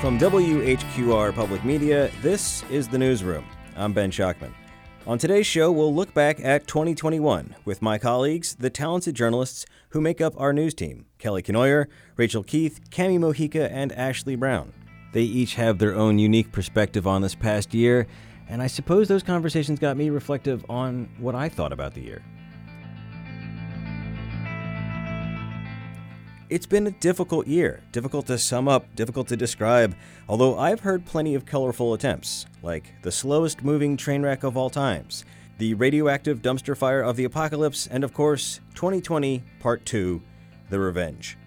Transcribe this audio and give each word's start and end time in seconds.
From 0.00 0.18
WHQR 0.18 1.34
Public 1.34 1.62
Media, 1.62 2.10
this 2.22 2.62
is 2.70 2.88
the 2.88 2.96
Newsroom. 2.96 3.44
I'm 3.76 3.92
Ben 3.92 4.10
Schachtman. 4.10 4.54
On 5.06 5.18
today's 5.18 5.46
show, 5.46 5.70
we'll 5.70 5.94
look 5.94 6.14
back 6.14 6.42
at 6.42 6.66
2021 6.66 7.54
with 7.66 7.82
my 7.82 7.98
colleagues, 7.98 8.54
the 8.54 8.70
talented 8.70 9.14
journalists 9.14 9.66
who 9.90 10.00
make 10.00 10.22
up 10.22 10.32
our 10.40 10.54
news 10.54 10.72
team 10.72 11.04
Kelly 11.18 11.42
Kenoyer, 11.42 11.84
Rachel 12.16 12.42
Keith, 12.42 12.80
Cami 12.88 13.18
Mojica, 13.18 13.70
and 13.70 13.92
Ashley 13.92 14.36
Brown. 14.36 14.72
They 15.12 15.20
each 15.20 15.56
have 15.56 15.78
their 15.78 15.94
own 15.94 16.18
unique 16.18 16.50
perspective 16.50 17.06
on 17.06 17.20
this 17.20 17.34
past 17.34 17.74
year, 17.74 18.06
and 18.48 18.62
I 18.62 18.68
suppose 18.68 19.06
those 19.06 19.22
conversations 19.22 19.78
got 19.78 19.98
me 19.98 20.08
reflective 20.08 20.64
on 20.70 21.10
what 21.18 21.34
I 21.34 21.50
thought 21.50 21.74
about 21.74 21.92
the 21.92 22.00
year. 22.00 22.24
It's 26.50 26.66
been 26.66 26.88
a 26.88 26.90
difficult 26.90 27.46
year, 27.46 27.80
difficult 27.92 28.26
to 28.26 28.36
sum 28.36 28.66
up, 28.66 28.96
difficult 28.96 29.28
to 29.28 29.36
describe, 29.36 29.94
although 30.28 30.58
I've 30.58 30.80
heard 30.80 31.06
plenty 31.06 31.36
of 31.36 31.46
colorful 31.46 31.94
attempts, 31.94 32.44
like 32.60 32.92
the 33.02 33.12
slowest 33.12 33.62
moving 33.62 33.96
train 33.96 34.22
wreck 34.22 34.42
of 34.42 34.56
all 34.56 34.68
times, 34.68 35.24
the 35.58 35.74
radioactive 35.74 36.42
dumpster 36.42 36.76
fire 36.76 37.02
of 37.02 37.14
the 37.14 37.22
apocalypse, 37.22 37.86
and 37.86 38.02
of 38.02 38.12
course, 38.12 38.58
2020 38.74 39.44
Part 39.60 39.86
2 39.86 40.20
The 40.70 40.80
Revenge. 40.80 41.38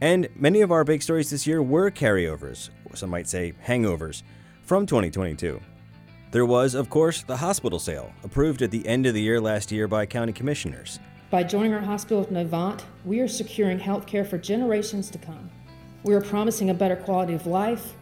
And 0.00 0.28
many 0.34 0.62
of 0.62 0.72
our 0.72 0.82
big 0.82 1.02
stories 1.02 1.30
this 1.30 1.46
year 1.46 1.62
were 1.62 1.88
carryovers, 1.88 2.70
or 2.86 2.96
some 2.96 3.10
might 3.10 3.28
say 3.28 3.54
hangovers, 3.64 4.24
from 4.64 4.86
2022. 4.86 5.60
There 6.32 6.46
was, 6.46 6.74
of 6.74 6.90
course, 6.90 7.22
the 7.22 7.36
hospital 7.36 7.78
sale, 7.78 8.12
approved 8.24 8.62
at 8.62 8.72
the 8.72 8.84
end 8.88 9.06
of 9.06 9.14
the 9.14 9.22
year 9.22 9.40
last 9.40 9.70
year 9.70 9.86
by 9.86 10.04
county 10.04 10.32
commissioners. 10.32 10.98
By 11.30 11.44
joining 11.44 11.72
our 11.72 11.80
hospital 11.80 12.18
with 12.18 12.32
Novant, 12.32 12.82
we 13.04 13.20
are 13.20 13.28
securing 13.28 13.78
health 13.78 14.04
care 14.04 14.24
for 14.24 14.36
generations 14.36 15.10
to 15.10 15.18
come. 15.18 15.48
We 16.02 16.12
are 16.14 16.20
promising 16.20 16.70
a 16.70 16.74
better 16.74 16.96
quality 16.96 17.34
of 17.34 17.46
life, 17.46 17.94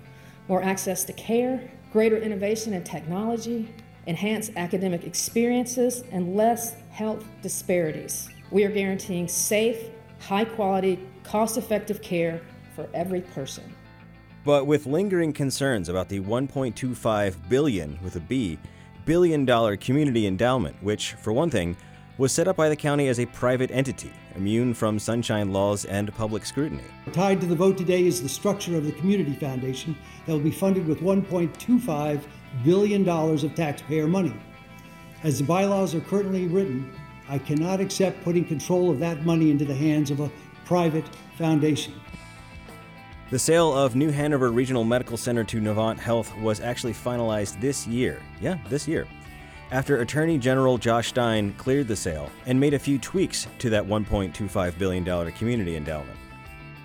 more 0.49 0.63
access 0.63 1.05
to 1.05 1.13
care, 1.13 1.71
greater 1.93 2.17
innovation 2.17 2.73
and 2.73 2.87
technology, 2.87 3.69
enhanced 4.07 4.53
academic 4.57 5.05
experiences, 5.05 6.05
and 6.11 6.37
less 6.37 6.77
health 6.91 7.23
disparities. 7.43 8.31
We 8.51 8.65
are 8.65 8.71
guaranteeing 8.71 9.29
safe, 9.29 9.91
high 10.21 10.47
quality, 10.47 10.99
cost 11.23 11.59
effective 11.59 12.01
care 12.01 12.41
for 12.75 12.89
every 12.95 13.21
person. 13.21 13.75
But 14.43 14.67
with 14.67 14.87
lingering 14.87 15.35
concerns 15.35 15.91
about 15.91 16.09
the 16.09 16.21
1.25 16.21 17.49
billion 17.51 17.99
with 18.03 18.17
a 18.17 18.21
B 18.21 18.59
billion 19.05 19.47
dollar 19.47 19.75
community 19.75 20.27
endowment, 20.27 20.77
which, 20.83 21.15
for 21.15 21.33
one 21.33 21.49
thing, 21.49 21.77
was 22.19 22.33
set 22.33 22.49
up 22.49 22.57
by 22.57 22.69
the 22.69 22.77
county 22.77 23.07
as 23.07 23.21
a 23.21 23.27
private 23.27 23.71
entity, 23.71 24.13
immune 24.35 24.75
from 24.75 24.99
sunshine 24.99 25.53
laws 25.53 25.85
and 25.85 26.13
public 26.17 26.45
scrutiny. 26.45 26.83
Tied 27.13 27.41
to 27.41 27.47
the 27.47 27.55
vote 27.55 27.79
today 27.79 28.05
is 28.05 28.21
the 28.21 28.29
structure 28.29 28.77
of 28.77 28.85
the 28.85 28.93
Community 28.93 29.35
Foundation 29.35 29.97
that 30.27 30.33
will 30.33 30.41
be 30.41 30.51
funded 30.51 30.87
with 30.89 31.01
$1.25 31.01 32.25
billion 32.65 33.09
of 33.09 33.55
taxpayer 33.55 34.09
money. 34.09 34.35
As 35.23 35.39
the 35.39 35.45
bylaws 35.45 35.95
are 35.95 36.01
currently 36.01 36.49
written, 36.49 36.93
I 37.29 37.39
cannot 37.39 37.81
accept 37.81 38.25
putting 38.25 38.45
control 38.45 38.91
of 38.91 38.99
that 38.99 39.25
money 39.25 39.53
into 39.53 39.65
the 39.65 39.75
hands 39.75 40.11
of 40.11 40.19
a 40.19 40.31
private 40.65 41.09
foundation. 41.37 41.95
The 43.31 43.39
sale 43.39 43.77
of 43.77 43.95
New 43.95 44.11
Hanover 44.11 44.51
Regional 44.51 44.85
Medical 44.85 45.17
Center 45.17 45.45
to 45.45 45.61
Novant 45.61 45.99
Health 45.99 46.35
was 46.39 46.61
actually 46.61 46.95
finalized 46.95 47.61
this 47.61 47.87
year. 47.87 48.23
Yeah, 48.41 48.59
this 48.69 48.89
year 48.89 49.07
after 49.71 50.01
Attorney 50.01 50.39
General 50.39 50.79
Josh 50.79 51.09
Stein 51.09 51.53
cleared 51.55 51.89
the 51.89 51.97
sale 51.97 52.31
and 52.47 52.59
made 52.59 52.75
a 52.75 52.79
few 52.79 52.99
tweaks 52.99 53.47
to 53.59 53.71
that 53.71 53.85
$1.25 53.85 54.79
billion 54.79 55.33
community 55.33 55.77
endowment. 55.77 56.19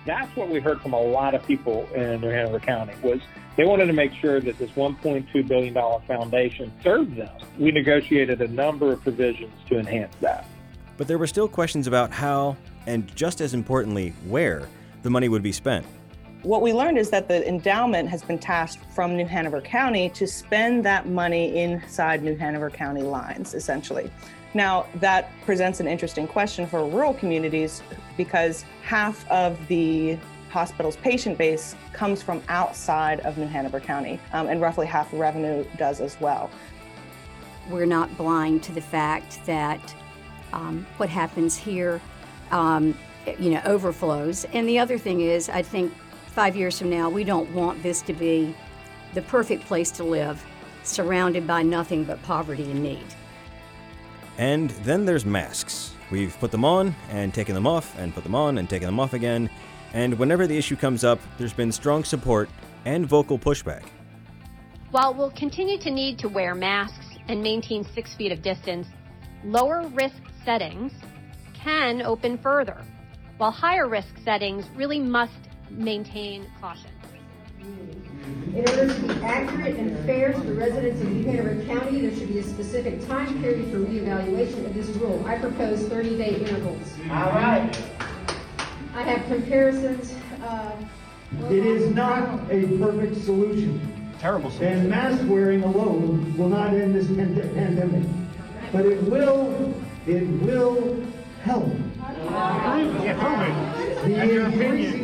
That's 0.06 0.34
what 0.36 0.50
we 0.50 0.60
heard 0.60 0.82
from 0.82 0.92
a 0.92 1.00
lot 1.00 1.34
of 1.34 1.46
people 1.46 1.88
in 1.94 2.20
New 2.20 2.28
Hanover 2.28 2.60
County 2.60 2.92
was 3.02 3.20
they 3.56 3.64
wanted 3.64 3.86
to 3.86 3.92
make 3.92 4.12
sure 4.12 4.40
that 4.40 4.58
this 4.58 4.70
$1.2 4.72 5.48
billion 5.48 5.74
foundation 6.06 6.72
served 6.82 7.16
them. 7.16 7.34
We 7.58 7.70
negotiated 7.70 8.42
a 8.42 8.48
number 8.48 8.92
of 8.92 9.02
provisions 9.02 9.52
to 9.68 9.78
enhance 9.78 10.14
that. 10.20 10.46
But 10.96 11.08
there 11.08 11.18
were 11.18 11.26
still 11.26 11.48
questions 11.48 11.86
about 11.86 12.10
how, 12.10 12.56
and 12.86 13.14
just 13.16 13.40
as 13.40 13.54
importantly, 13.54 14.10
where 14.26 14.68
the 15.02 15.10
money 15.10 15.28
would 15.28 15.42
be 15.42 15.52
spent. 15.52 15.86
What 16.44 16.60
we 16.60 16.74
learned 16.74 16.98
is 16.98 17.08
that 17.08 17.26
the 17.26 17.48
endowment 17.48 18.10
has 18.10 18.22
been 18.22 18.38
tasked 18.38 18.84
from 18.90 19.16
New 19.16 19.24
Hanover 19.24 19.62
County 19.62 20.10
to 20.10 20.26
spend 20.26 20.84
that 20.84 21.08
money 21.08 21.56
inside 21.56 22.22
New 22.22 22.36
Hanover 22.36 22.68
County 22.68 23.00
lines, 23.00 23.54
essentially. 23.54 24.10
Now, 24.52 24.84
that 24.96 25.30
presents 25.46 25.80
an 25.80 25.88
interesting 25.88 26.28
question 26.28 26.66
for 26.66 26.86
rural 26.86 27.14
communities 27.14 27.82
because 28.18 28.66
half 28.82 29.26
of 29.30 29.56
the 29.68 30.18
hospital's 30.50 30.96
patient 30.96 31.38
base 31.38 31.74
comes 31.94 32.20
from 32.20 32.42
outside 32.48 33.20
of 33.20 33.38
New 33.38 33.46
Hanover 33.46 33.80
County, 33.80 34.20
um, 34.34 34.46
and 34.48 34.60
roughly 34.60 34.86
half 34.86 35.10
the 35.12 35.16
revenue 35.16 35.64
does 35.78 36.02
as 36.02 36.20
well. 36.20 36.50
We're 37.70 37.86
not 37.86 38.14
blind 38.18 38.62
to 38.64 38.72
the 38.72 38.82
fact 38.82 39.40
that 39.46 39.94
um, 40.52 40.86
what 40.98 41.08
happens 41.08 41.56
here, 41.56 42.02
um, 42.50 42.94
you 43.38 43.48
know, 43.50 43.62
overflows. 43.64 44.44
And 44.52 44.68
the 44.68 44.78
other 44.78 44.98
thing 44.98 45.22
is, 45.22 45.48
I 45.48 45.62
think 45.62 45.90
five 46.34 46.56
years 46.56 46.78
from 46.78 46.90
now, 46.90 47.08
we 47.08 47.22
don't 47.22 47.48
want 47.52 47.82
this 47.82 48.02
to 48.02 48.12
be 48.12 48.54
the 49.14 49.22
perfect 49.22 49.64
place 49.64 49.90
to 49.92 50.04
live, 50.04 50.44
surrounded 50.82 51.46
by 51.46 51.62
nothing 51.62 52.04
but 52.04 52.20
poverty 52.24 52.64
and 52.64 52.82
need. 52.82 53.06
And 54.36 54.70
then 54.70 55.04
there's 55.04 55.24
masks. 55.24 55.94
We've 56.10 56.36
put 56.40 56.50
them 56.50 56.64
on 56.64 56.94
and 57.08 57.32
taken 57.32 57.54
them 57.54 57.66
off 57.68 57.96
and 57.98 58.12
put 58.12 58.24
them 58.24 58.34
on 58.34 58.58
and 58.58 58.68
taken 58.68 58.86
them 58.86 58.98
off 58.98 59.14
again. 59.14 59.48
And 59.92 60.18
whenever 60.18 60.48
the 60.48 60.58
issue 60.58 60.74
comes 60.74 61.04
up, 61.04 61.20
there's 61.38 61.52
been 61.52 61.70
strong 61.70 62.02
support 62.02 62.50
and 62.84 63.06
vocal 63.06 63.38
pushback. 63.38 63.84
While 64.90 65.14
we'll 65.14 65.30
continue 65.30 65.78
to 65.78 65.90
need 65.90 66.18
to 66.18 66.28
wear 66.28 66.54
masks 66.54 67.06
and 67.28 67.42
maintain 67.42 67.84
six 67.94 68.14
feet 68.14 68.32
of 68.32 68.42
distance, 68.42 68.88
lower 69.44 69.86
risk 69.88 70.20
settings 70.44 70.92
can 71.54 72.02
open 72.02 72.38
further, 72.38 72.84
while 73.38 73.52
higher 73.52 73.88
risk 73.88 74.18
settings 74.24 74.68
really 74.74 74.98
must 74.98 75.43
maintain 75.70 76.50
caution. 76.60 76.90
In 78.54 78.68
order 78.68 78.94
to 78.94 79.00
be 79.00 79.10
accurate 79.22 79.76
and 79.76 80.04
fair 80.06 80.32
to 80.32 80.40
the 80.40 80.54
residents 80.54 81.00
of 81.00 81.08
New 81.08 81.24
Hanover 81.24 81.64
County, 81.64 82.02
there 82.02 82.16
should 82.16 82.28
be 82.28 82.38
a 82.38 82.42
specific 82.42 83.06
time 83.06 83.40
period 83.40 83.70
for 83.70 83.78
reevaluation 83.78 84.64
of 84.64 84.74
this 84.74 84.88
rule. 84.96 85.24
I 85.26 85.38
propose 85.38 85.82
30-day 85.84 86.36
intervals. 86.36 86.94
All 87.10 87.32
right. 87.32 87.82
I 88.94 89.02
have 89.02 89.26
comparisons. 89.26 90.14
Uh, 90.42 90.72
it 91.50 91.66
is 91.66 91.92
not 91.94 92.50
a 92.50 92.66
perfect 92.78 93.24
solution. 93.24 94.14
Terrible 94.20 94.50
solution. 94.50 94.78
And 94.80 94.90
mask 94.90 95.22
wearing 95.26 95.64
alone 95.64 96.36
will 96.36 96.48
not 96.48 96.74
end 96.74 96.94
this 96.94 97.08
pandemic. 97.08 98.08
But 98.72 98.86
it 98.86 99.02
will, 99.02 99.74
it 100.06 100.26
will 100.42 101.02
help. 101.42 101.72
Yeah, 102.24 103.18
prove 103.18 103.40
it. 103.40 104.04
The 104.04 104.44
increasing 104.44 104.52
number 104.58 105.03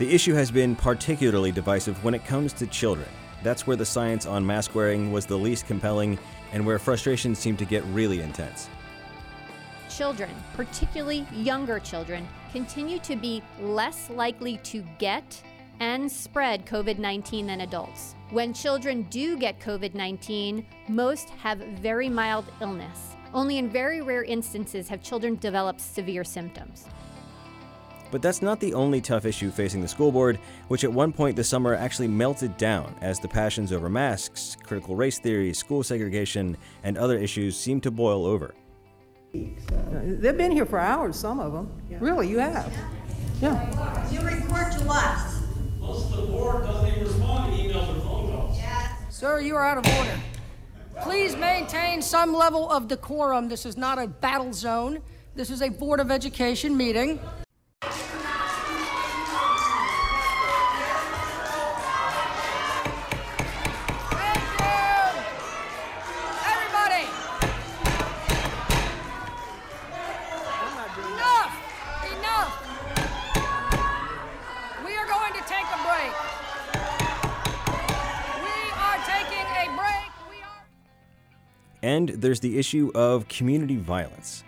the 0.00 0.10
issue 0.14 0.32
has 0.32 0.50
been 0.50 0.74
particularly 0.74 1.52
divisive 1.52 2.02
when 2.02 2.14
it 2.14 2.24
comes 2.24 2.54
to 2.54 2.66
children. 2.66 3.06
That's 3.42 3.66
where 3.66 3.76
the 3.76 3.84
science 3.84 4.24
on 4.24 4.46
mask 4.46 4.74
wearing 4.74 5.12
was 5.12 5.26
the 5.26 5.36
least 5.36 5.66
compelling 5.66 6.18
and 6.54 6.64
where 6.64 6.78
frustration 6.78 7.34
seemed 7.34 7.58
to 7.58 7.66
get 7.66 7.84
really 7.84 8.22
intense. 8.22 8.70
Children, 9.90 10.30
particularly 10.54 11.26
younger 11.34 11.78
children, 11.78 12.26
continue 12.50 12.98
to 13.00 13.14
be 13.14 13.42
less 13.60 14.08
likely 14.08 14.56
to 14.64 14.82
get 14.98 15.42
and 15.80 16.10
spread 16.10 16.64
COVID 16.64 16.98
19 16.98 17.46
than 17.46 17.60
adults. 17.60 18.14
When 18.30 18.54
children 18.54 19.02
do 19.10 19.36
get 19.36 19.60
COVID 19.60 19.92
19, 19.92 20.64
most 20.88 21.28
have 21.28 21.58
very 21.58 22.08
mild 22.08 22.46
illness. 22.62 23.16
Only 23.34 23.58
in 23.58 23.68
very 23.68 24.00
rare 24.00 24.24
instances 24.24 24.88
have 24.88 25.02
children 25.02 25.36
developed 25.36 25.82
severe 25.82 26.24
symptoms. 26.24 26.86
But 28.10 28.22
that's 28.22 28.42
not 28.42 28.58
the 28.60 28.74
only 28.74 29.00
tough 29.00 29.24
issue 29.24 29.50
facing 29.50 29.80
the 29.80 29.88
school 29.88 30.10
board, 30.10 30.38
which 30.68 30.84
at 30.84 30.92
one 30.92 31.12
point 31.12 31.36
this 31.36 31.48
summer 31.48 31.74
actually 31.74 32.08
melted 32.08 32.56
down 32.56 32.94
as 33.00 33.20
the 33.20 33.28
passions 33.28 33.72
over 33.72 33.88
masks, 33.88 34.56
critical 34.64 34.96
race 34.96 35.18
theory, 35.18 35.52
school 35.54 35.82
segregation, 35.82 36.56
and 36.82 36.98
other 36.98 37.18
issues 37.18 37.56
seemed 37.56 37.82
to 37.84 37.90
boil 37.90 38.26
over. 38.26 38.54
They've 39.32 40.36
been 40.36 40.50
here 40.50 40.66
for 40.66 40.78
hours, 40.80 41.16
some 41.16 41.38
of 41.38 41.52
them. 41.52 41.70
Yeah. 41.88 41.98
Really, 42.00 42.28
you 42.28 42.38
have. 42.38 42.72
Yeah. 43.40 44.10
You 44.10 44.20
report 44.22 44.72
to 44.72 44.84
us. 44.88 45.42
Most 45.78 46.12
of 46.12 46.16
the 46.16 46.26
board 46.26 46.64
doesn't 46.64 46.88
even 46.88 47.04
respond 47.04 47.56
to 47.56 47.62
emails 47.62 47.96
or 47.96 48.00
phone 48.00 48.32
calls. 48.32 48.58
Yes. 48.58 48.92
Sir, 49.08 49.40
you 49.40 49.54
are 49.54 49.64
out 49.64 49.78
of 49.78 49.98
order. 49.98 50.20
Please 51.02 51.36
maintain 51.36 52.02
some 52.02 52.34
level 52.34 52.68
of 52.70 52.88
decorum. 52.88 53.48
This 53.48 53.64
is 53.64 53.76
not 53.76 53.98
a 53.98 54.06
battle 54.06 54.52
zone. 54.52 55.00
This 55.34 55.48
is 55.48 55.62
a 55.62 55.68
Board 55.68 56.00
of 56.00 56.10
Education 56.10 56.76
meeting. 56.76 57.20
There's 82.20 82.40
the 82.40 82.58
issue 82.58 82.90
of 82.94 83.28
community 83.28 83.76
violence. 83.76 84.44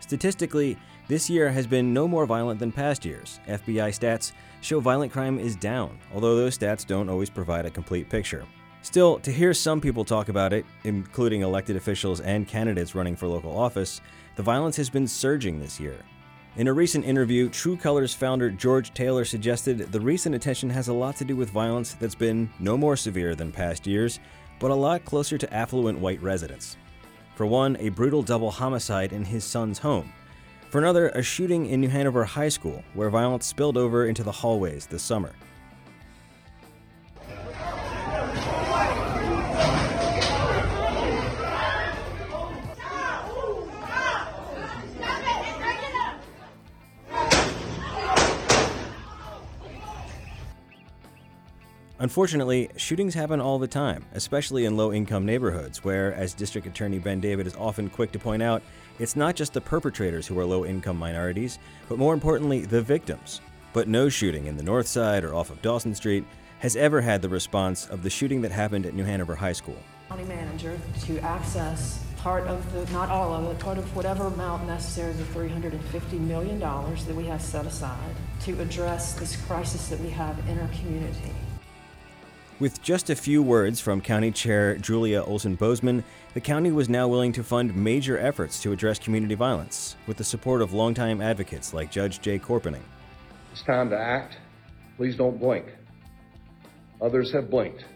Statistically, 0.00 0.76
this 1.08 1.28
year 1.28 1.50
has 1.50 1.66
been 1.66 1.92
no 1.92 2.08
more 2.08 2.26
violent 2.26 2.58
than 2.58 2.72
past 2.72 3.04
years. 3.04 3.40
FBI 3.46 3.90
stats 3.90 4.32
show 4.60 4.80
violent 4.80 5.12
crime 5.12 5.38
is 5.38 5.56
down, 5.56 5.98
although 6.14 6.36
those 6.36 6.56
stats 6.56 6.86
don't 6.86 7.08
always 7.08 7.30
provide 7.30 7.66
a 7.66 7.70
complete 7.70 8.08
picture. 8.08 8.44
Still, 8.82 9.18
to 9.20 9.32
hear 9.32 9.54
some 9.54 9.80
people 9.80 10.04
talk 10.04 10.28
about 10.28 10.52
it, 10.52 10.66
including 10.84 11.40
elected 11.40 11.76
officials 11.76 12.20
and 12.20 12.46
candidates 12.46 12.94
running 12.94 13.16
for 13.16 13.26
local 13.26 13.56
office, 13.56 14.00
the 14.36 14.42
violence 14.42 14.76
has 14.76 14.90
been 14.90 15.06
surging 15.06 15.58
this 15.58 15.80
year. 15.80 15.96
In 16.56 16.68
a 16.68 16.72
recent 16.72 17.04
interview, 17.04 17.48
True 17.48 17.76
Colors 17.76 18.14
founder 18.14 18.50
George 18.50 18.94
Taylor 18.94 19.24
suggested 19.24 19.90
the 19.90 20.00
recent 20.00 20.34
attention 20.34 20.70
has 20.70 20.88
a 20.88 20.92
lot 20.92 21.16
to 21.16 21.24
do 21.24 21.34
with 21.34 21.50
violence 21.50 21.94
that's 21.94 22.14
been 22.14 22.48
no 22.60 22.76
more 22.76 22.96
severe 22.96 23.34
than 23.34 23.50
past 23.50 23.86
years, 23.86 24.20
but 24.60 24.70
a 24.70 24.74
lot 24.74 25.04
closer 25.04 25.36
to 25.36 25.52
affluent 25.52 25.98
white 25.98 26.22
residents. 26.22 26.76
For 27.34 27.46
one, 27.46 27.76
a 27.80 27.88
brutal 27.88 28.22
double 28.22 28.52
homicide 28.52 29.12
in 29.12 29.24
his 29.24 29.44
son's 29.44 29.80
home. 29.80 30.12
For 30.70 30.78
another, 30.78 31.08
a 31.10 31.22
shooting 31.22 31.66
in 31.66 31.80
New 31.80 31.88
Hanover 31.88 32.24
High 32.24 32.48
School, 32.48 32.84
where 32.94 33.10
violence 33.10 33.46
spilled 33.46 33.76
over 33.76 34.06
into 34.06 34.22
the 34.22 34.30
hallways 34.30 34.86
this 34.86 35.02
summer. 35.02 35.32
Unfortunately, 52.00 52.68
shootings 52.76 53.14
happen 53.14 53.40
all 53.40 53.60
the 53.60 53.68
time, 53.68 54.04
especially 54.14 54.64
in 54.64 54.76
low 54.76 54.92
income 54.92 55.24
neighborhoods, 55.24 55.84
where, 55.84 56.12
as 56.14 56.34
District 56.34 56.66
Attorney 56.66 56.98
Ben 56.98 57.20
David 57.20 57.46
is 57.46 57.54
often 57.54 57.88
quick 57.88 58.10
to 58.12 58.18
point 58.18 58.42
out, 58.42 58.62
it's 58.98 59.14
not 59.14 59.36
just 59.36 59.52
the 59.52 59.60
perpetrators 59.60 60.26
who 60.26 60.36
are 60.40 60.44
low 60.44 60.64
income 60.64 60.98
minorities, 60.98 61.60
but 61.88 61.96
more 61.96 62.12
importantly, 62.12 62.64
the 62.64 62.82
victims. 62.82 63.40
But 63.72 63.86
no 63.86 64.08
shooting 64.08 64.46
in 64.46 64.56
the 64.56 64.62
North 64.64 64.88
Side 64.88 65.22
or 65.22 65.36
off 65.36 65.50
of 65.50 65.62
Dawson 65.62 65.94
Street 65.94 66.24
has 66.58 66.74
ever 66.74 67.00
had 67.00 67.22
the 67.22 67.28
response 67.28 67.86
of 67.86 68.02
the 68.02 68.10
shooting 68.10 68.42
that 68.42 68.50
happened 68.50 68.86
at 68.86 68.94
New 68.94 69.04
Hanover 69.04 69.36
High 69.36 69.52
School. 69.52 69.78
County 70.08 70.24
manager 70.24 70.76
to 71.04 71.20
access 71.20 72.04
part 72.16 72.44
of 72.48 72.72
the, 72.72 72.92
not 72.92 73.08
all 73.08 73.32
of 73.34 73.54
it, 73.54 73.58
part 73.60 73.78
of 73.78 73.94
whatever 73.94 74.26
amount 74.26 74.66
necessary, 74.66 75.12
the 75.12 75.22
$350 75.24 76.18
million 76.18 76.58
that 76.58 77.14
we 77.14 77.26
have 77.26 77.40
set 77.40 77.66
aside 77.66 78.16
to 78.40 78.60
address 78.60 79.12
this 79.12 79.36
crisis 79.46 79.88
that 79.88 80.00
we 80.00 80.10
have 80.10 80.36
in 80.48 80.58
our 80.58 80.68
community. 80.68 81.30
With 82.60 82.80
just 82.82 83.10
a 83.10 83.16
few 83.16 83.42
words 83.42 83.80
from 83.80 84.00
County 84.00 84.30
Chair 84.30 84.76
Julia 84.76 85.24
Olson 85.24 85.56
Boseman, 85.56 86.04
the 86.34 86.40
county 86.40 86.70
was 86.70 86.88
now 86.88 87.08
willing 87.08 87.32
to 87.32 87.42
fund 87.42 87.74
major 87.74 88.16
efforts 88.16 88.62
to 88.62 88.70
address 88.70 88.96
community 88.96 89.34
violence, 89.34 89.96
with 90.06 90.18
the 90.18 90.22
support 90.22 90.62
of 90.62 90.72
longtime 90.72 91.20
advocates 91.20 91.74
like 91.74 91.90
Judge 91.90 92.20
Jay 92.20 92.38
Corpening. 92.38 92.84
It's 93.50 93.62
time 93.62 93.90
to 93.90 93.98
act. 93.98 94.38
Please 94.96 95.16
don't 95.16 95.40
blink. 95.40 95.66
Others 97.02 97.32
have 97.32 97.50
blinked. 97.50 97.86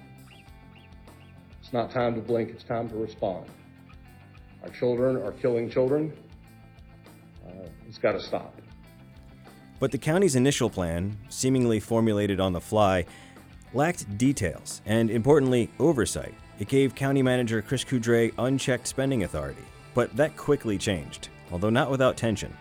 It's 1.62 1.72
not 1.72 1.93
time 1.93 2.16
to 2.16 2.20
blink, 2.20 2.50
it's 2.50 2.64
time 2.64 2.88
to 2.88 2.96
respond. 2.96 3.46
Our 4.64 4.70
children 4.70 5.22
are 5.22 5.32
killing 5.32 5.70
children. 5.70 6.12
Uh, 7.46 7.69
it's 7.88 7.99
got 7.99 8.12
to 8.12 8.20
stop. 8.20 8.60
But 9.78 9.93
the 9.93 9.99
county's 9.99 10.34
initial 10.34 10.69
plan, 10.69 11.16
seemingly 11.28 11.78
formulated 11.78 12.40
on 12.40 12.52
the 12.52 12.60
fly, 12.60 13.05
lacked 13.75 14.19
details 14.19 14.82
and, 14.87 15.11
importantly, 15.11 15.70
oversight. 15.79 16.35
It 16.59 16.69
gave 16.69 16.94
County 16.94 17.23
Manager 17.23 17.62
Chris 17.62 17.85
Coudriet 17.85 18.32
unchecked 18.38 18.87
spending 18.87 19.23
authority. 19.23 19.62
But 19.94 20.17
that 20.17 20.37
quickly 20.37 20.79
changed, 20.79 21.29
although 21.53 21.70
not 21.70 21.91
without 21.91 22.17
tension. 22.17 22.56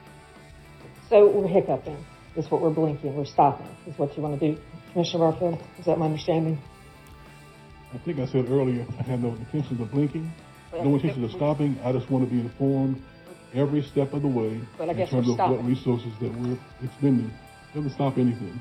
So 1.09 1.27
we're 1.27 1.47
hiccuping, 1.47 1.97
is 2.35 2.49
what 2.51 2.61
we're 2.61 2.69
blinking, 2.69 3.15
we're 3.15 3.25
stopping, 3.25 3.67
is 3.87 3.97
what 3.97 4.15
you 4.17 4.23
want 4.23 4.39
to 4.39 4.53
do. 4.53 4.61
Commissioner 4.91 5.31
Barfield, 5.31 5.61
is 5.79 5.85
that 5.85 5.97
my 5.97 6.05
understanding? 6.05 6.59
I 7.93 7.97
think 7.99 8.19
I 8.19 8.25
said 8.25 8.49
earlier, 8.49 8.85
I 8.99 9.03
have 9.03 9.21
no 9.21 9.29
intentions 9.29 9.79
of 9.79 9.91
blinking, 9.91 10.31
no 10.73 10.95
intentions 10.95 11.23
of 11.23 11.31
stopping. 11.31 11.79
I 11.83 11.91
just 11.91 12.09
want 12.11 12.27
to 12.27 12.35
be 12.35 12.41
informed 12.41 13.01
every 13.53 13.81
step 13.81 14.13
of 14.13 14.21
the 14.21 14.27
way 14.27 14.59
But 14.77 14.89
I 14.89 14.91
in 14.91 14.97
guess 14.97 15.09
terms 15.09 15.29
of 15.29 15.37
what 15.37 15.63
resources 15.63 16.11
that 16.19 16.33
we're 16.33 16.57
expending. 16.83 17.27
It 17.27 17.75
Doesn't 17.75 17.91
stop 17.91 18.17
anything. 18.17 18.59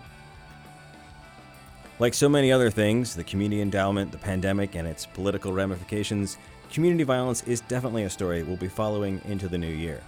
Like 1.98 2.12
so 2.12 2.28
many 2.28 2.52
other 2.52 2.70
things, 2.70 3.14
the 3.14 3.25
community 3.25 3.62
endowment, 3.62 4.12
the 4.12 4.19
pandemic, 4.19 4.75
and 4.75 4.87
its 4.87 5.06
political 5.06 5.54
ramifications, 5.54 6.37
community 6.70 7.04
violence 7.04 7.43
is 7.44 7.62
definitely 7.62 8.02
a 8.02 8.10
story 8.10 8.43
we'll 8.43 8.58
be 8.58 8.69
following 8.69 9.19
into 9.25 9.48
the 9.48 9.56
new 9.56 9.66
year. 9.66 10.02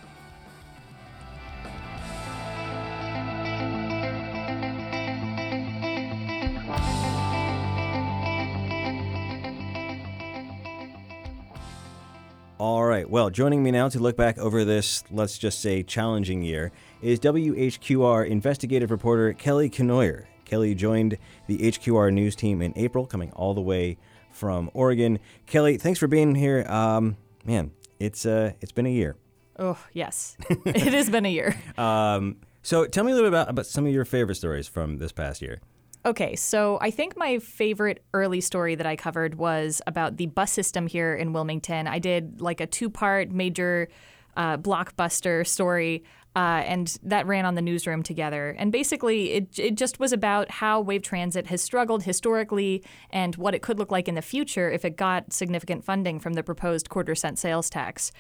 All 12.58 12.85
right, 12.85 13.08
well, 13.08 13.31
joining 13.31 13.62
me 13.62 13.70
now 13.70 13.88
to 13.88 13.99
look 13.99 14.17
back 14.17 14.37
over 14.37 14.62
this, 14.67 15.05
let's 15.11 15.38
just 15.38 15.62
say, 15.62 15.82
challenging 15.82 16.43
year 16.43 16.70
is 17.00 17.19
WHQR 17.20 18.29
investigative 18.29 18.90
reporter 18.90 19.32
Kelly 19.32 19.70
Kenoyer. 19.70 20.25
Kelly 20.49 20.75
joined 20.75 21.19
the 21.47 21.59
HQR 21.59 22.12
news 22.12 22.35
team 22.35 22.62
in 22.62 22.73
April, 22.75 23.06
coming 23.06 23.31
all 23.33 23.55
the 23.55 23.61
way 23.61 23.99
from 24.33 24.71
Oregon. 24.75 25.19
Kelly, 25.47 25.77
thanks 25.77 25.99
for 25.99 26.09
being 26.09 26.35
here. 26.35 26.65
Um, 26.69 27.17
man, 27.45 27.71
it's 28.00 28.27
uh, 28.27 28.53
it's 28.61 28.73
been 28.73 28.87
a 28.87 28.91
year. 28.91 29.17
Oh, 29.59 29.79
yes. 29.93 30.37
it 30.65 30.93
has 30.95 31.11
been 31.11 31.27
a 31.27 31.31
year. 31.31 31.56
Um, 31.79 32.37
so 32.62 32.87
tell 32.87 33.05
me 33.05 33.12
a 33.12 33.15
little 33.15 33.31
bit 33.31 33.39
about, 33.39 33.50
about 33.50 33.67
some 33.67 33.87
of 33.87 33.93
your 33.93 34.05
favorite 34.05 34.35
stories 34.35 34.69
from 34.69 34.99
this 34.99 35.12
past 35.12 35.41
year. 35.41 35.61
Okay, 36.05 36.37
so 36.37 36.79
I 36.81 36.91
think 36.91 37.17
my 37.17 37.39
favorite 37.39 38.05
early 38.12 38.41
story 38.41 38.75
that 38.75 38.87
I 38.87 38.97
covered 38.97 39.37
was 39.37 39.81
about 39.87 40.17
the 40.17 40.27
bus 40.27 40.53
system 40.53 40.87
here 40.87 41.15
in 41.15 41.33
Wilmington. 41.33 41.87
I 41.87 41.99
did 41.99 42.41
like 42.41 42.61
a 42.61 42.67
two 42.67 42.91
part 42.91 43.31
major 43.31 43.89
uh, 44.37 44.56
blockbuster 44.56 45.47
story. 45.47 46.05
Uh, 46.38 46.62
and 46.66 46.99
that 47.02 47.26
ran 47.26 47.45
on 47.45 47.57
the 47.57 47.61
newsroom 47.61 48.00
together. 48.00 48.54
And 48.61 48.71
basically, 48.71 49.33
it, 49.33 49.59
it 49.59 49.75
just 49.75 49.99
was 49.99 50.12
about 50.12 50.49
how 50.49 50.80
Wave 50.80 51.02
Transit 51.02 51.49
has 51.49 51.61
struggled 51.61 52.04
historically 52.04 52.85
and 53.11 53.35
what 53.35 53.57
it 53.57 53.62
could 53.62 53.76
look 53.76 53.90
like 53.90 54.07
in 54.07 54.14
the 54.14 54.23
future 54.23 54.71
if 54.71 54.85
it 54.85 54.97
got 54.97 55.33
significant 55.33 55.85
funding 55.85 56.21
from 56.21 56.35
the 56.35 56.45
proposed 56.45 56.90
quarter 56.90 57.16
cent 57.16 57.40
sales 57.40 57.68
tax. 57.68 58.12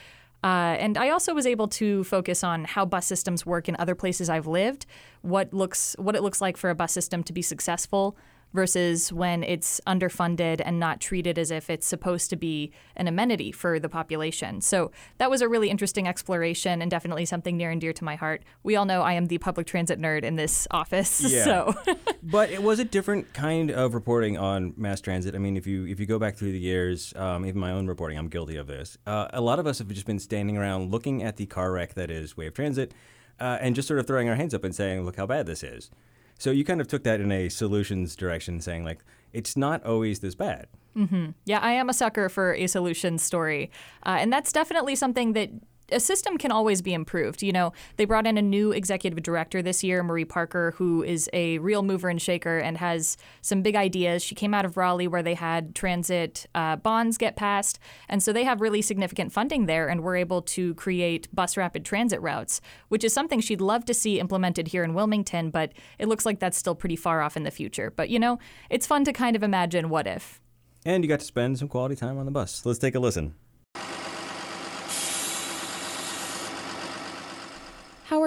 Uh, 0.42 0.74
and 0.80 0.98
I 0.98 1.10
also 1.10 1.32
was 1.32 1.46
able 1.46 1.68
to 1.68 2.02
focus 2.02 2.42
on 2.42 2.64
how 2.64 2.84
bus 2.84 3.06
systems 3.06 3.46
work 3.46 3.68
in 3.68 3.76
other 3.78 3.94
places 3.94 4.28
I've 4.28 4.48
lived, 4.48 4.84
what 5.22 5.54
looks 5.54 5.94
what 5.96 6.16
it 6.16 6.22
looks 6.24 6.40
like 6.40 6.56
for 6.56 6.70
a 6.70 6.74
bus 6.74 6.90
system 6.90 7.22
to 7.22 7.32
be 7.32 7.42
successful 7.42 8.16
versus 8.52 9.12
when 9.12 9.42
it's 9.42 9.80
underfunded 9.86 10.60
and 10.64 10.80
not 10.80 11.00
treated 11.00 11.38
as 11.38 11.50
if 11.50 11.68
it's 11.68 11.86
supposed 11.86 12.30
to 12.30 12.36
be 12.36 12.72
an 12.96 13.06
amenity 13.06 13.52
for 13.52 13.78
the 13.78 13.88
population. 13.88 14.60
So 14.60 14.90
that 15.18 15.30
was 15.30 15.42
a 15.42 15.48
really 15.48 15.68
interesting 15.70 16.08
exploration 16.08 16.80
and 16.80 16.90
definitely 16.90 17.24
something 17.26 17.56
near 17.56 17.70
and 17.70 17.80
dear 17.80 17.92
to 17.92 18.04
my 18.04 18.16
heart. 18.16 18.42
We 18.62 18.74
all 18.76 18.84
know 18.86 19.02
I 19.02 19.12
am 19.12 19.26
the 19.26 19.38
public 19.38 19.66
transit 19.66 20.00
nerd 20.00 20.24
in 20.24 20.36
this 20.36 20.66
office, 20.70 21.20
Yeah. 21.28 21.44
so 21.44 21.74
but 22.22 22.50
it 22.50 22.62
was 22.62 22.78
a 22.78 22.84
different 22.84 23.32
kind 23.34 23.70
of 23.70 23.94
reporting 23.94 24.38
on 24.38 24.72
mass 24.76 25.00
transit. 25.00 25.34
I 25.34 25.38
mean, 25.38 25.56
if 25.56 25.66
you 25.66 25.86
if 25.86 26.00
you 26.00 26.06
go 26.06 26.18
back 26.18 26.36
through 26.36 26.52
the 26.52 26.58
years, 26.58 27.12
um, 27.16 27.44
even 27.44 27.60
my 27.60 27.72
own 27.72 27.86
reporting, 27.86 28.18
I'm 28.18 28.28
guilty 28.28 28.56
of 28.56 28.66
this. 28.66 28.96
Uh, 29.06 29.28
a 29.32 29.40
lot 29.40 29.58
of 29.58 29.66
us 29.66 29.78
have 29.78 29.88
just 29.88 30.06
been 30.06 30.18
standing 30.18 30.56
around 30.56 30.90
looking 30.90 31.22
at 31.22 31.36
the 31.36 31.46
car 31.46 31.70
wreck 31.72 31.94
that 31.94 32.10
is 32.10 32.36
Wave 32.36 32.54
Transit, 32.54 32.92
uh, 33.40 33.58
and 33.60 33.74
just 33.74 33.86
sort 33.88 34.00
of 34.00 34.06
throwing 34.06 34.28
our 34.28 34.34
hands 34.36 34.54
up 34.54 34.64
and 34.64 34.74
saying, 34.74 35.04
"Look 35.04 35.16
how 35.16 35.26
bad 35.26 35.46
this 35.46 35.62
is." 35.62 35.90
So 36.38 36.50
you 36.50 36.64
kind 36.64 36.80
of 36.80 36.86
took 36.86 37.02
that 37.04 37.20
in 37.20 37.30
a 37.32 37.48
solutions 37.48 38.16
direction, 38.16 38.60
saying 38.60 38.84
like, 38.84 39.00
"It's 39.32 39.56
not 39.56 39.84
always 39.84 40.20
this 40.20 40.34
bad." 40.34 40.66
hmm 40.94 41.26
Yeah, 41.44 41.60
I 41.60 41.72
am 41.72 41.88
a 41.88 41.92
sucker 41.92 42.28
for 42.28 42.54
a 42.54 42.66
solution 42.66 43.18
story. 43.18 43.70
Uh, 44.06 44.16
and 44.20 44.32
that's 44.32 44.52
definitely 44.52 44.96
something 44.96 45.32
that 45.34 45.50
a 45.90 46.00
system 46.00 46.38
can 46.38 46.50
always 46.50 46.82
be 46.82 46.92
improved. 46.92 47.42
You 47.42 47.52
know, 47.52 47.72
they 47.96 48.04
brought 48.04 48.26
in 48.26 48.38
a 48.38 48.42
new 48.42 48.72
executive 48.72 49.22
director 49.22 49.62
this 49.62 49.82
year, 49.82 50.02
Marie 50.02 50.24
Parker, 50.24 50.74
who 50.76 51.02
is 51.02 51.28
a 51.32 51.58
real 51.58 51.82
mover 51.82 52.08
and 52.08 52.20
shaker 52.20 52.58
and 52.58 52.78
has 52.78 53.16
some 53.40 53.62
big 53.62 53.76
ideas. 53.76 54.22
She 54.22 54.34
came 54.34 54.54
out 54.54 54.64
of 54.64 54.76
Raleigh 54.76 55.08
where 55.08 55.22
they 55.22 55.34
had 55.34 55.74
transit 55.74 56.46
uh, 56.54 56.76
bonds 56.76 57.18
get 57.18 57.36
passed. 57.36 57.78
And 58.08 58.22
so 58.22 58.32
they 58.32 58.44
have 58.44 58.60
really 58.60 58.82
significant 58.82 59.32
funding 59.32 59.66
there 59.66 59.88
and 59.88 60.02
we're 60.02 60.16
able 60.16 60.42
to 60.42 60.74
create 60.74 61.28
bus 61.34 61.56
rapid 61.56 61.84
transit 61.84 62.20
routes, 62.20 62.60
which 62.88 63.04
is 63.04 63.12
something 63.12 63.40
she'd 63.40 63.60
love 63.60 63.84
to 63.86 63.94
see 63.94 64.20
implemented 64.20 64.68
here 64.68 64.84
in 64.84 64.94
Wilmington, 64.94 65.50
but 65.50 65.72
it 65.98 66.08
looks 66.08 66.26
like 66.26 66.38
that's 66.38 66.58
still 66.58 66.74
pretty 66.74 66.96
far 66.96 67.22
off 67.22 67.36
in 67.36 67.44
the 67.44 67.50
future. 67.50 67.90
But, 67.94 68.10
you 68.10 68.18
know, 68.18 68.38
it's 68.70 68.86
fun 68.86 69.04
to 69.04 69.12
kind 69.12 69.36
of 69.36 69.42
imagine 69.42 69.88
what 69.88 70.06
if. 70.06 70.40
And 70.84 71.02
you 71.02 71.08
got 71.08 71.20
to 71.20 71.26
spend 71.26 71.58
some 71.58 71.68
quality 71.68 71.96
time 71.96 72.18
on 72.18 72.24
the 72.24 72.30
bus. 72.30 72.64
Let's 72.64 72.78
take 72.78 72.94
a 72.94 73.00
listen. 73.00 73.34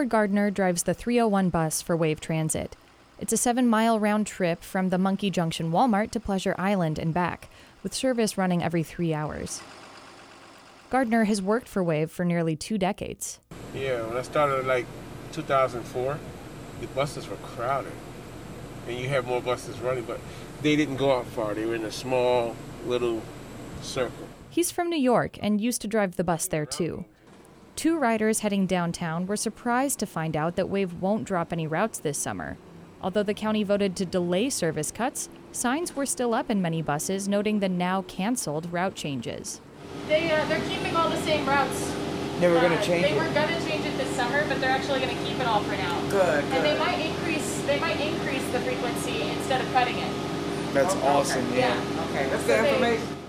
Howard 0.01 0.09
Gardner 0.09 0.49
drives 0.49 0.81
the 0.81 0.95
301 0.95 1.51
bus 1.51 1.83
for 1.83 1.95
Wave 1.95 2.19
Transit. 2.19 2.75
It's 3.19 3.33
a 3.33 3.37
seven 3.37 3.67
mile 3.67 3.99
round 3.99 4.25
trip 4.25 4.63
from 4.63 4.89
the 4.89 4.97
Monkey 4.97 5.29
Junction 5.29 5.71
Walmart 5.71 6.09
to 6.09 6.19
Pleasure 6.19 6.55
Island 6.57 6.97
and 6.97 7.13
back, 7.13 7.49
with 7.83 7.93
service 7.93 8.35
running 8.35 8.63
every 8.63 8.81
three 8.81 9.13
hours. 9.13 9.61
Gardner 10.89 11.25
has 11.25 11.39
worked 11.39 11.67
for 11.67 11.83
Wave 11.83 12.09
for 12.09 12.25
nearly 12.25 12.55
two 12.55 12.79
decades. 12.79 13.39
Yeah, 13.75 14.01
when 14.07 14.17
I 14.17 14.23
started 14.23 14.65
like 14.65 14.87
2004, 15.33 16.17
the 16.79 16.87
buses 16.87 17.29
were 17.29 17.35
crowded. 17.35 17.93
And 18.87 18.97
you 18.97 19.07
had 19.07 19.27
more 19.27 19.39
buses 19.39 19.79
running, 19.81 20.05
but 20.05 20.19
they 20.63 20.75
didn't 20.75 20.97
go 20.97 21.15
out 21.15 21.27
far. 21.27 21.53
They 21.53 21.67
were 21.67 21.75
in 21.75 21.85
a 21.85 21.91
small 21.91 22.55
little 22.87 23.21
circle. 23.83 24.27
He's 24.49 24.71
from 24.71 24.89
New 24.89 24.99
York 24.99 25.37
and 25.43 25.61
used 25.61 25.79
to 25.81 25.87
drive 25.87 26.15
the 26.15 26.23
bus 26.23 26.47
there 26.47 26.65
too. 26.65 27.05
Two 27.81 27.97
riders 27.97 28.41
heading 28.41 28.67
downtown 28.67 29.25
were 29.25 29.35
surprised 29.35 29.97
to 29.97 30.05
find 30.05 30.37
out 30.37 30.55
that 30.55 30.69
Wave 30.69 31.01
won't 31.01 31.23
drop 31.23 31.51
any 31.51 31.65
routes 31.65 31.97
this 31.97 32.15
summer. 32.19 32.55
Although 33.01 33.23
the 33.23 33.33
county 33.33 33.63
voted 33.63 33.95
to 33.95 34.05
delay 34.05 34.51
service 34.51 34.91
cuts, 34.91 35.29
signs 35.51 35.95
were 35.95 36.05
still 36.05 36.35
up 36.35 36.51
in 36.51 36.61
many 36.61 36.83
buses 36.83 37.27
noting 37.27 37.59
the 37.59 37.67
now 37.67 38.03
canceled 38.03 38.71
route 38.71 38.93
changes. 38.93 39.61
They, 40.07 40.29
uh, 40.31 40.45
they're 40.45 40.61
keeping 40.69 40.95
all 40.95 41.09
the 41.09 41.19
same 41.23 41.43
routes. 41.49 41.91
They 42.39 42.49
were 42.49 42.59
going 42.59 42.77
to 42.77 42.83
change 42.83 43.01
They 43.01 43.13
it. 43.13 43.19
They 43.19 43.27
were 43.27 43.33
going 43.33 43.47
to 43.47 43.65
change 43.67 43.83
it 43.87 43.97
this 43.97 44.15
summer, 44.15 44.47
but 44.47 44.61
they're 44.61 44.69
actually 44.69 44.99
going 44.99 45.17
to 45.17 45.23
keep 45.23 45.39
it 45.39 45.47
all 45.47 45.63
for 45.63 45.71
now. 45.71 45.99
Good, 46.11 46.43
And 46.43 46.63
they 46.63 46.77
might 46.77 47.03
increase. 47.03 47.61
They 47.63 47.79
might 47.79 47.99
increase 47.99 48.47
the 48.51 48.59
frequency 48.59 49.23
instead 49.23 49.59
of 49.59 49.73
cutting 49.73 49.97
it. 49.97 50.13
That's 50.75 50.93
Okay. 50.97 51.07
awesome. 51.07 51.51
Yeah. 51.51 51.73
Yeah. 51.73 52.03
Okay, 52.11 52.29
that's 52.29 52.43
So 52.43 52.47
the 52.57 52.61
they- 52.61 52.73
information. 52.73 53.20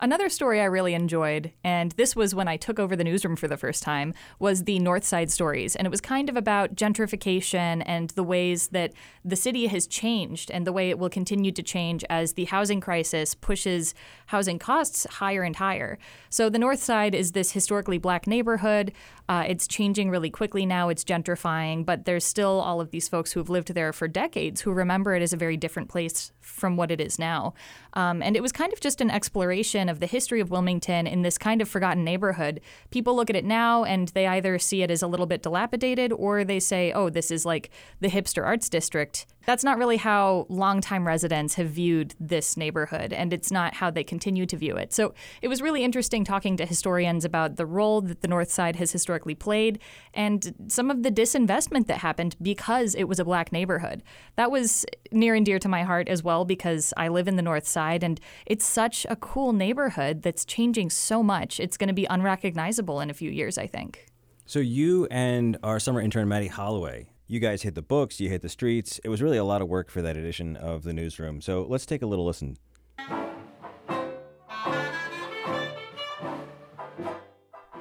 Another 0.00 0.28
story 0.28 0.60
I 0.60 0.64
really 0.64 0.92
enjoyed, 0.92 1.52
and 1.62 1.92
this 1.92 2.16
was 2.16 2.34
when 2.34 2.48
I 2.48 2.56
took 2.56 2.80
over 2.80 2.96
the 2.96 3.04
newsroom 3.04 3.36
for 3.36 3.46
the 3.46 3.56
first 3.56 3.84
time, 3.84 4.12
was 4.40 4.64
the 4.64 4.80
North 4.80 5.04
Side 5.04 5.30
Stories. 5.30 5.76
And 5.76 5.86
it 5.86 5.90
was 5.90 6.00
kind 6.00 6.28
of 6.28 6.36
about 6.36 6.74
gentrification 6.74 7.80
and 7.86 8.10
the 8.10 8.24
ways 8.24 8.68
that 8.68 8.92
the 9.24 9.36
city 9.36 9.68
has 9.68 9.86
changed 9.86 10.50
and 10.50 10.66
the 10.66 10.72
way 10.72 10.90
it 10.90 10.98
will 10.98 11.08
continue 11.08 11.52
to 11.52 11.62
change 11.62 12.04
as 12.10 12.32
the 12.32 12.46
housing 12.46 12.80
crisis 12.80 13.36
pushes 13.36 13.94
housing 14.26 14.58
costs 14.58 15.06
higher 15.08 15.44
and 15.44 15.56
higher. 15.56 15.96
So 16.28 16.50
the 16.50 16.58
North 16.58 16.82
Side 16.82 17.14
is 17.14 17.30
this 17.30 17.52
historically 17.52 17.98
black 17.98 18.26
neighborhood. 18.26 18.92
Uh, 19.28 19.44
it's 19.46 19.68
changing 19.68 20.10
really 20.10 20.28
quickly 20.28 20.66
now, 20.66 20.88
it's 20.88 21.04
gentrifying, 21.04 21.86
but 21.86 22.04
there's 22.04 22.24
still 22.24 22.60
all 22.60 22.80
of 22.80 22.90
these 22.90 23.08
folks 23.08 23.32
who 23.32 23.40
have 23.40 23.48
lived 23.48 23.72
there 23.74 23.92
for 23.92 24.08
decades 24.08 24.62
who 24.62 24.72
remember 24.72 25.14
it 25.14 25.22
as 25.22 25.32
a 25.32 25.36
very 25.36 25.56
different 25.56 25.88
place 25.88 26.32
from 26.44 26.76
what 26.76 26.90
it 26.90 27.00
is 27.00 27.18
now. 27.18 27.54
Um, 27.94 28.22
and 28.22 28.36
it 28.36 28.42
was 28.42 28.52
kind 28.52 28.72
of 28.72 28.80
just 28.80 29.00
an 29.00 29.10
exploration 29.10 29.88
of 29.88 29.98
the 29.98 30.06
history 30.06 30.40
of 30.40 30.50
Wilmington 30.50 31.06
in 31.06 31.22
this 31.22 31.38
kind 31.38 31.62
of 31.62 31.68
forgotten 31.68 32.04
neighborhood. 32.04 32.60
People 32.90 33.16
look 33.16 33.30
at 33.30 33.36
it 33.36 33.44
now 33.44 33.84
and 33.84 34.08
they 34.08 34.26
either 34.26 34.58
see 34.58 34.82
it 34.82 34.90
as 34.90 35.02
a 35.02 35.06
little 35.06 35.26
bit 35.26 35.42
dilapidated 35.42 36.12
or 36.12 36.44
they 36.44 36.60
say, 36.60 36.92
oh, 36.92 37.08
this 37.08 37.30
is 37.30 37.44
like 37.44 37.70
the 38.00 38.08
hipster 38.08 38.44
arts 38.44 38.68
district. 38.68 39.26
That's 39.46 39.64
not 39.64 39.78
really 39.78 39.96
how 39.96 40.46
longtime 40.48 41.06
residents 41.06 41.54
have 41.54 41.68
viewed 41.68 42.14
this 42.18 42.56
neighborhood, 42.56 43.12
and 43.12 43.32
it's 43.32 43.50
not 43.50 43.74
how 43.74 43.90
they 43.90 44.04
continue 44.04 44.46
to 44.46 44.56
view 44.56 44.76
it. 44.76 44.92
So 44.92 45.14
it 45.42 45.48
was 45.48 45.60
really 45.60 45.84
interesting 45.84 46.24
talking 46.24 46.56
to 46.56 46.66
historians 46.66 47.24
about 47.24 47.56
the 47.56 47.66
role 47.66 48.00
that 48.02 48.22
the 48.22 48.28
North 48.28 48.50
Side 48.50 48.76
has 48.76 48.92
historically 48.92 49.34
played 49.34 49.78
and 50.12 50.54
some 50.68 50.90
of 50.90 51.02
the 51.02 51.10
disinvestment 51.10 51.86
that 51.86 51.98
happened 51.98 52.36
because 52.40 52.94
it 52.94 53.04
was 53.04 53.18
a 53.18 53.24
black 53.24 53.52
neighborhood. 53.52 54.02
That 54.36 54.50
was 54.50 54.86
near 55.12 55.34
and 55.34 55.44
dear 55.44 55.58
to 55.58 55.68
my 55.68 55.82
heart 55.82 56.08
as 56.08 56.22
well 56.22 56.44
because 56.44 56.92
I 56.96 57.08
live 57.08 57.28
in 57.28 57.36
the 57.36 57.42
North 57.42 57.66
Side, 57.66 58.02
and 58.02 58.20
it's 58.46 58.64
such 58.64 59.06
a 59.08 59.16
cool 59.16 59.52
neighborhood 59.52 60.22
that's 60.22 60.44
changing 60.44 60.90
so 60.90 61.22
much. 61.22 61.60
It's 61.60 61.76
going 61.76 61.88
to 61.88 61.94
be 61.94 62.06
unrecognizable 62.08 63.00
in 63.00 63.10
a 63.10 63.14
few 63.14 63.30
years, 63.30 63.58
I 63.58 63.66
think. 63.66 64.06
So 64.46 64.58
you 64.58 65.06
and 65.10 65.56
our 65.62 65.80
summer 65.80 66.00
intern 66.00 66.28
Maddie 66.28 66.48
Holloway, 66.48 67.08
you 67.26 67.40
guys 67.40 67.62
hit 67.62 67.74
the 67.74 67.82
books, 67.82 68.20
you 68.20 68.28
hit 68.28 68.42
the 68.42 68.48
streets. 68.48 69.00
It 69.02 69.08
was 69.08 69.22
really 69.22 69.38
a 69.38 69.44
lot 69.44 69.62
of 69.62 69.68
work 69.68 69.90
for 69.90 70.02
that 70.02 70.16
edition 70.16 70.56
of 70.56 70.82
the 70.82 70.92
newsroom. 70.92 71.40
So 71.40 71.66
let's 71.68 71.86
take 71.86 72.02
a 72.02 72.06
little 72.06 72.26
listen. 72.26 72.56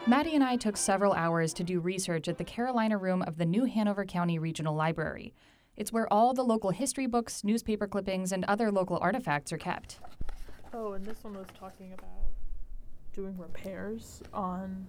Maddie 0.06 0.36
and 0.36 0.44
I 0.44 0.58
took 0.58 0.78
several 0.78 1.14
hours 1.14 1.54
to 1.56 1.64
do 1.64 1.80
research 1.80 2.28
at 2.28 2.38
the 2.38 2.44
Carolina 2.44 2.98
Room 2.98 3.22
of 3.24 3.38
the 3.38 3.46
New 3.46 3.66
Hanover 3.66 4.06
County 4.06 4.38
Regional 4.38 4.76
Library. 4.76 5.34
It's 5.76 5.92
where 5.92 6.12
all 6.12 6.34
the 6.34 6.44
local 6.44 6.70
history 6.70 7.08
books, 7.08 7.44
newspaper 7.44 7.88
clippings, 7.88 8.32
and 8.32 8.46
other 8.46 8.72
local 8.72 9.00
artifacts 9.02 9.52
are 9.52 9.58
kept. 9.58 10.00
Oh, 10.74 10.94
and 10.94 11.06
this 11.06 11.24
one 11.24 11.34
was 11.34 11.48
talking 11.58 11.94
about 11.94 12.10
doing 13.14 13.38
repairs 13.38 14.22
on 14.34 14.86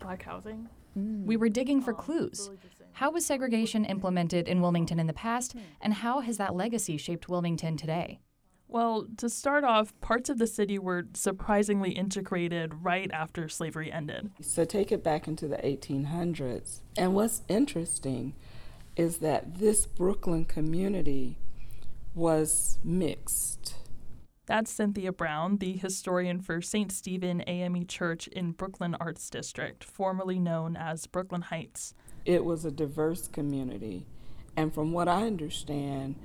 black 0.00 0.22
housing. 0.22 0.68
We 0.94 1.36
were 1.36 1.48
digging 1.48 1.80
for 1.80 1.92
um, 1.92 2.00
clues. 2.00 2.50
How 2.94 3.10
was 3.10 3.24
segregation 3.24 3.84
implemented 3.84 4.48
in 4.48 4.60
Wilmington 4.60 5.00
in 5.00 5.06
the 5.06 5.12
past, 5.12 5.54
and 5.80 5.94
how 5.94 6.20
has 6.20 6.36
that 6.36 6.54
legacy 6.54 6.96
shaped 6.96 7.28
Wilmington 7.28 7.76
today? 7.76 8.20
Well, 8.68 9.06
to 9.18 9.28
start 9.28 9.64
off, 9.64 9.92
parts 10.00 10.30
of 10.30 10.38
the 10.38 10.46
city 10.46 10.78
were 10.78 11.06
surprisingly 11.12 11.90
integrated 11.90 12.72
right 12.82 13.10
after 13.12 13.48
slavery 13.48 13.92
ended. 13.92 14.30
So 14.40 14.64
take 14.64 14.90
it 14.90 15.04
back 15.04 15.28
into 15.28 15.46
the 15.46 15.56
1800s. 15.58 16.80
And 16.96 17.14
what's 17.14 17.42
interesting 17.48 18.34
is 18.96 19.18
that 19.18 19.58
this 19.58 19.84
Brooklyn 19.84 20.44
community 20.46 21.38
was 22.14 22.78
mixed. 22.82 23.74
That's 24.46 24.70
Cynthia 24.70 25.12
Brown, 25.12 25.58
the 25.58 25.72
historian 25.76 26.40
for 26.40 26.60
St. 26.60 26.90
Stephen 26.90 27.42
AME 27.46 27.86
Church 27.86 28.26
in 28.28 28.52
Brooklyn 28.52 28.94
Arts 28.98 29.30
District, 29.30 29.84
formerly 29.84 30.38
known 30.38 30.76
as 30.76 31.06
Brooklyn 31.06 31.42
Heights. 31.42 31.94
It 32.24 32.44
was 32.44 32.64
a 32.64 32.70
diverse 32.70 33.28
community. 33.28 34.06
And 34.56 34.72
from 34.72 34.92
what 34.92 35.08
I 35.08 35.22
understand, 35.22 36.16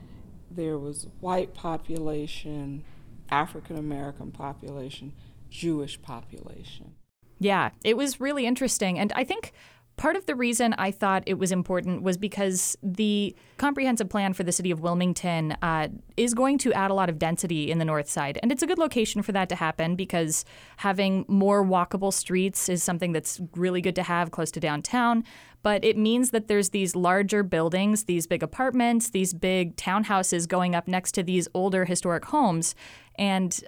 there 0.50 0.78
was 0.78 1.08
white 1.20 1.54
population, 1.54 2.84
African 3.30 3.78
American 3.78 4.32
population, 4.32 5.14
Jewish 5.50 6.02
population. 6.02 6.94
Yeah, 7.40 7.72
it 7.84 7.98
was 7.98 8.20
really 8.20 8.46
interesting. 8.46 8.98
And 8.98 9.14
I 9.16 9.24
think 9.24 9.54
part 9.98 10.16
of 10.16 10.26
the 10.28 10.36
reason 10.36 10.74
I 10.78 10.92
thought 10.92 11.24
it 11.26 11.36
was 11.36 11.52
important 11.52 12.04
was 12.04 12.18
because 12.18 12.78
the 12.84 13.36
comprehensive 13.58 14.10
plan 14.10 14.34
for 14.34 14.44
the 14.44 14.52
city 14.52 14.70
of 14.70 14.80
Wilmington 14.80 15.58
uh, 15.64 15.88
is 16.16 16.34
going 16.36 16.60
to 16.60 16.74
add 16.74 16.92
a 16.92 16.94
lot 16.94 17.10
of 17.10 17.18
density 17.18 17.72
in 17.72 17.80
the 17.80 17.86
north 17.86 18.08
side. 18.08 18.40
And 18.42 18.52
it's 18.52 18.62
a 18.62 18.68
good 18.68 18.78
location 18.78 19.24
for 19.24 19.32
that 19.32 19.50
to 19.50 19.56
happen 19.56 19.96
because 19.96 20.46
having 20.78 21.26
more 21.28 21.66
walkable 21.66 22.14
streets 22.14 22.70
is 22.70 22.84
something 22.84 23.12
that's 23.12 23.42
really 23.56 23.82
good 23.82 23.96
to 23.96 24.04
have 24.04 24.32
close 24.32 24.52
to 24.52 24.60
downtown. 24.60 25.24
But 25.64 25.84
it 25.84 25.98
means 25.98 26.32
that 26.32 26.48
there's 26.48 26.70
these 26.70 26.96
larger 26.96 27.44
buildings, 27.44 28.06
these 28.06 28.28
big 28.28 28.44
apartments, 28.44 29.10
these 29.10 29.34
big 29.34 29.76
townhouses 29.76 30.48
going 30.48 30.76
up 30.76 30.88
next 30.88 31.14
to 31.14 31.24
these 31.24 31.48
older 31.54 31.86
historic 31.86 32.26
homes. 32.26 32.76
And 33.16 33.60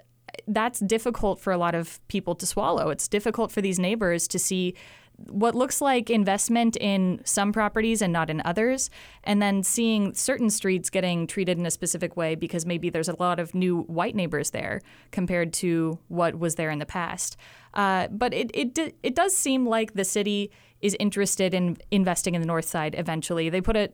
that's 0.46 0.80
difficult 0.80 1.40
for 1.40 1.52
a 1.52 1.58
lot 1.58 1.74
of 1.74 2.00
people 2.08 2.34
to 2.36 2.46
swallow. 2.46 2.90
It's 2.90 3.08
difficult 3.08 3.50
for 3.50 3.60
these 3.60 3.78
neighbors 3.78 4.28
to 4.28 4.38
see 4.38 4.74
what 5.28 5.54
looks 5.54 5.80
like 5.80 6.08
investment 6.08 6.76
in 6.76 7.20
some 7.24 7.52
properties 7.52 8.00
and 8.00 8.12
not 8.12 8.30
in 8.30 8.40
others, 8.44 8.90
and 9.24 9.42
then 9.42 9.62
seeing 9.62 10.14
certain 10.14 10.48
streets 10.48 10.88
getting 10.88 11.26
treated 11.26 11.58
in 11.58 11.66
a 11.66 11.70
specific 11.70 12.16
way 12.16 12.34
because 12.34 12.64
maybe 12.64 12.88
there's 12.88 13.08
a 13.08 13.16
lot 13.20 13.38
of 13.38 13.54
new 13.54 13.82
white 13.82 14.14
neighbors 14.14 14.50
there 14.50 14.80
compared 15.10 15.52
to 15.52 15.98
what 16.08 16.38
was 16.38 16.54
there 16.54 16.70
in 16.70 16.78
the 16.78 16.86
past. 16.86 17.36
Uh, 17.74 18.08
but 18.08 18.32
it, 18.32 18.50
it, 18.54 18.96
it 19.02 19.14
does 19.14 19.36
seem 19.36 19.66
like 19.66 19.92
the 19.92 20.04
city 20.04 20.50
is 20.80 20.96
interested 20.98 21.54
in 21.54 21.76
investing 21.90 22.34
in 22.34 22.40
the 22.40 22.46
north 22.46 22.64
side 22.64 22.94
eventually. 22.96 23.48
They 23.50 23.60
put 23.60 23.76
a 23.76 23.90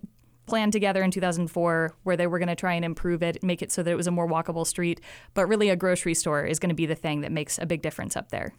plan 0.46 0.70
together 0.70 1.02
in 1.02 1.10
2004 1.10 1.94
where 2.04 2.16
they 2.16 2.26
were 2.26 2.38
going 2.38 2.48
to 2.48 2.54
try 2.54 2.74
and 2.74 2.84
improve 2.84 3.22
it, 3.22 3.42
make 3.42 3.62
it 3.62 3.72
so 3.72 3.82
that 3.82 3.90
it 3.90 3.96
was 3.96 4.06
a 4.06 4.12
more 4.12 4.28
walkable 4.28 4.66
street, 4.66 5.00
but 5.34 5.46
really 5.46 5.68
a 5.68 5.76
grocery 5.76 6.14
store 6.14 6.44
is 6.44 6.58
going 6.58 6.68
to 6.70 6.74
be 6.74 6.86
the 6.86 6.94
thing 6.94 7.20
that 7.22 7.32
makes 7.32 7.58
a 7.58 7.66
big 7.66 7.82
difference 7.82 8.16
up 8.16 8.30
there. 8.30 8.54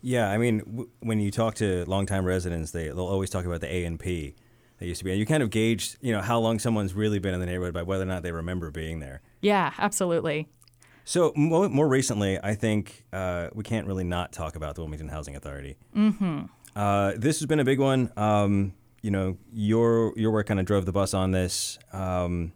Yeah, 0.00 0.30
I 0.30 0.38
mean, 0.38 0.58
w- 0.60 0.88
when 1.00 1.20
you 1.20 1.30
talk 1.30 1.54
to 1.56 1.84
longtime 1.86 2.24
residents, 2.24 2.70
they 2.70 2.86
they'll 2.86 3.00
always 3.00 3.30
talk 3.30 3.44
about 3.44 3.60
the 3.60 3.72
A 3.72 3.84
and 3.84 3.98
P 3.98 4.36
that 4.78 4.86
used 4.86 5.00
to 5.00 5.04
be. 5.04 5.10
And 5.10 5.18
you 5.18 5.26
kind 5.26 5.42
of 5.42 5.50
gauge, 5.50 5.96
you 6.00 6.12
know, 6.12 6.20
how 6.20 6.38
long 6.38 6.58
someone's 6.58 6.94
really 6.94 7.18
been 7.18 7.34
in 7.34 7.40
the 7.40 7.46
neighborhood 7.46 7.74
by 7.74 7.82
whether 7.82 8.04
or 8.04 8.06
not 8.06 8.22
they 8.22 8.32
remember 8.32 8.70
being 8.70 9.00
there. 9.00 9.20
Yeah, 9.40 9.72
absolutely. 9.76 10.48
So 11.04 11.32
more, 11.34 11.68
more 11.68 11.88
recently, 11.88 12.38
I 12.42 12.54
think 12.54 13.06
uh, 13.12 13.48
we 13.54 13.64
can't 13.64 13.86
really 13.86 14.04
not 14.04 14.32
talk 14.32 14.56
about 14.56 14.74
the 14.74 14.82
Wilmington 14.82 15.08
Housing 15.08 15.34
Authority. 15.36 15.78
Mm-hmm. 15.96 16.42
Uh, 16.78 17.14
this 17.16 17.40
has 17.40 17.46
been 17.46 17.58
a 17.58 17.64
big 17.64 17.80
one. 17.80 18.12
Um, 18.16 18.72
you 19.02 19.10
know, 19.10 19.36
your 19.52 20.16
your 20.16 20.30
work 20.30 20.46
kind 20.46 20.60
of 20.60 20.66
drove 20.66 20.86
the 20.86 20.92
bus 20.92 21.12
on 21.12 21.32
this. 21.32 21.76
Um, 21.92 22.52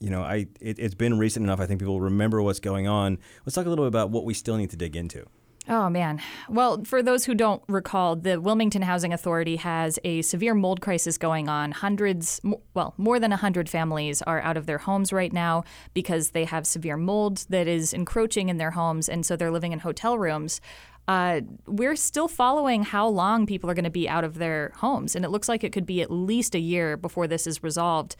you 0.00 0.08
know, 0.08 0.22
I 0.22 0.46
it, 0.60 0.78
it's 0.78 0.94
been 0.94 1.18
recent 1.18 1.44
enough. 1.44 1.60
I 1.60 1.66
think 1.66 1.80
people 1.80 2.00
remember 2.00 2.40
what's 2.40 2.58
going 2.58 2.88
on. 2.88 3.18
Let's 3.44 3.54
talk 3.54 3.66
a 3.66 3.68
little 3.68 3.84
bit 3.84 3.88
about 3.88 4.10
what 4.10 4.24
we 4.24 4.32
still 4.32 4.56
need 4.56 4.70
to 4.70 4.76
dig 4.76 4.96
into. 4.96 5.26
Oh, 5.68 5.90
man. 5.90 6.22
Well, 6.48 6.84
for 6.84 7.02
those 7.02 7.24
who 7.24 7.34
don't 7.34 7.60
recall, 7.66 8.14
the 8.14 8.40
Wilmington 8.40 8.82
Housing 8.82 9.12
Authority 9.12 9.56
has 9.56 9.98
a 10.04 10.22
severe 10.22 10.54
mold 10.54 10.80
crisis 10.80 11.18
going 11.18 11.48
on. 11.48 11.72
Hundreds, 11.72 12.40
well, 12.72 12.94
more 12.96 13.18
than 13.18 13.30
100 13.30 13.68
families 13.68 14.22
are 14.22 14.40
out 14.42 14.56
of 14.56 14.66
their 14.66 14.78
homes 14.78 15.12
right 15.12 15.32
now 15.32 15.64
because 15.92 16.30
they 16.30 16.44
have 16.44 16.68
severe 16.68 16.96
mold 16.96 17.46
that 17.48 17.66
is 17.66 17.92
encroaching 17.92 18.48
in 18.48 18.58
their 18.58 18.70
homes, 18.70 19.08
and 19.08 19.26
so 19.26 19.34
they're 19.34 19.50
living 19.50 19.72
in 19.72 19.80
hotel 19.80 20.16
rooms. 20.16 20.60
Uh, 21.08 21.40
we're 21.66 21.96
still 21.96 22.28
following 22.28 22.82
how 22.82 23.06
long 23.06 23.46
people 23.46 23.70
are 23.70 23.74
going 23.74 23.84
to 23.84 23.90
be 23.90 24.08
out 24.08 24.24
of 24.24 24.38
their 24.38 24.72
homes, 24.76 25.14
and 25.14 25.24
it 25.24 25.30
looks 25.30 25.48
like 25.48 25.62
it 25.62 25.72
could 25.72 25.86
be 25.86 26.02
at 26.02 26.10
least 26.10 26.54
a 26.54 26.58
year 26.58 26.96
before 26.96 27.26
this 27.26 27.46
is 27.46 27.62
resolved 27.62 28.16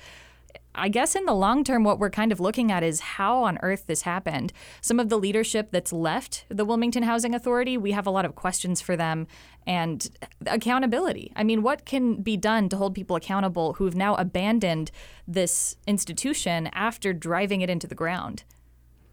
I 0.75 0.89
guess 0.89 1.15
in 1.15 1.25
the 1.25 1.35
long 1.35 1.65
term, 1.65 1.85
what 1.85 1.99
we're 1.99 2.11
kind 2.11 2.33
of 2.33 2.41
looking 2.41 2.71
at 2.71 2.83
is 2.83 3.01
how 3.01 3.45
on 3.45 3.59
earth 3.63 3.87
this 3.87 4.03
happened. 4.03 4.53
Some 4.81 5.01
of 5.01 5.09
the 5.09 5.19
leadership 5.19 5.71
that's 5.71 5.93
left 5.93 6.45
the 6.49 6.65
Wilmington 6.65 7.03
Housing 7.03 7.35
Authority, 7.35 7.79
we 7.79 7.93
have 7.93 8.07
a 8.07 8.11
lot 8.11 8.25
of 8.25 8.35
questions 8.35 8.81
for 8.81 8.97
them 8.97 9.27
and 9.67 10.09
accountability. 10.47 11.33
I 11.35 11.45
mean, 11.45 11.63
what 11.63 11.87
can 11.87 12.23
be 12.23 12.37
done 12.37 12.69
to 12.69 12.77
hold 12.77 12.95
people 12.95 13.17
accountable 13.17 13.75
who've 13.75 13.97
now 13.97 14.15
abandoned 14.17 14.91
this 15.27 15.77
institution 15.87 16.69
after 16.73 17.13
driving 17.13 17.63
it 17.63 17.71
into 17.71 17.87
the 17.87 17.95
ground? 17.95 18.45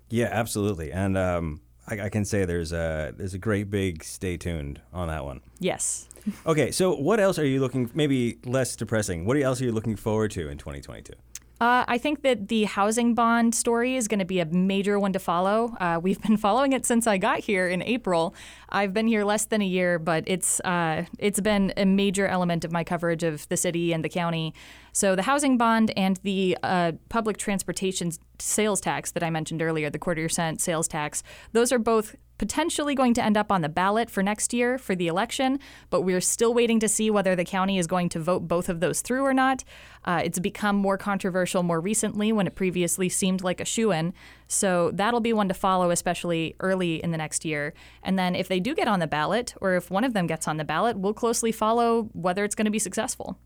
Yeah, 0.10 0.30
absolutely. 0.32 0.92
And 0.92 1.18
um, 1.18 1.62
I, 1.88 2.02
I, 2.02 2.10
can 2.10 2.26
say 2.26 2.46
there's 2.46 2.72
a 2.72 3.14
there's 3.18 3.34
a 3.34 3.40
great 3.40 3.70
big 3.70 4.04
stay 4.04 4.38
tuned 4.38 4.82
on 4.94 5.08
that 5.10 5.26
one. 5.26 5.42
Yes. 5.60 6.08
okay, 6.46 6.72
so 6.72 6.96
what 6.96 7.20
else 7.20 7.38
are 7.38 7.46
you 7.46 7.60
looking? 7.60 7.90
Maybe 7.94 8.40
less 8.46 8.76
depressing. 8.76 9.26
What 9.26 9.38
else 9.38 9.62
are 9.62 9.66
you 9.66 9.72
looking 9.72 9.96
forward 9.96 10.32
to 10.32 10.50
in 10.50 10.58
2022? 10.58 11.14
Uh, 11.62 11.86
I 11.88 11.98
think 11.98 12.24
that 12.24 12.50
the 12.50 12.66
housing 12.66 13.14
bond 13.14 13.56
story 13.56 13.96
is 13.96 14.08
going 14.08 14.20
to 14.20 14.26
be 14.26 14.40
a 14.40 14.46
major 14.46 15.00
one 15.00 15.14
to 15.14 15.20
follow. 15.20 15.76
Uh, 15.80 16.00
we've 16.02 16.22
been 16.22 16.38
following 16.48 16.74
it 16.74 16.86
since 16.86 17.08
I 17.08 17.18
got 17.18 17.40
here 17.40 17.68
in 17.68 17.82
April. 17.84 18.36
I've 18.70 18.94
been 18.94 19.08
here 19.08 19.24
less 19.24 19.46
than 19.46 19.62
a 19.62 19.66
year, 19.66 20.00
but 20.00 20.24
it's 20.28 20.60
uh, 20.62 21.06
it's 21.20 21.40
been 21.40 21.74
a 21.78 21.86
major 21.86 22.28
element 22.28 22.66
of 22.66 22.72
my 22.72 22.84
coverage 22.84 23.24
of 23.24 23.48
the 23.50 23.58
city 23.58 23.94
and 23.94 24.04
the 24.04 24.10
county. 24.10 24.54
So 24.92 25.16
the 25.16 25.24
housing 25.24 25.58
bond 25.58 25.94
and 25.96 26.20
the 26.24 26.58
uh, 26.64 26.94
public 27.10 27.38
transportation 27.38 28.12
sales 28.40 28.82
tax 28.82 29.12
that 29.12 29.24
I 29.24 29.30
mentioned 29.30 29.62
earlier, 29.62 29.90
the 29.90 30.00
quarter 30.00 30.28
cent 30.30 30.60
sales 30.60 30.88
tax, 30.88 31.24
those 31.54 31.72
are 31.72 31.80
both 31.80 32.16
potentially 32.44 32.94
going 32.94 33.14
to 33.14 33.24
end 33.24 33.38
up 33.38 33.54
on 33.54 33.62
the 33.62 33.70
ballot 33.70 34.10
for 34.10 34.22
next 34.22 34.54
year 34.54 34.78
for 34.78 34.96
the 34.96 35.08
election, 35.08 35.58
but 35.90 36.02
we're 36.02 36.20
still 36.20 36.54
waiting 36.54 36.78
to 36.78 36.90
see 36.90 37.10
whether 37.10 37.38
the 37.38 37.46
county 37.46 37.78
is 37.78 37.88
going 37.88 38.10
to 38.10 38.20
vote 38.20 38.50
both 38.50 38.68
of 38.68 38.82
those 38.82 39.00
through 39.00 39.24
or 39.24 39.34
not. 39.34 39.64
Uh, 40.04 40.22
it's 40.26 40.40
become 40.40 40.76
more 40.76 40.98
controversial 40.98 41.64
more 41.64 41.80
recently 41.80 42.34
when 42.34 42.46
it 42.46 42.54
previously 42.54 43.08
seemed 43.08 43.42
like 43.46 43.62
a 43.62 43.66
shoe 43.66 43.94
in. 43.94 44.14
So 44.50 44.92
that'll 44.92 45.22
be 45.22 45.32
one 45.32 45.48
to 45.48 45.54
follow, 45.54 45.90
especially 45.90 46.54
early 46.60 47.02
in 47.02 47.12
the 47.12 47.18
next 47.18 47.46
year. 47.46 47.74
And 48.04 48.20
then 48.20 48.36
if 48.36 48.50
they 48.50 48.60
do 48.60 48.76
get 48.76 48.90
on 48.90 49.00
the 49.00 49.08
ballot, 49.08 49.54
or 49.62 49.76
if 49.76 49.90
one 49.90 50.04
of 50.04 50.12
them 50.12 50.28
gets 50.28 50.46
on 50.46 50.58
the 50.58 50.66
ballot, 50.66 50.98
we'll 50.98 51.14
closely 51.14 51.54
follow 51.54 52.10
whether 52.12 52.44
it's 52.44 52.56
going 52.56 52.66
to 52.66 52.72
be 52.72 52.78
successful. 52.78 53.40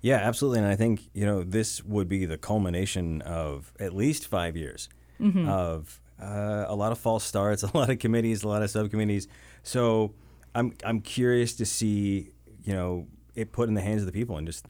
Yeah, 0.00 0.16
absolutely. 0.16 0.60
And 0.60 0.68
I 0.68 0.76
think, 0.76 1.10
you 1.12 1.26
know, 1.26 1.42
this 1.42 1.84
would 1.84 2.08
be 2.08 2.24
the 2.24 2.38
culmination 2.38 3.20
of 3.20 3.74
at 3.78 3.94
least 3.94 4.26
five 4.26 4.56
years 4.56 4.88
mm-hmm. 5.20 5.46
of 5.46 6.00
uh, 6.20 6.66
a 6.68 6.74
lot 6.74 6.92
of 6.92 6.98
false 6.98 7.24
starts, 7.24 7.62
a 7.74 7.76
lot 7.76 7.90
of 7.90 7.98
committees, 7.98 8.42
a 8.42 8.48
lot 8.48 8.62
of 8.62 8.70
subcommittees. 8.70 9.28
So 9.62 10.14
I'm, 10.54 10.74
I'm 10.84 11.00
curious 11.00 11.54
to 11.56 11.66
see, 11.66 12.30
you 12.62 12.72
know, 12.74 13.06
it 13.34 13.52
put 13.52 13.68
in 13.68 13.74
the 13.74 13.80
hands 13.80 14.02
of 14.02 14.06
the 14.06 14.12
people 14.12 14.36
and 14.36 14.46
just 14.46 14.66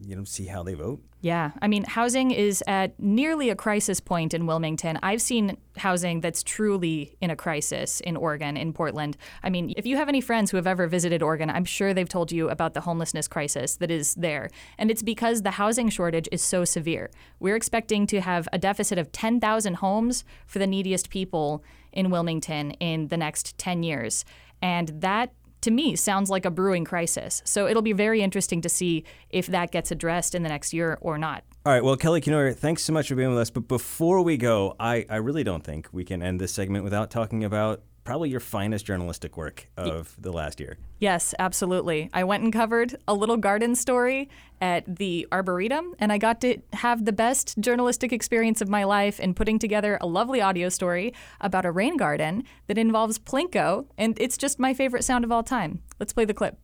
you 0.00 0.16
know 0.16 0.24
see 0.24 0.46
how 0.46 0.62
they 0.62 0.74
vote. 0.74 1.02
Yeah, 1.20 1.50
I 1.60 1.66
mean, 1.66 1.84
housing 1.84 2.30
is 2.30 2.62
at 2.68 2.98
nearly 3.00 3.50
a 3.50 3.56
crisis 3.56 3.98
point 3.98 4.34
in 4.34 4.46
Wilmington. 4.46 4.98
I've 5.02 5.20
seen 5.20 5.56
housing 5.76 6.20
that's 6.20 6.44
truly 6.44 7.16
in 7.20 7.30
a 7.30 7.36
crisis 7.36 8.00
in 8.00 8.16
Oregon, 8.16 8.56
in 8.56 8.72
Portland. 8.72 9.16
I 9.42 9.50
mean, 9.50 9.72
if 9.76 9.84
you 9.84 9.96
have 9.96 10.08
any 10.08 10.20
friends 10.20 10.50
who 10.50 10.56
have 10.56 10.66
ever 10.66 10.86
visited 10.86 11.22
Oregon, 11.22 11.50
I'm 11.50 11.64
sure 11.64 11.92
they've 11.92 12.08
told 12.08 12.30
you 12.30 12.50
about 12.50 12.74
the 12.74 12.82
homelessness 12.82 13.26
crisis 13.26 13.76
that 13.76 13.90
is 13.90 14.14
there. 14.14 14.48
And 14.78 14.90
it's 14.90 15.02
because 15.02 15.42
the 15.42 15.52
housing 15.52 15.88
shortage 15.88 16.28
is 16.30 16.42
so 16.42 16.64
severe. 16.64 17.10
We're 17.40 17.56
expecting 17.56 18.06
to 18.08 18.20
have 18.20 18.48
a 18.52 18.58
deficit 18.58 18.98
of 18.98 19.10
10,000 19.10 19.74
homes 19.74 20.24
for 20.46 20.60
the 20.60 20.66
neediest 20.66 21.10
people 21.10 21.64
in 21.92 22.10
Wilmington 22.10 22.72
in 22.72 23.08
the 23.08 23.16
next 23.16 23.58
10 23.58 23.82
years. 23.82 24.24
And 24.60 24.88
that 25.00 25.32
to 25.62 25.70
me 25.70 25.96
sounds 25.96 26.30
like 26.30 26.44
a 26.44 26.50
brewing 26.50 26.84
crisis. 26.84 27.42
So 27.44 27.66
it'll 27.66 27.82
be 27.82 27.92
very 27.92 28.22
interesting 28.22 28.60
to 28.62 28.68
see 28.68 29.04
if 29.30 29.46
that 29.48 29.70
gets 29.70 29.90
addressed 29.90 30.34
in 30.34 30.42
the 30.42 30.48
next 30.48 30.72
year 30.72 30.98
or 31.00 31.18
not. 31.18 31.44
All 31.66 31.72
right. 31.72 31.84
Well, 31.84 31.96
Kelly 31.96 32.20
Kenoyer, 32.20 32.54
thanks 32.54 32.82
so 32.82 32.92
much 32.92 33.08
for 33.08 33.14
being 33.14 33.28
with 33.30 33.38
us. 33.38 33.50
But 33.50 33.68
before 33.68 34.22
we 34.22 34.36
go, 34.36 34.74
I, 34.80 35.04
I 35.10 35.16
really 35.16 35.44
don't 35.44 35.62
think 35.62 35.88
we 35.92 36.04
can 36.04 36.22
end 36.22 36.40
this 36.40 36.52
segment 36.52 36.84
without 36.84 37.10
talking 37.10 37.44
about 37.44 37.82
probably 38.08 38.30
your 38.30 38.40
finest 38.40 38.86
journalistic 38.86 39.36
work 39.36 39.68
of 39.76 40.16
the 40.18 40.32
last 40.32 40.60
year. 40.60 40.78
Yes, 40.98 41.34
absolutely. 41.38 42.08
I 42.14 42.24
went 42.24 42.42
and 42.42 42.50
covered 42.50 42.96
a 43.06 43.12
little 43.12 43.36
garden 43.36 43.74
story 43.74 44.30
at 44.62 44.96
the 44.96 45.28
Arboretum, 45.30 45.94
and 45.98 46.10
I 46.10 46.16
got 46.16 46.40
to 46.40 46.56
have 46.72 47.04
the 47.04 47.12
best 47.12 47.58
journalistic 47.60 48.10
experience 48.10 48.62
of 48.62 48.68
my 48.70 48.84
life 48.84 49.20
in 49.20 49.34
putting 49.34 49.58
together 49.58 49.98
a 50.00 50.06
lovely 50.06 50.40
audio 50.40 50.70
story 50.70 51.12
about 51.42 51.66
a 51.66 51.70
rain 51.70 51.98
garden 51.98 52.44
that 52.66 52.78
involves 52.78 53.18
Plinko, 53.18 53.84
and 53.98 54.18
it's 54.18 54.38
just 54.38 54.58
my 54.58 54.72
favorite 54.72 55.04
sound 55.04 55.22
of 55.22 55.30
all 55.30 55.42
time. 55.42 55.82
Let's 56.00 56.14
play 56.14 56.24
the 56.24 56.32
clip. 56.32 56.56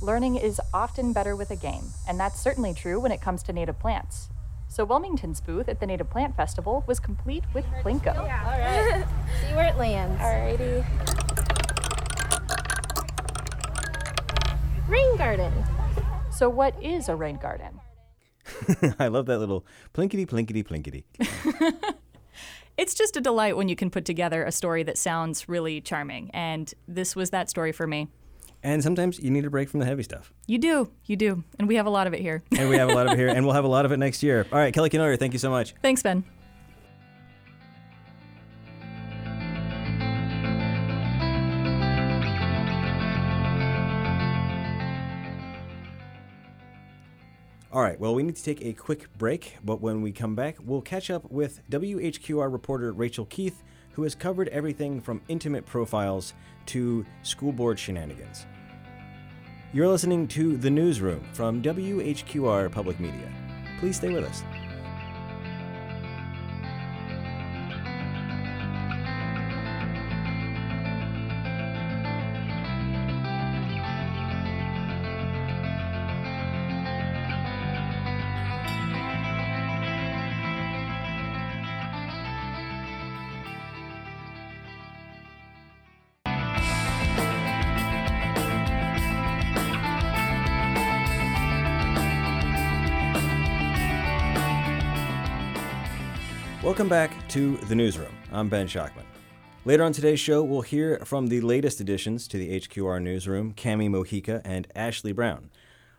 Learning 0.00 0.36
is 0.36 0.58
often 0.72 1.12
better 1.12 1.36
with 1.36 1.50
a 1.50 1.56
game, 1.56 1.84
and 2.08 2.18
that's 2.18 2.40
certainly 2.40 2.72
true 2.72 2.98
when 2.98 3.12
it 3.12 3.20
comes 3.20 3.42
to 3.42 3.52
native 3.52 3.78
plants. 3.78 4.30
So 4.74 4.84
Wilmington's 4.84 5.40
booth 5.40 5.68
at 5.68 5.78
the 5.78 5.86
Native 5.86 6.10
Plant 6.10 6.36
Festival 6.36 6.82
was 6.88 6.98
complete 6.98 7.44
with 7.54 7.64
Plinko. 7.84 8.26
Yeah. 8.26 8.42
All 8.44 8.58
right. 8.58 9.06
See 9.40 9.54
where 9.54 9.68
it 9.68 9.78
lands. 9.78 10.20
Alrighty. 10.20 10.84
Rain 14.88 15.16
garden. 15.16 15.52
So 16.32 16.48
what 16.48 16.74
is 16.82 17.08
a 17.08 17.14
rain 17.14 17.36
garden? 17.36 17.78
I 18.98 19.06
love 19.06 19.26
that 19.26 19.38
little 19.38 19.64
plinkety 19.94 20.26
plinkety 20.26 20.66
plinkety. 20.66 21.04
it's 22.76 22.94
just 22.94 23.16
a 23.16 23.20
delight 23.20 23.56
when 23.56 23.68
you 23.68 23.76
can 23.76 23.90
put 23.90 24.04
together 24.04 24.42
a 24.42 24.50
story 24.50 24.82
that 24.82 24.98
sounds 24.98 25.48
really 25.48 25.80
charming, 25.82 26.32
and 26.34 26.74
this 26.88 27.14
was 27.14 27.30
that 27.30 27.48
story 27.48 27.70
for 27.70 27.86
me. 27.86 28.08
And 28.64 28.82
sometimes 28.82 29.20
you 29.20 29.30
need 29.30 29.44
a 29.44 29.50
break 29.50 29.68
from 29.68 29.80
the 29.80 29.86
heavy 29.86 30.02
stuff. 30.02 30.32
You 30.46 30.56
do, 30.56 30.90
you 31.04 31.16
do, 31.16 31.44
and 31.58 31.68
we 31.68 31.76
have 31.76 31.84
a 31.84 31.90
lot 31.90 32.06
of 32.06 32.14
it 32.14 32.20
here. 32.20 32.42
and 32.56 32.70
we 32.70 32.76
have 32.76 32.88
a 32.88 32.94
lot 32.94 33.06
of 33.06 33.12
it 33.12 33.18
here, 33.18 33.28
and 33.28 33.44
we'll 33.44 33.54
have 33.54 33.64
a 33.64 33.68
lot 33.68 33.84
of 33.84 33.92
it 33.92 33.98
next 33.98 34.22
year. 34.22 34.46
All 34.50 34.58
right, 34.58 34.72
Kelly 34.72 34.88
Kenoyer, 34.88 35.18
thank 35.18 35.34
you 35.34 35.38
so 35.38 35.50
much. 35.50 35.74
Thanks, 35.82 36.02
Ben. 36.02 36.24
All 47.70 47.82
right, 47.82 48.00
well, 48.00 48.14
we 48.14 48.22
need 48.22 48.36
to 48.36 48.42
take 48.42 48.64
a 48.64 48.72
quick 48.72 49.12
break, 49.18 49.58
but 49.62 49.82
when 49.82 50.00
we 50.00 50.10
come 50.10 50.34
back, 50.34 50.56
we'll 50.64 50.80
catch 50.80 51.10
up 51.10 51.30
with 51.30 51.60
WHQR 51.70 52.50
reporter 52.50 52.92
Rachel 52.92 53.26
Keith, 53.26 53.62
who 53.92 54.04
has 54.04 54.14
covered 54.14 54.48
everything 54.48 55.02
from 55.02 55.20
intimate 55.28 55.66
profiles 55.66 56.32
to 56.66 57.04
school 57.24 57.52
board 57.52 57.78
shenanigans. 57.78 58.46
You're 59.74 59.88
listening 59.88 60.28
to 60.28 60.56
The 60.56 60.70
Newsroom 60.70 61.24
from 61.32 61.60
WHQR 61.60 62.70
Public 62.70 63.00
Media. 63.00 63.28
Please 63.80 63.96
stay 63.96 64.14
with 64.14 64.22
us. 64.22 64.44
Welcome 96.64 96.88
back 96.88 97.28
to 97.28 97.58
The 97.58 97.74
Newsroom. 97.74 98.16
I'm 98.32 98.48
Ben 98.48 98.66
Schachtman. 98.66 99.04
Later 99.66 99.82
on 99.82 99.92
today's 99.92 100.18
show, 100.18 100.42
we'll 100.42 100.62
hear 100.62 100.98
from 101.04 101.26
the 101.26 101.42
latest 101.42 101.78
additions 101.78 102.26
to 102.28 102.38
the 102.38 102.58
HQR 102.58 103.02
Newsroom, 103.02 103.52
Cami 103.52 103.90
Mojica 103.90 104.40
and 104.46 104.66
Ashley 104.74 105.12
Brown. 105.12 105.50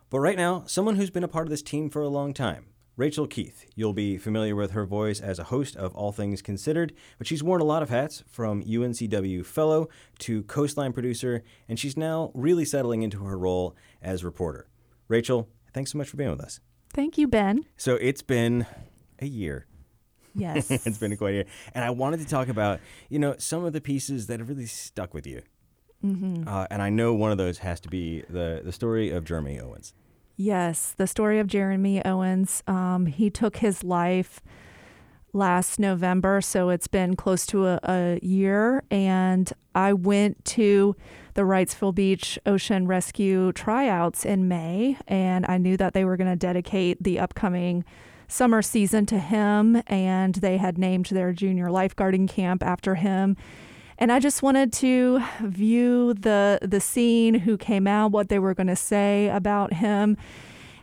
But 0.10 0.22
right 0.22 0.36
now, 0.36 0.64
someone 0.66 0.96
who's 0.96 1.12
been 1.12 1.24
a 1.24 1.28
part 1.28 1.46
of 1.46 1.52
this 1.52 1.62
team 1.62 1.92
for 1.92 2.02
a 2.02 2.08
long 2.08 2.34
time, 2.34 2.66
Rachel 2.98 3.28
Keith. 3.28 3.68
You'll 3.76 3.94
be 3.94 4.18
familiar 4.18 4.56
with 4.56 4.72
her 4.72 4.88
voice 4.88 5.22
as 5.22 5.38
a 5.38 5.44
host 5.44 5.76
of 5.76 5.94
All 5.94 6.12
Things 6.12 6.42
Considered, 6.42 6.94
but 7.20 7.28
she's 7.28 7.44
worn 7.44 7.62
a 7.62 7.64
lot 7.64 7.84
of 7.84 7.90
hats 7.92 8.24
from 8.26 8.64
UNCW 8.64 9.46
fellow 9.46 9.88
to 10.18 10.42
Coastline 10.46 10.94
producer, 10.94 11.44
and 11.70 11.78
she's 11.78 11.96
now 11.96 12.32
really 12.34 12.66
settling 12.66 13.04
into 13.04 13.24
her 13.26 13.38
role 13.38 13.76
as 14.02 14.24
reporter. 14.24 14.68
Rachel, 15.10 15.48
thanks 15.76 15.92
so 15.92 16.00
much 16.00 16.10
for 16.10 16.18
being 16.18 16.32
with 16.32 16.42
us. 16.42 16.60
Thank 16.92 17.20
you, 17.20 17.28
Ben. 17.28 17.66
So 17.78 17.98
it's 17.98 18.24
been 18.24 18.66
a 19.20 19.28
year 19.28 19.68
Yes. 20.36 20.70
it's 20.86 20.98
been 20.98 21.16
quite 21.18 21.30
a 21.30 21.34
year. 21.34 21.46
And 21.74 21.84
I 21.84 21.90
wanted 21.90 22.20
to 22.20 22.28
talk 22.28 22.48
about, 22.48 22.80
you 23.10 23.20
know, 23.20 23.36
some 23.38 23.64
of 23.66 23.74
the 23.74 23.82
pieces 23.82 24.28
that 24.28 24.40
have 24.40 24.50
really 24.50 24.66
stuck 24.66 25.14
with 25.14 25.26
you. 25.26 25.42
Mm-hmm. 26.04 26.48
Uh, 26.48 26.68
and 26.70 26.82
I 26.82 26.90
know 26.90 27.14
one 27.14 27.32
of 27.32 27.38
those 27.38 27.60
has 27.60 27.80
to 27.82 27.90
be 27.90 28.24
the, 28.30 28.62
the 28.64 28.72
story 28.72 29.10
of 29.10 29.24
Jeremy 29.24 29.60
Owens. 29.60 29.94
Yes, 30.38 30.94
the 30.98 31.08
story 31.08 31.40
of 31.40 31.48
Jeremy 31.48 32.04
Owens. 32.04 32.62
Um, 32.68 33.06
he 33.06 33.30
took 33.30 33.58
his 33.58 33.84
life 33.84 34.42
last 35.32 35.80
November, 35.80 36.42
so 36.42 36.70
it's 36.70 36.88
been 36.88 37.16
close 37.16 37.46
to 37.48 37.68
a, 37.68 37.80
a 37.84 38.20
year. 38.22 38.84
And 38.92 39.52
I 39.74 39.94
went 39.94 40.44
to 40.46 40.96
the 41.34 41.42
Wrightsville 41.42 41.96
Beach 41.96 42.38
Ocean 42.46 42.88
Rescue 42.88 43.52
tryouts 43.54 44.26
in 44.26 44.48
May, 44.48 44.98
and 45.08 45.46
I 45.48 45.58
knew 45.58 45.78
that 45.78 45.94
they 45.94 46.06
were 46.06 46.18
going 46.18 46.30
to 46.30 46.38
dedicate 46.38 47.02
the 47.02 47.20
upcoming 47.20 47.86
summer 48.28 48.62
season 48.62 49.06
to 49.08 49.20
him, 49.20 49.82
and 49.88 50.36
they 50.36 50.58
had 50.58 50.78
named 50.78 51.08
their 51.08 51.34
junior 51.34 51.68
lifeguarding 51.68 52.28
camp 52.30 52.64
after 52.64 52.96
him. 52.96 53.38
And 53.98 54.12
I 54.12 54.20
just 54.20 54.44
wanted 54.44 54.74
to 54.74 55.22
view 55.42 56.14
the 56.14 56.60
the 56.62 56.80
scene, 56.80 57.36
who 57.36 57.58
came 57.58 57.88
out, 57.88 58.12
what 58.12 58.30
they 58.30 58.40
were 58.40 58.54
going 58.54 58.68
to 58.68 58.76
say 58.76 59.30
about 59.30 59.74
him. 59.74 60.18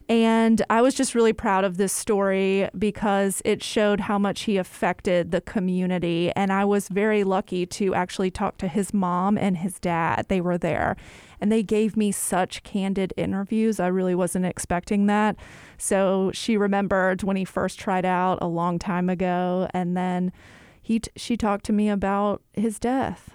And 0.09 0.63
I 0.69 0.83
was 0.83 0.95
just 0.95 1.15
really 1.15 1.33
proud 1.33 1.65
of 1.65 1.77
this 1.77 1.93
story 1.93 2.69
because 2.79 3.41
it 3.45 3.63
showed 3.63 4.01
how 4.01 4.19
much 4.19 4.43
he 4.43 4.57
affected 4.57 5.31
the 5.31 5.41
community. 5.41 6.33
And 6.37 6.53
I 6.53 6.65
was 6.65 6.89
very 6.89 7.25
lucky 7.25 7.67
to 7.67 7.95
actually 7.95 8.31
talk 8.31 8.59
to 8.59 8.69
his 8.69 8.93
mom 8.93 9.39
and 9.39 9.57
his 9.57 9.79
dad. 9.79 10.27
They 10.29 10.41
were 10.41 10.59
there 10.59 10.97
and 11.41 11.51
they 11.51 11.63
gave 11.63 11.97
me 11.97 12.13
such 12.13 12.63
candid 12.63 13.13
interviews. 13.17 13.81
I 13.81 13.89
really 13.89 14.15
wasn't 14.15 14.47
expecting 14.47 15.07
that. 15.07 15.37
So 15.79 16.31
she 16.33 16.57
remembered 16.57 17.23
when 17.23 17.37
he 17.37 17.45
first 17.45 17.79
tried 17.79 18.05
out 18.05 18.39
a 18.41 18.47
long 18.47 18.79
time 18.79 19.09
ago. 19.09 19.69
And 19.75 19.97
then 19.97 20.33
he 20.81 21.01
t- 21.01 21.11
she 21.17 21.37
talked 21.37 21.65
to 21.67 21.73
me 21.73 21.89
about 21.89 22.43
his 22.53 22.79
death. 22.79 23.31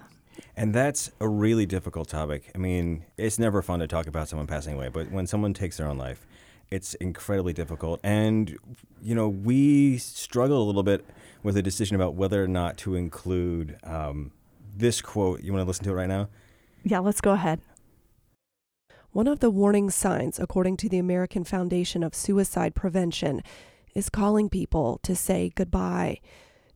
And 0.56 0.74
that's 0.74 1.10
a 1.20 1.28
really 1.28 1.66
difficult 1.66 2.08
topic. 2.08 2.50
I 2.54 2.58
mean, 2.58 3.04
it's 3.16 3.38
never 3.38 3.62
fun 3.62 3.80
to 3.80 3.86
talk 3.86 4.06
about 4.06 4.28
someone 4.28 4.46
passing 4.46 4.74
away, 4.74 4.88
but 4.88 5.10
when 5.10 5.26
someone 5.26 5.52
takes 5.52 5.76
their 5.76 5.86
own 5.86 5.98
life, 5.98 6.26
it's 6.70 6.94
incredibly 6.94 7.52
difficult. 7.52 8.00
And, 8.02 8.56
you 9.02 9.14
know, 9.14 9.28
we 9.28 9.98
struggle 9.98 10.62
a 10.62 10.66
little 10.66 10.82
bit 10.82 11.04
with 11.42 11.56
a 11.56 11.62
decision 11.62 11.96
about 11.96 12.14
whether 12.14 12.42
or 12.42 12.48
not 12.48 12.76
to 12.78 12.94
include 12.94 13.78
um, 13.84 14.32
this 14.76 15.00
quote. 15.00 15.42
You 15.42 15.52
want 15.52 15.62
to 15.62 15.66
listen 15.66 15.84
to 15.84 15.90
it 15.90 15.94
right 15.94 16.08
now? 16.08 16.28
Yeah, 16.84 16.98
let's 16.98 17.20
go 17.20 17.32
ahead. 17.32 17.60
One 19.12 19.26
of 19.26 19.40
the 19.40 19.50
warning 19.50 19.90
signs, 19.90 20.38
according 20.38 20.76
to 20.78 20.88
the 20.88 20.98
American 20.98 21.42
Foundation 21.42 22.02
of 22.02 22.14
Suicide 22.14 22.74
Prevention, 22.74 23.42
is 23.94 24.10
calling 24.10 24.48
people 24.48 25.00
to 25.02 25.16
say 25.16 25.50
goodbye. 25.54 26.20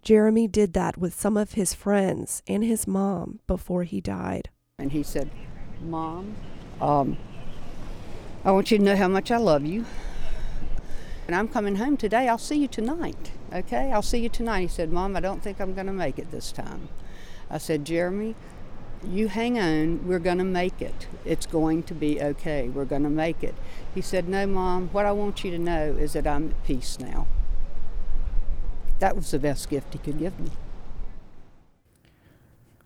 Jeremy 0.02 0.48
did 0.48 0.72
that 0.72 0.96
with 0.96 1.14
some 1.14 1.36
of 1.36 1.52
his 1.52 1.74
friends 1.74 2.42
and 2.48 2.64
his 2.64 2.86
mom 2.86 3.40
before 3.46 3.84
he 3.84 4.00
died. 4.00 4.48
And 4.78 4.90
he 4.90 5.02
said, 5.02 5.30
Mom, 5.82 6.34
um, 6.80 7.16
I 8.44 8.50
want 8.50 8.70
you 8.70 8.78
to 8.78 8.84
know 8.84 8.96
how 8.96 9.08
much 9.08 9.30
I 9.30 9.36
love 9.36 9.64
you. 9.64 9.84
And 11.26 11.36
I'm 11.36 11.46
coming 11.46 11.76
home 11.76 11.96
today. 11.96 12.28
I'll 12.28 12.38
see 12.38 12.56
you 12.56 12.66
tonight. 12.66 13.30
Okay? 13.52 13.92
I'll 13.92 14.02
see 14.02 14.18
you 14.18 14.28
tonight. 14.28 14.62
He 14.62 14.68
said, 14.68 14.90
Mom, 14.90 15.16
I 15.16 15.20
don't 15.20 15.42
think 15.42 15.60
I'm 15.60 15.74
going 15.74 15.86
to 15.86 15.92
make 15.92 16.18
it 16.18 16.32
this 16.32 16.50
time. 16.50 16.88
I 17.48 17.58
said, 17.58 17.84
Jeremy, 17.84 18.34
you 19.06 19.28
hang 19.28 19.58
on. 19.58 20.06
We're 20.06 20.18
going 20.18 20.38
to 20.38 20.44
make 20.44 20.82
it. 20.82 21.06
It's 21.24 21.46
going 21.46 21.84
to 21.84 21.94
be 21.94 22.20
okay. 22.20 22.68
We're 22.68 22.84
going 22.84 23.04
to 23.04 23.10
make 23.10 23.44
it. 23.44 23.54
He 23.94 24.00
said, 24.00 24.28
No, 24.28 24.46
Mom, 24.46 24.88
what 24.88 25.06
I 25.06 25.12
want 25.12 25.44
you 25.44 25.50
to 25.52 25.58
know 25.58 25.96
is 25.98 26.14
that 26.14 26.26
I'm 26.26 26.50
at 26.50 26.64
peace 26.64 26.98
now. 26.98 27.26
That 28.98 29.16
was 29.16 29.30
the 29.30 29.38
best 29.38 29.68
gift 29.70 29.92
he 29.92 29.98
could 29.98 30.18
give 30.18 30.38
me. 30.38 30.50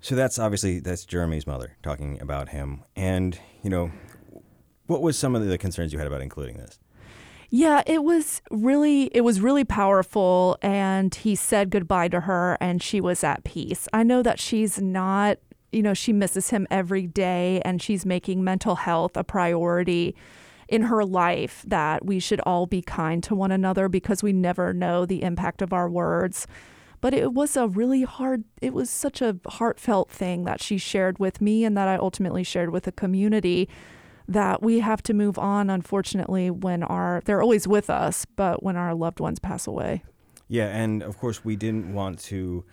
So 0.00 0.14
that's 0.14 0.38
obviously 0.38 0.80
that's 0.80 1.04
Jeremy's 1.04 1.46
mother 1.46 1.76
talking 1.82 2.20
about 2.20 2.50
him, 2.50 2.84
and 2.94 3.38
you 3.62 3.70
know, 3.70 3.90
what 4.86 5.02
was 5.02 5.18
some 5.18 5.34
of 5.34 5.46
the 5.46 5.58
concerns 5.58 5.92
you 5.92 5.98
had 5.98 6.06
about 6.06 6.20
including 6.20 6.56
this? 6.56 6.78
Yeah, 7.48 7.82
it 7.86 8.02
was 8.02 8.42
really 8.50 9.04
it 9.04 9.20
was 9.20 9.40
really 9.40 9.64
powerful 9.64 10.58
and 10.62 11.14
he 11.14 11.34
said 11.36 11.70
goodbye 11.70 12.08
to 12.08 12.20
her 12.20 12.58
and 12.60 12.82
she 12.82 13.00
was 13.00 13.22
at 13.22 13.44
peace. 13.44 13.86
I 13.92 14.02
know 14.02 14.22
that 14.22 14.40
she's 14.40 14.80
not, 14.80 15.38
you 15.70 15.82
know, 15.82 15.94
she 15.94 16.12
misses 16.12 16.50
him 16.50 16.66
every 16.70 17.06
day 17.06 17.62
and 17.64 17.80
she's 17.80 18.04
making 18.04 18.42
mental 18.42 18.74
health 18.76 19.16
a 19.16 19.22
priority 19.22 20.16
in 20.68 20.82
her 20.82 21.04
life 21.04 21.64
that 21.66 22.04
we 22.04 22.18
should 22.18 22.40
all 22.40 22.66
be 22.66 22.82
kind 22.82 23.22
to 23.22 23.34
one 23.34 23.52
another 23.52 23.88
because 23.88 24.22
we 24.22 24.32
never 24.32 24.72
know 24.72 25.06
the 25.06 25.22
impact 25.22 25.62
of 25.62 25.72
our 25.72 25.88
words. 25.88 26.48
But 27.00 27.14
it 27.14 27.32
was 27.34 27.56
a 27.56 27.68
really 27.68 28.02
hard, 28.02 28.42
it 28.60 28.72
was 28.72 28.90
such 28.90 29.22
a 29.22 29.36
heartfelt 29.46 30.10
thing 30.10 30.44
that 30.44 30.60
she 30.60 30.78
shared 30.78 31.20
with 31.20 31.40
me 31.40 31.64
and 31.64 31.76
that 31.76 31.86
I 31.86 31.96
ultimately 31.96 32.42
shared 32.42 32.70
with 32.70 32.84
the 32.84 32.92
community 32.92 33.68
that 34.28 34.62
we 34.62 34.80
have 34.80 35.02
to 35.04 35.14
move 35.14 35.38
on, 35.38 35.70
unfortunately, 35.70 36.50
when 36.50 36.82
our, 36.82 37.22
they're 37.24 37.42
always 37.42 37.68
with 37.68 37.88
us, 37.90 38.26
but 38.36 38.62
when 38.62 38.76
our 38.76 38.94
loved 38.94 39.20
ones 39.20 39.38
pass 39.38 39.66
away. 39.66 40.02
Yeah, 40.48 40.66
and 40.68 41.02
of 41.02 41.18
course, 41.18 41.44
we 41.44 41.56
didn't 41.56 41.92
want 41.92 42.18
to, 42.20 42.64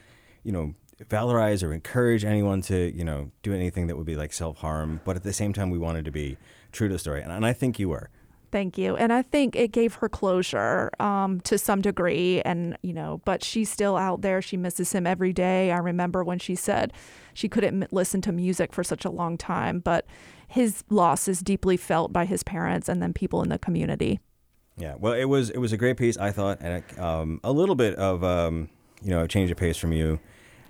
you 0.43 0.51
know, 0.51 0.75
valorize 1.09 1.63
or 1.63 1.73
encourage 1.73 2.23
anyone 2.23 2.61
to, 2.61 2.95
you 2.95 3.03
know, 3.03 3.31
do 3.41 3.53
anything 3.53 3.87
that 3.87 3.97
would 3.97 4.05
be 4.05 4.15
like 4.15 4.33
self 4.33 4.59
harm, 4.59 5.01
but 5.05 5.15
at 5.15 5.23
the 5.23 5.33
same 5.33 5.53
time, 5.53 5.69
we 5.69 5.79
wanted 5.79 6.05
to 6.05 6.11
be 6.11 6.37
true 6.71 6.87
to 6.87 6.93
the 6.93 6.99
story. 6.99 7.21
And, 7.21 7.31
and 7.31 7.45
I 7.45 7.53
think 7.53 7.79
you 7.79 7.89
were. 7.89 8.09
Thank 8.51 8.77
you. 8.77 8.95
And 8.95 9.11
I 9.11 9.23
think 9.23 9.55
it 9.55 9.71
gave 9.71 9.95
her 9.95 10.07
closure 10.07 10.91
um, 10.99 11.39
to 11.41 11.57
some 11.57 11.81
degree. 11.81 12.39
And, 12.43 12.77
you 12.83 12.93
know, 12.93 13.19
but 13.25 13.43
she's 13.43 13.67
still 13.67 13.97
out 13.97 14.21
there. 14.21 14.43
She 14.43 14.57
misses 14.57 14.91
him 14.91 15.07
every 15.07 15.33
day. 15.33 15.71
I 15.71 15.79
remember 15.79 16.23
when 16.23 16.37
she 16.37 16.53
said 16.53 16.93
she 17.33 17.49
couldn't 17.49 17.81
m- 17.81 17.89
listen 17.91 18.21
to 18.21 18.31
music 18.31 18.71
for 18.71 18.83
such 18.83 19.05
a 19.05 19.09
long 19.09 19.39
time, 19.39 19.79
but 19.79 20.05
his 20.53 20.83
loss 20.91 21.27
is 21.27 21.39
deeply 21.39 21.77
felt 21.77 22.13
by 22.13 22.25
his 22.25 22.43
parents 22.43 22.87
and 22.87 23.01
then 23.01 23.11
people 23.11 23.41
in 23.41 23.49
the 23.49 23.57
community. 23.57 24.19
Yeah, 24.77 24.93
well, 24.99 25.13
it 25.13 25.25
was 25.25 25.49
it 25.49 25.57
was 25.57 25.73
a 25.73 25.77
great 25.77 25.97
piece, 25.97 26.15
I 26.17 26.31
thought, 26.31 26.59
and 26.61 26.83
um, 26.99 27.39
a 27.43 27.51
little 27.51 27.73
bit 27.73 27.95
of 27.95 28.23
um, 28.23 28.69
you 29.01 29.09
know 29.09 29.23
a 29.23 29.27
change 29.27 29.49
of 29.49 29.57
pace 29.57 29.77
from 29.77 29.93
you. 29.93 30.19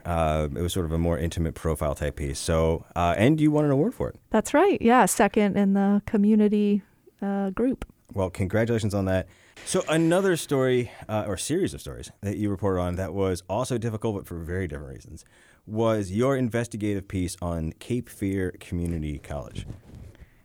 Uh, 0.05 0.47
it 0.55 0.61
was 0.61 0.71
sort 0.73 0.85
of 0.85 0.93
a 0.93 0.97
more 0.97 1.17
intimate 1.17 1.53
profile 1.53 1.95
type 1.95 2.15
piece. 2.17 2.39
So, 2.39 2.85
uh, 2.95 3.15
and 3.17 3.39
you 3.39 3.51
won 3.51 3.65
an 3.65 3.71
award 3.71 3.93
for 3.93 4.09
it. 4.09 4.15
That's 4.31 4.53
right. 4.53 4.81
Yeah, 4.81 5.05
second 5.05 5.57
in 5.57 5.73
the 5.73 6.01
community 6.05 6.81
uh, 7.21 7.51
group. 7.51 7.85
Well, 8.13 8.29
congratulations 8.29 8.93
on 8.93 9.05
that. 9.05 9.27
So, 9.65 9.83
another 9.89 10.35
story 10.35 10.91
uh, 11.07 11.25
or 11.27 11.37
series 11.37 11.73
of 11.73 11.81
stories 11.81 12.11
that 12.21 12.37
you 12.37 12.49
reported 12.49 12.81
on 12.81 12.95
that 12.95 13.13
was 13.13 13.43
also 13.49 13.77
difficult, 13.77 14.15
but 14.15 14.27
for 14.27 14.35
very 14.35 14.67
different 14.67 14.93
reasons, 14.93 15.25
was 15.65 16.11
your 16.11 16.35
investigative 16.35 17.07
piece 17.07 17.37
on 17.41 17.71
Cape 17.73 18.09
Fear 18.09 18.55
Community 18.59 19.19
College. 19.19 19.65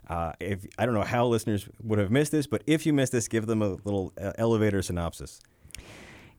Uh, 0.09 0.33
if 0.41 0.67
I 0.79 0.87
don't 0.87 0.95
know 0.95 1.03
how 1.03 1.27
listeners 1.27 1.69
would 1.83 1.99
have 1.99 2.11
missed 2.11 2.33
this, 2.33 2.47
but 2.47 2.63
if 2.67 2.87
you 2.87 2.93
missed 2.93 3.13
this, 3.13 3.29
give 3.29 3.47
them 3.47 3.61
a 3.61 3.77
little 3.85 4.13
uh, 4.21 4.33
elevator 4.39 4.81
synopsis. 4.81 5.41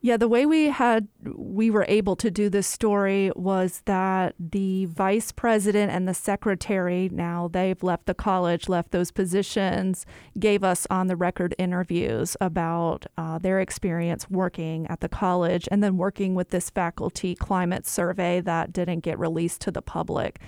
Yeah, 0.01 0.15
the 0.15 0.29
way 0.29 0.45
we 0.45 0.67
had 0.67 1.09
we 1.25 1.69
were 1.69 1.85
able 1.89 2.15
to 2.17 2.31
do 2.31 2.49
this 2.49 2.67
story 2.67 3.33
was 3.35 3.81
that 3.83 4.33
the 4.39 4.85
vice 4.85 5.33
president 5.33 5.91
and 5.91 6.07
the 6.07 6.13
secretary 6.13 7.09
now 7.11 7.49
they've 7.51 7.83
left 7.83 8.05
the 8.05 8.13
college, 8.13 8.69
left 8.69 8.91
those 8.91 9.11
positions, 9.11 10.05
gave 10.39 10.63
us 10.63 10.87
on 10.89 11.07
the 11.07 11.17
record 11.17 11.53
interviews 11.57 12.37
about 12.39 13.07
uh, 13.17 13.39
their 13.39 13.59
experience 13.59 14.29
working 14.29 14.87
at 14.87 15.01
the 15.01 15.09
college 15.09 15.67
and 15.69 15.83
then 15.83 15.97
working 15.97 16.33
with 16.33 16.49
this 16.51 16.69
faculty 16.69 17.35
climate 17.35 17.85
survey 17.85 18.39
that 18.39 18.71
didn't 18.71 19.01
get 19.01 19.19
released 19.19 19.59
to 19.61 19.71
the 19.71 19.81
public. 19.81 20.39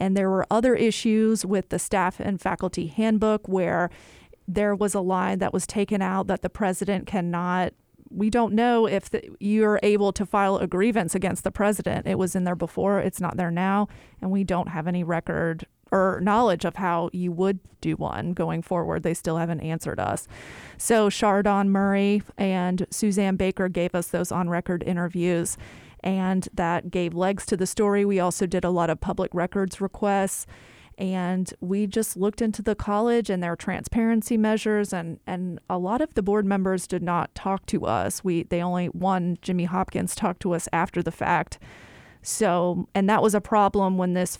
And 0.00 0.16
there 0.16 0.30
were 0.30 0.46
other 0.50 0.74
issues 0.74 1.44
with 1.44 1.68
the 1.68 1.78
staff 1.78 2.20
and 2.20 2.40
faculty 2.40 2.86
handbook 2.86 3.46
where 3.48 3.90
there 4.48 4.74
was 4.74 4.94
a 4.94 5.00
line 5.00 5.40
that 5.40 5.52
was 5.52 5.66
taken 5.66 6.00
out 6.00 6.26
that 6.26 6.40
the 6.40 6.50
president 6.50 7.06
cannot 7.06 7.74
we 8.14 8.30
don't 8.30 8.54
know 8.54 8.86
if 8.86 9.10
the, 9.10 9.22
you're 9.40 9.80
able 9.82 10.12
to 10.12 10.24
file 10.24 10.56
a 10.58 10.66
grievance 10.66 11.14
against 11.14 11.44
the 11.44 11.50
president. 11.50 12.06
It 12.06 12.18
was 12.18 12.34
in 12.34 12.44
there 12.44 12.54
before, 12.54 13.00
it's 13.00 13.20
not 13.20 13.36
there 13.36 13.50
now, 13.50 13.88
and 14.20 14.30
we 14.30 14.44
don't 14.44 14.68
have 14.68 14.86
any 14.86 15.02
record 15.02 15.66
or 15.90 16.20
knowledge 16.22 16.64
of 16.64 16.76
how 16.76 17.10
you 17.12 17.30
would 17.30 17.60
do 17.80 17.94
one 17.94 18.32
going 18.32 18.62
forward. 18.62 19.02
They 19.02 19.14
still 19.14 19.36
haven't 19.36 19.60
answered 19.60 20.00
us. 20.00 20.26
So 20.78 21.10
Chardon 21.10 21.70
Murray 21.70 22.22
and 22.36 22.86
Suzanne 22.90 23.36
Baker 23.36 23.68
gave 23.68 23.94
us 23.94 24.08
those 24.08 24.32
on 24.32 24.48
record 24.48 24.82
interviews, 24.82 25.56
and 26.00 26.48
that 26.54 26.90
gave 26.90 27.14
legs 27.14 27.46
to 27.46 27.56
the 27.56 27.66
story. 27.66 28.04
We 28.04 28.20
also 28.20 28.46
did 28.46 28.64
a 28.64 28.70
lot 28.70 28.90
of 28.90 29.00
public 29.00 29.32
records 29.34 29.80
requests 29.80 30.46
and 30.98 31.52
we 31.60 31.86
just 31.86 32.16
looked 32.16 32.40
into 32.40 32.62
the 32.62 32.74
college 32.74 33.30
and 33.30 33.42
their 33.42 33.56
transparency 33.56 34.36
measures 34.36 34.92
and 34.92 35.18
and 35.26 35.58
a 35.68 35.78
lot 35.78 36.00
of 36.00 36.14
the 36.14 36.22
board 36.22 36.44
members 36.44 36.86
did 36.86 37.02
not 37.02 37.34
talk 37.34 37.66
to 37.66 37.86
us. 37.86 38.22
We 38.22 38.44
they 38.44 38.62
only 38.62 38.86
one 38.86 39.38
Jimmy 39.42 39.64
Hopkins 39.64 40.14
talked 40.14 40.40
to 40.42 40.54
us 40.54 40.68
after 40.72 41.02
the 41.02 41.12
fact. 41.12 41.58
So 42.22 42.88
and 42.94 43.08
that 43.08 43.22
was 43.22 43.34
a 43.34 43.40
problem 43.40 43.98
when 43.98 44.14
this 44.14 44.38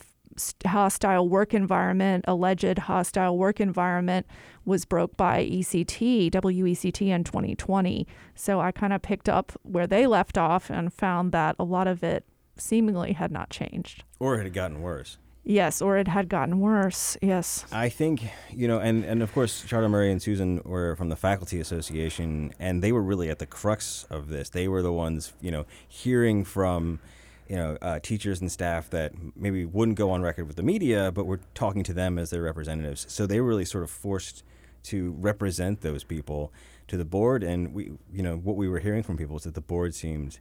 hostile 0.67 1.29
work 1.29 1.55
environment 1.55 2.25
alleged 2.27 2.79
hostile 2.79 3.39
work 3.39 3.61
environment 3.61 4.27
was 4.65 4.85
broke 4.85 5.17
by 5.17 5.45
ECT 5.45 6.33
WECT 6.33 7.09
in 7.09 7.23
2020 7.23 8.09
so 8.35 8.61
I 8.61 8.73
kind 8.73 8.93
of 8.93 9.01
picked 9.01 9.29
up 9.29 9.53
where 9.63 9.87
they 9.87 10.09
left 10.09 10.37
off 10.37 10.71
and 10.71 10.93
found 10.93 11.31
that 11.31 11.55
a 11.57 11.63
lot 11.63 11.87
of 11.87 12.03
it 12.03 12.25
seemingly 12.57 13.13
had 13.13 13.31
not 13.31 13.51
changed. 13.51 14.05
Or 14.19 14.35
it 14.35 14.45
had 14.45 14.53
gotten 14.53 14.83
worse 14.83 15.19
Yes, 15.45 15.83
or 15.83 15.99
it 15.99 16.09
had 16.09 16.31
gotten 16.31 16.59
worse. 16.59 17.19
Yes. 17.21 17.67
I 17.71 17.91
think, 17.91 18.23
you 18.51 18.67
know, 18.67 18.79
and, 18.79 19.05
and 19.05 19.23
of 19.23 19.33
course, 19.35 19.65
Charlotte 19.67 19.91
Murray 19.91 20.11
and 20.11 20.21
Susan 20.21 20.63
were 20.65 20.97
from 20.97 21.11
the 21.11 21.17
Faculty 21.17 21.61
Association, 21.61 22.55
and 22.59 22.83
they 22.83 22.93
were 22.93 23.03
really 23.03 23.29
at 23.29 23.39
the 23.39 23.47
crux 23.47 24.07
of 24.09 24.29
this. 24.29 24.49
They 24.49 24.69
were 24.69 24.81
the 24.81 24.93
ones, 24.93 25.35
you 25.43 25.51
know, 25.51 25.67
hearing 25.87 26.45
from, 26.45 26.99
you 27.47 27.57
know, 27.57 27.77
uh, 27.83 27.99
teachers 27.99 28.41
and 28.41 28.51
staff 28.51 28.89
that 28.89 29.13
maybe 29.37 29.67
wouldn't 29.67 29.99
go 29.99 30.11
on 30.11 30.23
record 30.23 30.47
with 30.47 30.57
the 30.57 30.63
media, 30.63 31.13
but 31.13 31.27
were 31.27 31.41
talking 31.53 31.85
to 31.85 31.93
them 31.93 32.19
as 32.19 32.31
their 32.31 32.43
representatives. 32.43 33.05
So 33.11 33.27
they 33.27 33.39
were 33.39 33.49
really 33.49 33.67
sort 33.67 33.85
of 33.85 33.91
forced 33.91 34.45
to 34.85 35.13
represent 35.19 35.83
those 35.83 36.05
people 36.05 36.55
to 36.89 36.97
the 36.97 37.05
board. 37.05 37.43
And 37.43 37.75
we, 37.75 37.93
you 38.11 38.23
know, 38.23 38.37
what 38.37 38.57
we 38.57 38.67
were 38.67 38.79
hearing 38.79 39.03
from 39.03 39.19
people 39.19 39.37
is 39.37 39.43
that 39.43 39.55
the 39.55 39.61
board 39.61 39.95
seemed, 39.95 40.41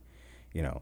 you 0.53 0.61
know, 0.61 0.81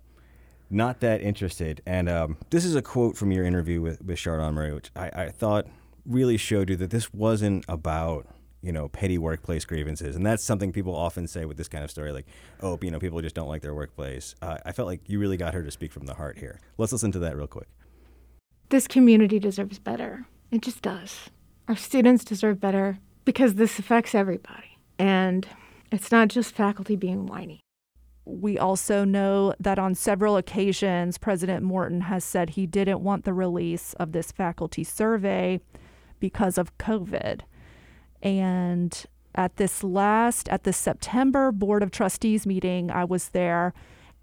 not 0.72 1.02
that 1.02 1.22
interested. 1.22 1.82
And 1.86 2.10
um, 2.10 2.38
this 2.50 2.66
is 2.66 2.76
a 2.76 2.82
quote 2.82 3.18
from 3.18 3.32
your 3.32 3.46
interview 3.46 3.82
with, 3.82 4.02
with 4.02 4.18
Chardon 4.18 4.54
Murray, 4.54 4.74
which 4.74 4.92
I, 4.96 5.10
I 5.10 5.30
thought 5.30 5.68
really 6.06 6.38
showed 6.38 6.70
you 6.70 6.76
that 6.78 6.90
this 6.90 7.14
wasn't 7.14 7.66
about 7.68 8.28
you 8.62 8.72
know 8.72 8.88
petty 8.90 9.18
workplace 9.18 9.66
grievances. 9.66 10.16
And 10.16 10.26
that's 10.26 10.44
something 10.44 10.72
people 10.72 10.96
often 10.96 11.28
say 11.28 11.46
with 11.46 11.58
this 11.58 11.68
kind 11.68 11.84
of 11.84 11.92
story 11.92 12.12
like 12.12 12.28
oh 12.62 12.78
you 12.82 12.92
know 12.92 13.00
people 13.00 13.22
just 13.22 13.36
don't 13.36 13.48
like 13.48 13.62
their 13.62 13.76
workplace. 13.76 14.36
Uh, 14.42 14.58
i 14.66 14.72
felt 14.72 14.88
like 14.88 15.02
you 15.08 15.20
really 15.20 15.38
got 15.38 15.54
her 15.54 15.64
to 15.64 15.72
speak 15.72 15.92
from 15.92 16.06
the 16.06 16.14
heart 16.14 16.38
here. 16.38 16.60
Let's 16.78 16.92
listen 16.92 17.12
to 17.14 17.20
that 17.20 17.36
real 17.36 17.48
quick. 17.48 17.68
This 18.70 18.88
community 18.88 19.40
deserves 19.40 19.80
better. 19.80 20.26
It 20.52 20.62
just 20.62 20.82
does. 20.82 21.30
Our 21.68 21.76
students 21.76 22.24
deserve 22.24 22.60
better 22.60 23.00
because 23.26 23.56
this 23.56 23.80
affects 23.80 24.16
everybody. 24.16 24.78
And 24.98 25.48
it's 25.92 26.12
not 26.12 26.30
just 26.30 26.56
faculty 26.56 26.96
being 26.96 27.26
whiny 27.26 27.62
we 28.26 28.58
also 28.58 29.04
know 29.04 29.54
that 29.60 29.80
on 29.80 29.96
several 29.96 30.38
occasions, 30.38 31.18
President 31.18 31.64
Morton 31.64 32.02
has 32.02 32.24
said 32.24 32.52
he 32.52 32.68
didn't 32.68 33.02
want 33.02 33.26
the 33.26 33.34
release 33.34 33.94
of 33.94 34.12
this 34.12 34.32
faculty 34.32 34.84
survey 34.84 35.60
because 36.20 36.58
of 36.58 36.78
COVID. 36.78 37.42
And 38.22 39.06
at 39.34 39.58
this 39.58 39.84
last, 39.84 40.50
at 40.50 40.64
the 40.64 40.74
September 40.74 41.52
Board 41.52 41.82
of 41.82 41.90
Trustees 41.90 42.46
meeting, 42.46 42.92
I 42.92 43.06
was 43.06 43.30
there, 43.30 43.74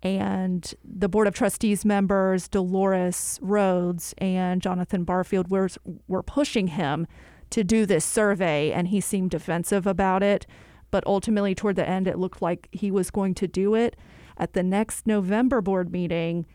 and 0.03 0.73
the 0.85 1.09
Board 1.09 1.27
of 1.27 1.35
Trustees 1.35 1.85
members, 1.85 2.47
Dolores 2.47 3.41
Rhodes 3.43 4.15
and 4.19 4.63
Jonathan 4.63 5.03
Barfield, 5.03 5.51
were, 5.51 5.69
were 6.07 6.23
pushing 6.23 6.69
him 6.69 7.07
to 7.51 7.65
do 7.65 7.85
this 7.85 8.05
survey, 8.05 8.71
and 8.71 8.89
he 8.89 9.01
seemed 9.01 9.31
defensive 9.31 9.87
about 9.87 10.23
it 10.23 10.47
but 10.91 11.07
ultimately 11.07 11.55
toward 11.55 11.77
the 11.77 11.89
end 11.89 12.07
it 12.07 12.19
looked 12.19 12.43
like 12.43 12.69
he 12.73 12.91
was 12.91 13.11
going 13.11 13.35
to 13.35 13.47
do 13.47 13.75
it. 13.75 13.97
At 14.37 14.53
the 14.53 14.63
next 14.63 15.07
November 15.07 15.61
board 15.61 15.91
meeting, 15.91 16.47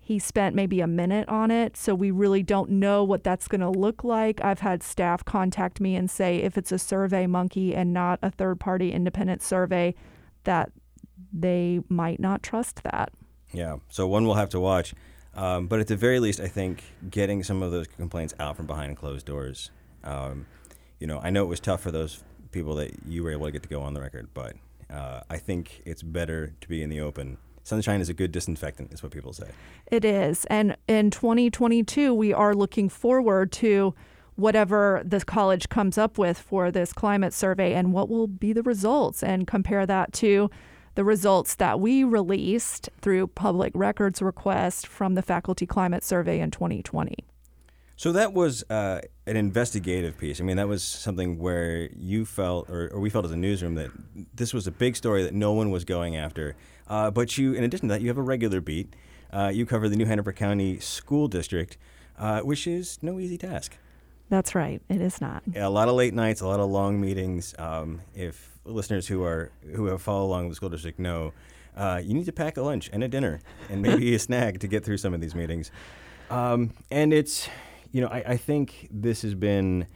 he 0.00 0.18
spent 0.18 0.56
maybe 0.56 0.80
a 0.80 0.86
minute 0.88 1.28
on 1.28 1.50
it, 1.50 1.76
so 1.76 1.94
we 1.94 2.10
really 2.10 2.42
don't 2.42 2.68
know 2.70 3.04
what 3.04 3.22
that's 3.22 3.46
going 3.46 3.60
to 3.60 3.70
look 3.70 4.02
like. 4.02 4.42
I've 4.42 4.58
had 4.58 4.82
staff 4.82 5.24
contact 5.24 5.80
me 5.80 5.94
and 5.94 6.10
say 6.10 6.38
if 6.38 6.58
it's 6.58 6.72
a 6.72 6.78
survey 6.78 7.26
monkey 7.26 7.74
and 7.76 7.92
not 7.92 8.18
a 8.22 8.30
third 8.30 8.58
party 8.58 8.90
independent 8.90 9.42
survey 9.42 9.94
that 10.44 10.72
they 11.32 11.80
might 11.88 12.18
not 12.18 12.42
trust 12.42 12.82
that. 12.82 13.12
Yeah, 13.52 13.76
so 13.88 14.06
one 14.08 14.24
we'll 14.24 14.34
have 14.34 14.48
to 14.50 14.60
watch. 14.60 14.94
Um, 15.34 15.68
but 15.68 15.78
at 15.78 15.86
the 15.86 15.96
very 15.96 16.18
least, 16.18 16.40
I 16.40 16.48
think 16.48 16.82
getting 17.08 17.44
some 17.44 17.62
of 17.62 17.70
those 17.70 17.86
complaints 17.86 18.34
out 18.40 18.56
from 18.56 18.66
behind 18.66 18.96
closed 18.96 19.26
doors. 19.26 19.70
Um, 20.02 20.46
you 20.98 21.06
know, 21.06 21.20
I 21.22 21.30
know 21.30 21.44
it 21.44 21.48
was 21.48 21.60
tough 21.60 21.82
for 21.82 21.90
those 21.90 22.24
people 22.52 22.74
that 22.76 22.92
you 23.06 23.22
were 23.22 23.30
able 23.30 23.46
to 23.46 23.52
get 23.52 23.62
to 23.62 23.68
go 23.68 23.82
on 23.82 23.94
the 23.94 24.00
record, 24.00 24.28
but 24.34 24.56
uh, 24.90 25.20
I 25.30 25.38
think 25.38 25.82
it's 25.84 26.02
better 26.02 26.54
to 26.60 26.68
be 26.68 26.82
in 26.82 26.90
the 26.90 27.00
open. 27.00 27.38
Sunshine 27.62 28.00
is 28.00 28.08
a 28.08 28.14
good 28.14 28.32
disinfectant, 28.32 28.92
is 28.92 29.02
what 29.02 29.12
people 29.12 29.32
say. 29.32 29.48
It 29.86 30.04
is. 30.04 30.44
And 30.46 30.76
in 30.88 31.10
2022, 31.10 32.12
we 32.14 32.32
are 32.32 32.54
looking 32.54 32.88
forward 32.88 33.52
to 33.52 33.94
whatever 34.36 35.02
the 35.04 35.20
college 35.20 35.68
comes 35.68 35.98
up 35.98 36.16
with 36.16 36.38
for 36.38 36.70
this 36.70 36.92
climate 36.92 37.34
survey 37.34 37.74
and 37.74 37.92
what 37.92 38.08
will 38.08 38.26
be 38.26 38.52
the 38.52 38.62
results, 38.62 39.22
and 39.22 39.46
compare 39.46 39.86
that 39.86 40.12
to 40.14 40.50
the 40.94 41.04
results 41.04 41.54
that 41.56 41.78
we 41.78 42.02
released 42.02 42.88
through 43.00 43.26
public 43.28 43.72
records 43.74 44.20
request 44.20 44.86
from 44.86 45.14
the 45.14 45.22
faculty 45.22 45.66
climate 45.66 46.02
survey 46.02 46.40
in 46.40 46.50
2020. 46.50 47.14
So 48.00 48.12
that 48.12 48.32
was 48.32 48.64
uh, 48.70 49.02
an 49.26 49.36
investigative 49.36 50.16
piece. 50.16 50.40
I 50.40 50.44
mean, 50.44 50.56
that 50.56 50.68
was 50.68 50.82
something 50.82 51.38
where 51.38 51.90
you 51.94 52.24
felt, 52.24 52.70
or, 52.70 52.88
or, 52.94 52.98
we 52.98 53.10
felt 53.10 53.26
as 53.26 53.30
a 53.30 53.36
newsroom, 53.36 53.74
that 53.74 53.90
this 54.34 54.54
was 54.54 54.66
a 54.66 54.70
big 54.70 54.96
story 54.96 55.22
that 55.22 55.34
no 55.34 55.52
one 55.52 55.70
was 55.70 55.84
going 55.84 56.16
after. 56.16 56.56
Uh, 56.88 57.10
but 57.10 57.36
you, 57.36 57.52
in 57.52 57.62
addition 57.62 57.88
to 57.88 57.92
that, 57.92 58.00
you 58.00 58.08
have 58.08 58.16
a 58.16 58.22
regular 58.22 58.62
beat. 58.62 58.96
Uh, 59.30 59.50
you 59.52 59.66
cover 59.66 59.86
the 59.86 59.96
New 59.96 60.06
Hanover 60.06 60.32
County 60.32 60.78
School 60.78 61.28
District, 61.28 61.76
uh, 62.18 62.40
which 62.40 62.66
is 62.66 62.98
no 63.02 63.20
easy 63.20 63.36
task. 63.36 63.76
That's 64.30 64.54
right. 64.54 64.80
It 64.88 65.02
is 65.02 65.20
not. 65.20 65.42
A 65.54 65.68
lot 65.68 65.88
of 65.88 65.94
late 65.94 66.14
nights, 66.14 66.40
a 66.40 66.46
lot 66.46 66.58
of 66.58 66.70
long 66.70 67.02
meetings. 67.02 67.54
Um, 67.58 68.00
if 68.14 68.58
listeners 68.64 69.08
who 69.08 69.22
are 69.24 69.52
who 69.74 69.84
have 69.88 70.00
followed 70.00 70.24
along 70.24 70.44
with 70.44 70.52
the 70.52 70.56
school 70.56 70.70
district 70.70 70.98
know, 70.98 71.34
uh, 71.76 72.00
you 72.02 72.14
need 72.14 72.24
to 72.24 72.32
pack 72.32 72.56
a 72.56 72.62
lunch 72.62 72.88
and 72.94 73.04
a 73.04 73.08
dinner 73.08 73.40
and 73.68 73.82
maybe 73.82 74.14
a 74.14 74.18
snack 74.18 74.58
to 74.60 74.68
get 74.68 74.86
through 74.86 74.96
some 74.96 75.12
of 75.12 75.20
these 75.20 75.34
meetings. 75.34 75.70
Um, 76.30 76.70
and 76.90 77.12
it's 77.12 77.50
you 77.92 78.00
know, 78.00 78.08
I, 78.08 78.22
I 78.26 78.36
think 78.36 78.88
this 78.90 79.22
has 79.22 79.34
been, 79.34 79.86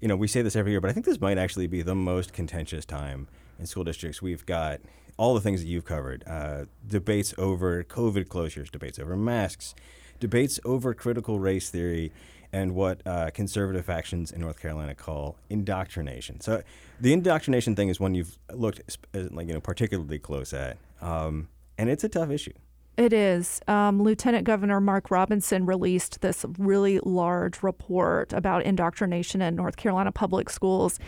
you 0.00 0.08
know, 0.08 0.16
we 0.16 0.28
say 0.28 0.42
this 0.42 0.56
every 0.56 0.72
year, 0.72 0.80
but 0.80 0.90
I 0.90 0.92
think 0.92 1.06
this 1.06 1.20
might 1.20 1.38
actually 1.38 1.66
be 1.66 1.82
the 1.82 1.94
most 1.94 2.32
contentious 2.32 2.84
time 2.84 3.28
in 3.58 3.66
school 3.66 3.84
districts. 3.84 4.22
We've 4.22 4.44
got 4.46 4.80
all 5.16 5.34
the 5.34 5.40
things 5.40 5.60
that 5.60 5.66
you've 5.66 5.84
covered 5.84 6.24
uh, 6.26 6.64
debates 6.86 7.34
over 7.38 7.82
COVID 7.84 8.28
closures, 8.28 8.70
debates 8.70 8.98
over 8.98 9.16
masks, 9.16 9.74
debates 10.20 10.60
over 10.64 10.94
critical 10.94 11.38
race 11.38 11.70
theory, 11.70 12.12
and 12.52 12.74
what 12.74 13.02
uh, 13.06 13.30
conservative 13.30 13.84
factions 13.84 14.30
in 14.30 14.40
North 14.40 14.60
Carolina 14.60 14.94
call 14.94 15.36
indoctrination. 15.50 16.40
So 16.40 16.62
the 17.00 17.12
indoctrination 17.12 17.74
thing 17.74 17.88
is 17.88 18.00
one 18.00 18.14
you've 18.14 18.38
looked 18.52 18.80
like 19.12 19.48
you 19.48 19.54
know 19.54 19.60
particularly 19.60 20.18
close 20.18 20.52
at, 20.52 20.78
um, 21.00 21.48
and 21.76 21.90
it's 21.90 22.04
a 22.04 22.08
tough 22.08 22.30
issue. 22.30 22.52
It 22.96 23.12
is. 23.12 23.60
Um, 23.68 24.02
Lieutenant 24.02 24.44
Governor 24.44 24.80
Mark 24.80 25.10
Robinson 25.10 25.66
released 25.66 26.22
this 26.22 26.46
really 26.58 26.98
large 27.00 27.62
report 27.62 28.32
about 28.32 28.62
indoctrination 28.62 29.42
in 29.42 29.54
North 29.54 29.76
Carolina 29.76 30.12
public 30.12 30.48
schools. 30.48 30.98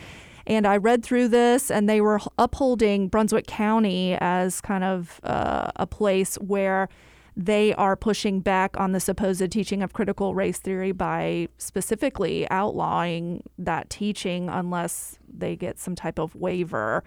And 0.47 0.67
I 0.67 0.77
read 0.77 1.03
through 1.03 1.29
this, 1.29 1.71
and 1.71 1.89
they 1.89 2.01
were 2.01 2.21
upholding 2.37 3.09
Brunswick 3.09 3.47
County 3.47 4.17
as 4.21 4.61
kind 4.61 4.85
of 4.85 5.21
uh, 5.23 5.71
a 5.77 5.87
place 5.87 6.37
where 6.37 6.89
they 7.37 7.73
are 7.75 7.97
pushing 7.97 8.41
back 8.41 8.79
on 8.79 8.93
the 8.93 9.01
supposed 9.01 9.51
teaching 9.53 9.83
of 9.83 9.93
critical 9.93 10.35
race 10.35 10.59
theory 10.59 10.93
by 10.93 11.49
specifically 11.57 12.51
outlawing 12.51 13.43
that 13.57 13.89
teaching 13.89 14.49
unless 14.49 15.19
they 15.33 15.55
get 15.55 15.79
some 15.79 15.95
type 15.95 16.19
of 16.19 16.35
waiver. 16.35 17.05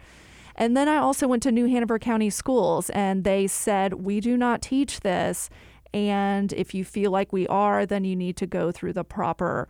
And 0.55 0.75
then 0.75 0.87
I 0.87 0.97
also 0.97 1.27
went 1.27 1.43
to 1.43 1.51
New 1.51 1.65
Hanover 1.65 1.99
County 1.99 2.29
Schools, 2.29 2.89
and 2.91 3.23
they 3.23 3.47
said, 3.47 3.93
We 3.95 4.19
do 4.19 4.37
not 4.37 4.61
teach 4.61 5.01
this. 5.01 5.49
And 5.93 6.53
if 6.53 6.73
you 6.73 6.85
feel 6.85 7.11
like 7.11 7.33
we 7.33 7.47
are, 7.47 7.85
then 7.85 8.03
you 8.03 8.15
need 8.15 8.37
to 8.37 8.47
go 8.47 8.71
through 8.71 8.93
the 8.93 9.03
proper 9.03 9.67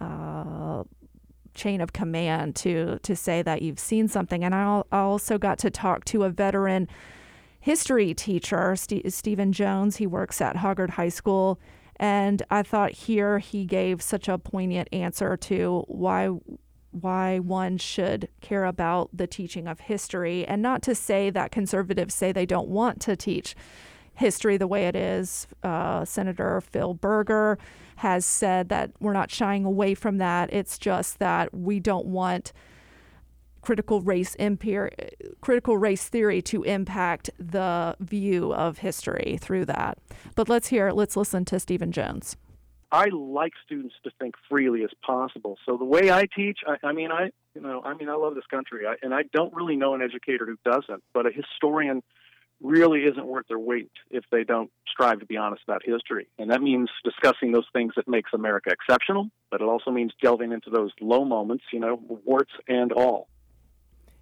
uh, 0.00 0.84
chain 1.54 1.80
of 1.80 1.92
command 1.92 2.54
to 2.54 2.98
to 3.02 3.16
say 3.16 3.42
that 3.42 3.62
you've 3.62 3.78
seen 3.78 4.08
something. 4.08 4.44
And 4.44 4.54
I, 4.54 4.82
also 4.92 5.38
got 5.38 5.58
to 5.60 5.70
talk 5.70 6.04
to 6.06 6.24
a 6.24 6.30
veteran 6.30 6.88
history 7.58 8.14
teacher, 8.14 8.76
St- 8.76 9.12
Stephen 9.12 9.52
Jones. 9.52 9.96
He 9.96 10.06
works 10.06 10.40
at 10.40 10.56
Hoggard 10.56 10.90
High 10.90 11.08
School. 11.08 11.58
And 11.96 12.42
I 12.50 12.62
thought 12.62 12.92
here 12.92 13.38
he 13.38 13.64
gave 13.64 14.02
such 14.02 14.28
a 14.28 14.38
poignant 14.38 14.88
answer 14.92 15.36
to 15.38 15.84
why 15.88 16.28
why 17.00 17.38
one 17.38 17.78
should 17.78 18.28
care 18.40 18.64
about 18.64 19.10
the 19.12 19.26
teaching 19.26 19.66
of 19.66 19.80
history. 19.80 20.46
And 20.46 20.62
not 20.62 20.82
to 20.82 20.94
say 20.94 21.30
that 21.30 21.50
conservatives 21.50 22.14
say 22.14 22.32
they 22.32 22.46
don't 22.46 22.68
want 22.68 23.00
to 23.02 23.16
teach 23.16 23.54
history 24.14 24.56
the 24.56 24.66
way 24.66 24.86
it 24.86 24.96
is. 24.96 25.46
Uh, 25.62 26.04
Senator 26.04 26.60
Phil 26.60 26.94
Berger 26.94 27.58
has 27.96 28.24
said 28.24 28.68
that 28.68 28.90
we're 29.00 29.12
not 29.12 29.30
shying 29.30 29.64
away 29.64 29.94
from 29.94 30.18
that. 30.18 30.52
It's 30.52 30.78
just 30.78 31.18
that 31.18 31.54
we 31.54 31.80
don't 31.80 32.06
want 32.06 32.52
critical 33.66 34.00
race 34.00 34.36
critical 35.40 35.76
race 35.76 36.08
theory 36.08 36.40
to 36.40 36.62
impact 36.62 37.30
the 37.36 37.96
view 37.98 38.54
of 38.54 38.78
history 38.78 39.38
through 39.40 39.64
that. 39.64 39.98
But 40.36 40.48
let's 40.48 40.68
hear 40.68 40.92
let's 40.92 41.16
listen 41.16 41.44
to 41.46 41.58
Stephen 41.58 41.90
Jones. 41.90 42.36
I 42.92 43.06
like 43.06 43.52
students 43.64 43.94
to 44.04 44.10
think 44.18 44.34
freely 44.48 44.84
as 44.84 44.90
possible. 45.04 45.58
So 45.66 45.76
the 45.76 45.84
way 45.84 46.10
I 46.10 46.26
teach, 46.26 46.60
I, 46.66 46.86
I 46.86 46.92
mean, 46.92 47.10
I 47.10 47.30
you 47.54 47.62
know, 47.62 47.80
I 47.84 47.94
mean, 47.94 48.08
I 48.08 48.14
love 48.14 48.34
this 48.34 48.46
country, 48.50 48.86
I, 48.86 48.96
and 49.02 49.14
I 49.14 49.22
don't 49.32 49.54
really 49.54 49.76
know 49.76 49.94
an 49.94 50.02
educator 50.02 50.44
who 50.46 50.56
doesn't. 50.70 51.02
But 51.14 51.26
a 51.26 51.30
historian 51.30 52.02
really 52.62 53.00
isn't 53.00 53.26
worth 53.26 53.46
their 53.48 53.58
weight 53.58 53.90
if 54.10 54.24
they 54.30 54.44
don't 54.44 54.70
strive 54.88 55.20
to 55.20 55.26
be 55.26 55.36
honest 55.36 55.62
about 55.66 55.82
history. 55.84 56.28
And 56.38 56.50
that 56.50 56.62
means 56.62 56.88
discussing 57.04 57.52
those 57.52 57.66
things 57.72 57.92
that 57.96 58.08
makes 58.08 58.30
America 58.32 58.70
exceptional, 58.70 59.30
but 59.50 59.60
it 59.60 59.64
also 59.64 59.90
means 59.90 60.12
delving 60.22 60.52
into 60.52 60.70
those 60.70 60.90
low 61.00 61.24
moments, 61.24 61.64
you 61.72 61.80
know, 61.80 62.00
warts 62.24 62.52
and 62.68 62.92
all. 62.92 63.28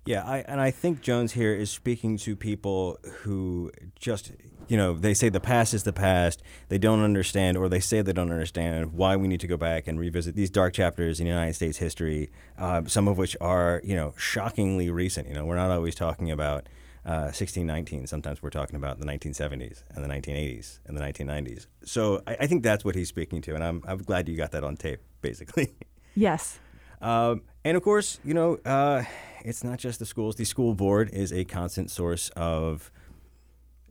Yeah, 0.06 0.22
I, 0.22 0.38
and 0.46 0.60
I 0.60 0.70
think 0.70 1.00
Jones 1.00 1.32
here 1.32 1.54
is 1.54 1.70
speaking 1.70 2.18
to 2.18 2.36
people 2.36 2.98
who 3.22 3.72
just, 3.98 4.32
you 4.68 4.76
know, 4.76 4.92
they 4.92 5.14
say 5.14 5.30
the 5.30 5.40
past 5.40 5.72
is 5.72 5.84
the 5.84 5.94
past. 5.94 6.42
They 6.68 6.76
don't 6.76 7.02
understand, 7.02 7.56
or 7.56 7.70
they 7.70 7.80
say 7.80 8.02
they 8.02 8.12
don't 8.12 8.30
understand 8.30 8.92
why 8.92 9.16
we 9.16 9.28
need 9.28 9.40
to 9.40 9.46
go 9.46 9.56
back 9.56 9.86
and 9.86 9.98
revisit 9.98 10.34
these 10.34 10.50
dark 10.50 10.74
chapters 10.74 11.20
in 11.20 11.26
United 11.26 11.54
States 11.54 11.78
history, 11.78 12.30
uh, 12.58 12.82
some 12.86 13.08
of 13.08 13.16
which 13.16 13.34
are, 13.40 13.80
you 13.82 13.96
know, 13.96 14.12
shockingly 14.18 14.90
recent. 14.90 15.26
You 15.26 15.34
know, 15.34 15.46
we're 15.46 15.56
not 15.56 15.70
always 15.70 15.94
talking 15.94 16.30
about 16.30 16.68
uh, 17.06 17.32
1619. 17.32 18.06
Sometimes 18.06 18.42
we're 18.42 18.50
talking 18.50 18.76
about 18.76 19.00
the 19.00 19.06
1970s 19.06 19.84
and 19.88 20.04
the 20.04 20.08
1980s 20.08 20.80
and 20.84 20.98
the 20.98 21.02
1990s. 21.02 21.66
So 21.84 22.22
I, 22.26 22.36
I 22.40 22.46
think 22.46 22.62
that's 22.62 22.84
what 22.84 22.94
he's 22.94 23.08
speaking 23.08 23.40
to, 23.42 23.54
and 23.54 23.64
I'm, 23.64 23.82
I'm 23.86 23.98
glad 23.98 24.28
you 24.28 24.36
got 24.36 24.52
that 24.52 24.64
on 24.64 24.76
tape, 24.76 25.00
basically. 25.22 25.74
Yes. 26.14 26.58
Um, 27.02 27.42
and 27.64 27.76
of 27.76 27.82
course, 27.82 28.18
you 28.24 28.32
know, 28.32 28.54
uh, 28.64 29.02
it's 29.44 29.62
not 29.62 29.78
just 29.78 29.98
the 29.98 30.06
schools. 30.06 30.36
The 30.36 30.44
school 30.44 30.74
board 30.74 31.10
is 31.12 31.32
a 31.32 31.44
constant 31.44 31.90
source 31.90 32.30
of 32.30 32.90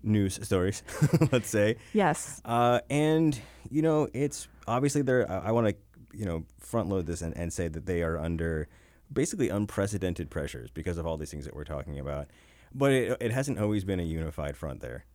news 0.02 0.40
stories, 0.46 0.84
let's 1.32 1.48
say. 1.48 1.78
Yes. 1.94 2.42
Uh, 2.44 2.80
and, 2.90 3.40
you 3.70 3.82
know, 3.82 4.10
it's 4.14 4.48
obviously 4.68 5.04
there. 5.04 5.32
I, 5.32 5.50
I 5.50 5.52
want 5.52 5.68
to, 5.68 5.76
you 6.18 6.26
know, 6.26 6.44
front 6.60 6.90
load 6.90 7.06
this 7.06 7.22
and, 7.22 7.38
and 7.38 7.54
say 7.54 7.68
that 7.68 7.86
they 7.86 8.02
are 8.02 8.18
under 8.18 8.68
basically 9.12 9.50
unprecedented 9.50 10.30
pressures 10.30 10.72
because 10.72 10.98
of 10.98 11.06
all 11.06 11.18
these 11.18 11.32
things 11.32 11.46
that 11.46 11.56
we're 11.56 11.64
talking 11.64 12.00
about. 12.00 12.28
But 12.74 12.92
it, 12.92 13.18
it 13.22 13.32
hasn't 13.32 13.60
always 13.60 13.84
been 13.84 14.00
a 14.00 14.04
unified 14.04 14.58
front 14.58 14.82
there. 14.82 15.06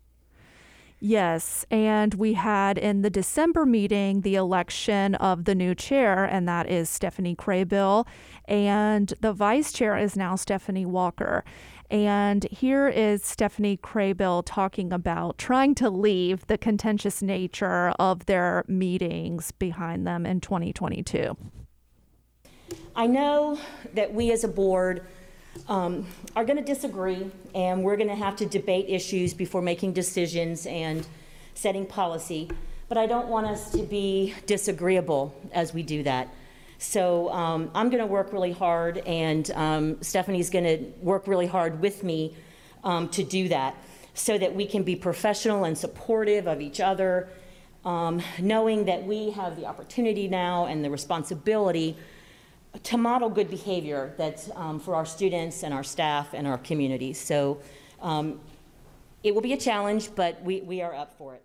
Yes, 1.00 1.64
and 1.70 2.14
we 2.14 2.32
had 2.32 2.76
in 2.76 3.02
the 3.02 3.11
December 3.11 3.64
meeting 3.64 4.22
the 4.22 4.34
election 4.34 5.14
of 5.16 5.44
the 5.44 5.54
new 5.54 5.74
chair, 5.74 6.24
and 6.24 6.48
that 6.48 6.68
is 6.68 6.90
Stephanie 6.90 7.37
Kraybill, 7.37 8.04
and 8.46 9.12
the 9.20 9.32
vice 9.32 9.72
chair 9.72 9.96
is 9.96 10.16
now 10.16 10.34
Stephanie 10.34 10.87
Walker. 10.87 11.44
And 11.88 12.44
here 12.50 12.88
is 12.88 13.24
Stephanie 13.24 13.76
Kraybill 13.76 14.42
talking 14.44 14.92
about 14.92 15.38
trying 15.38 15.76
to 15.76 15.88
leave 15.88 16.46
the 16.48 16.58
contentious 16.58 17.22
nature 17.22 17.90
of 18.00 18.26
their 18.26 18.64
meetings 18.66 19.52
behind 19.52 20.04
them 20.04 20.26
in 20.26 20.40
2022. 20.40 21.37
I 22.96 23.06
know 23.06 23.58
that 23.94 24.12
we 24.12 24.32
as 24.32 24.42
a 24.42 24.48
board 24.48 25.06
um, 25.68 26.07
are 26.37 26.44
going 26.44 26.59
to 26.59 26.64
disagree, 26.64 27.31
and 27.55 27.83
we're 27.83 27.97
going 27.97 28.09
to 28.09 28.14
have 28.14 28.37
to 28.37 28.47
debate 28.47 28.87
issues 28.88 29.35
before 29.35 29.62
making 29.62 29.92
decisions 29.92 30.66
and 30.66 31.07
setting 31.55 31.87
policy. 31.87 32.51
But 32.88 32.99
I 32.99 33.07
don't 33.07 33.29
want 33.29 33.47
us 33.47 33.71
to 33.73 33.83
be 33.83 34.35
disagreeable 34.47 35.35
as 35.53 35.75
we 35.75 35.83
do 35.83 36.03
that. 36.05 36.29
So 36.79 37.31
um, 37.33 37.71
I'm 37.75 37.90
going 37.90 38.01
to 38.01 38.07
work 38.07 38.33
really 38.33 38.53
hard, 38.53 38.99
and 38.99 39.51
um, 39.51 40.03
Stephanie's 40.03 40.49
going 40.49 40.64
to 40.64 40.79
work 41.03 41.27
really 41.27 41.47
hard 41.47 41.81
with 41.81 42.05
me 42.05 42.37
um, 42.85 43.09
to 43.11 43.25
do 43.25 43.49
that 43.49 43.75
so 44.14 44.38
that 44.38 44.55
we 44.55 44.66
can 44.66 44.83
be 44.83 44.97
professional 44.97 45.64
and 45.64 45.77
supportive 45.77 46.47
of 46.47 46.61
each 46.61 46.81
other, 46.81 47.29
um, 47.85 48.23
knowing 48.38 48.85
that 48.85 49.05
we 49.05 49.31
have 49.31 49.57
the 49.57 49.66
opportunity 49.66 50.29
now 50.29 50.66
and 50.66 50.85
the 50.85 50.90
responsibility 50.90 51.97
to 52.83 52.96
model 52.96 53.28
good 53.31 53.50
behavior 53.50 54.14
that's 54.16 54.50
um, 54.54 54.78
for 54.78 54.94
our 54.94 55.07
students 55.07 55.62
and 55.62 55.72
our 55.72 55.85
staff 55.85 56.35
and 56.35 56.46
our 56.46 56.59
communities. 56.59 57.18
So 57.20 57.61
um, 58.00 58.40
it 59.22 59.35
will 59.35 59.42
be 59.42 59.52
a 59.52 59.57
challenge, 59.57 60.11
but 60.14 60.42
we, 60.42 60.61
we 60.61 60.83
are 60.83 60.94
up 60.94 61.16
for 61.16 61.35
it. 61.35 61.44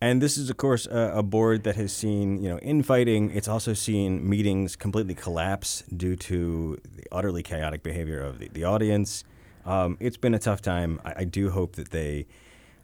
And 0.00 0.20
this 0.20 0.36
is, 0.36 0.50
of 0.50 0.56
course, 0.56 0.86
a, 0.86 1.12
a, 1.16 1.22
board 1.22 1.64
that 1.64 1.76
has 1.76 1.92
seen, 1.92 2.42
you 2.42 2.50
know, 2.50 2.58
infighting. 2.58 3.30
It's 3.30 3.48
also 3.48 3.72
seen 3.72 4.28
meetings 4.28 4.76
completely 4.76 5.14
collapse 5.14 5.82
due 5.96 6.14
to 6.16 6.78
the 6.84 7.04
utterly 7.10 7.42
chaotic 7.42 7.82
behavior 7.82 8.20
of 8.20 8.38
the, 8.38 8.48
the 8.48 8.64
audience. 8.64 9.24
Um, 9.64 9.96
it's 10.00 10.18
been 10.18 10.34
a 10.34 10.38
tough 10.38 10.60
time. 10.60 11.00
I, 11.04 11.14
I 11.18 11.24
do 11.24 11.50
hope 11.50 11.76
that 11.76 11.90
they 11.90 12.26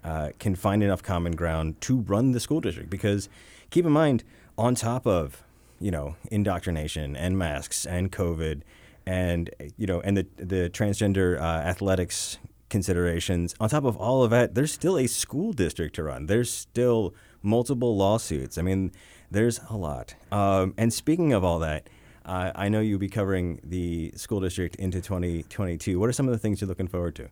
uh, 0.02 0.30
can 0.38 0.54
find 0.54 0.83
enough 0.83 1.02
common 1.02 1.33
ground 1.33 1.80
to 1.83 2.00
run 2.00 2.33
the 2.33 2.40
school 2.40 2.61
district 2.61 2.88
because 2.88 3.28
keep 3.68 3.85
in 3.85 3.92
mind, 3.92 4.24
on 4.56 4.74
top 4.74 5.06
of 5.06 5.42
you 5.80 5.90
know, 5.90 6.16
indoctrination 6.30 7.16
and 7.16 7.36
masks 7.38 7.86
and 7.86 8.12
COVID 8.12 8.62
and, 9.06 9.50
you 9.76 9.86
know, 9.86 10.00
and 10.02 10.16
the, 10.16 10.26
the 10.36 10.70
transgender 10.70 11.38
uh, 11.40 11.42
athletics 11.42 12.38
considerations. 12.68 13.54
On 13.58 13.68
top 13.68 13.84
of 13.84 13.96
all 13.96 14.22
of 14.22 14.30
that, 14.30 14.54
there's 14.54 14.72
still 14.72 14.96
a 14.96 15.06
school 15.06 15.52
district 15.52 15.96
to 15.96 16.04
run. 16.04 16.26
There's 16.26 16.52
still 16.52 17.14
multiple 17.42 17.96
lawsuits. 17.96 18.58
I 18.58 18.62
mean, 18.62 18.92
there's 19.30 19.60
a 19.68 19.76
lot. 19.76 20.14
Um, 20.30 20.74
and 20.76 20.92
speaking 20.92 21.32
of 21.32 21.44
all 21.44 21.58
that, 21.60 21.88
uh, 22.24 22.52
I 22.54 22.68
know 22.68 22.80
you'll 22.80 22.98
be 22.98 23.08
covering 23.08 23.60
the 23.64 24.12
school 24.14 24.40
district 24.40 24.76
into 24.76 25.00
2022. 25.00 25.98
What 25.98 26.08
are 26.08 26.12
some 26.12 26.28
of 26.28 26.32
the 26.32 26.38
things 26.38 26.60
you're 26.60 26.68
looking 26.68 26.88
forward 26.88 27.14
to? 27.16 27.28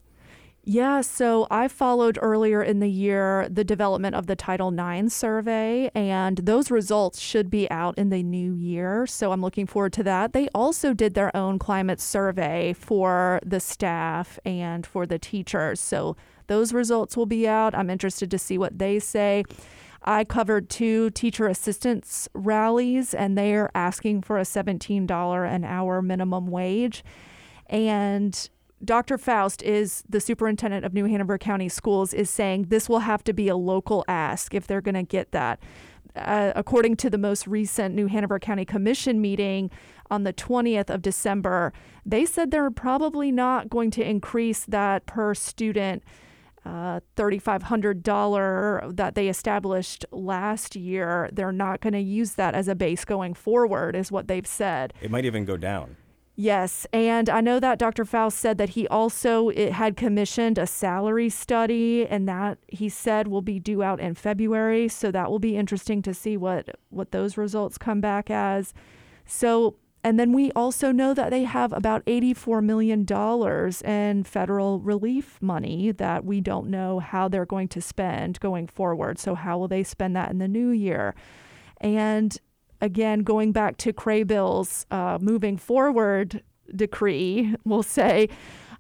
Yeah, 0.65 1.01
so 1.01 1.47
I 1.51 1.67
followed 1.69 2.19
earlier 2.21 2.63
in 2.63 2.81
the 2.81 2.91
year 2.91 3.49
the 3.49 3.65
development 3.65 4.15
of 4.15 4.27
the 4.27 4.37
Title 4.37 4.69
IX 4.69 5.11
survey, 5.11 5.91
and 5.95 6.37
those 6.39 6.71
results 6.71 7.21
should 7.21 7.49
be 7.49 7.71
out 7.71 7.97
in 7.97 8.11
the 8.11 8.23
new 8.23 8.53
year. 8.53 9.07
So 9.07 9.33
I'm 9.33 9.41
looking 9.41 9.67
forward 9.67 9.95
to 9.95 10.03
that. 10.03 10.35
They 10.35 10.49
also 10.55 10.93
did 10.93 11.15
their 11.15 11.35
own 11.35 11.59
climate 11.59 12.01
survey 12.01 12.75
for 12.75 13.41
the 13.47 13.61
staff 13.61 14.39
and 14.45 14.87
for 14.87 15.07
the 15.07 15.19
teachers. 15.19 15.81
So 15.81 16.17
those 16.49 16.75
results 16.75 17.17
will 17.17 17.27
be 17.27 17.49
out. 17.49 17.75
I'm 17.75 17.89
interested 17.89 18.31
to 18.31 18.39
see 18.39 18.59
what 18.59 18.79
they 18.79 18.99
say. 18.99 19.45
I 20.03 20.25
covered 20.25 20.69
two 20.69 21.11
teacher 21.11 21.47
assistance 21.47 22.29
rallies, 22.35 23.15
and 23.15 23.39
they 23.39 23.55
are 23.55 23.71
asking 23.75 24.23
for 24.23 24.39
a 24.39 24.43
$17 24.43 25.55
an 25.55 25.65
hour 25.65 26.03
minimum 26.03 26.47
wage. 26.49 27.03
And 27.67 28.49
Dr. 28.85 29.19
Foust 29.19 29.63
is 29.63 30.05
the 30.09 30.21
superintendent 30.21 30.85
of 30.85 30.95
New 30.95 31.07
Hanover 31.07 31.37
County 31.39 31.69
Schools 31.69 32.15
is 32.15 32.31
saying 32.31 32.67
this 32.69 32.89
will 32.89 33.01
have 33.01 33.25
to 33.25 33.33
be 33.33 33.49
a 33.49 33.57
local 33.57 34.05
ask 34.07 34.55
if 34.55 34.67
they're 34.67 34.81
going 34.81 34.95
to 34.95 35.03
get 35.03 35.33
that. 35.33 35.61
Uh, 36.15 36.53
according 36.57 36.97
to 36.97 37.11
the 37.11 37.19
most 37.19 37.47
recent 37.47 37.95
New 37.95 38.07
Hanover 38.07 38.39
County 38.39 38.65
Commission 38.65 39.21
meeting 39.21 39.71
on 40.11 40.25
the 40.25 40.33
20th 40.33 40.91
of 40.91 41.03
December, 41.03 41.73
they 42.07 42.25
said 42.25 42.51
they're 42.51 42.71
probably 42.71 43.31
not 43.31 43.69
going 43.69 43.91
to 43.93 44.03
increase 44.03 44.65
that 44.65 45.07
per 45.07 45.35
student 45.35 46.03
uh, 46.65 47.01
$3,500 47.17 48.97
that 48.97 49.15
they 49.15 49.29
established 49.29 50.05
last 50.11 50.77
year. 50.77 51.29
They're 51.33 51.53
not 51.53 51.81
going 51.81 51.95
to 51.95 52.01
use 52.01 52.33
that 52.33 52.55
as 52.55 52.69
a 52.69 52.75
base 52.75 53.05
going 53.05 53.35
forward, 53.35 53.97
is 53.97 54.13
what 54.13 54.29
they've 54.29 54.47
said. 54.47 54.93
It 55.01 55.11
might 55.11 55.25
even 55.25 55.45
go 55.45 55.57
down. 55.57 55.97
Yes, 56.41 56.87
and 56.93 57.29
I 57.29 57.41
know 57.41 57.59
that 57.59 57.81
Dr. 57.81 58.05
Foust 58.05 58.39
said 58.39 58.59
that 58.59 58.69
he 58.69 58.87
also 58.87 59.51
had 59.73 59.97
commissioned 59.97 60.57
a 60.57 60.69
salary 60.69 61.31
study, 61.31 62.07
and 62.07 62.29
that 62.29 62.59
he 62.69 62.89
said 62.89 63.27
will 63.27 63.43
be 63.43 63.59
due 63.59 63.83
out 63.83 63.99
in 63.99 64.15
February. 64.15 64.87
So 64.87 65.11
that 65.11 65.33
will 65.33 65.41
be 65.41 65.57
interesting 65.57 66.01
to 66.03 66.15
see 66.15 66.37
what 66.37 66.79
what 66.91 67.11
those 67.11 67.37
results 67.37 67.77
come 67.77 68.01
back 68.01 68.31
as. 68.31 68.73
So, 69.27 69.79
and 70.05 70.17
then 70.17 70.33
we 70.33 70.53
also 70.53 70.93
know 70.93 71.13
that 71.13 71.31
they 71.31 71.43
have 71.43 71.73
about 71.73 72.05
eighty-four 72.07 72.63
million 72.63 73.05
dollars 73.05 73.83
in 73.83 74.23
federal 74.23 74.79
relief 74.79 75.43
money 75.43 75.91
that 75.91 76.25
we 76.25 76.41
don't 76.41 76.71
know 76.71 77.01
how 77.01 77.27
they're 77.27 77.47
going 77.47 77.67
to 77.67 77.81
spend 77.81 78.39
going 78.39 78.69
forward. 78.69 79.19
So 79.19 79.35
how 79.35 79.59
will 79.59 79.67
they 79.67 79.83
spend 79.83 80.15
that 80.15 80.31
in 80.31 80.39
the 80.39 80.47
new 80.47 80.69
year? 80.69 81.17
And 81.81 82.39
again, 82.81 83.21
going 83.21 83.53
back 83.53 83.77
to 83.79 83.93
Kraybill's 83.93 84.87
uh, 84.91 85.19
moving 85.21 85.57
forward 85.57 86.43
decree, 86.75 87.55
we'll 87.65 87.83
say, 87.83 88.29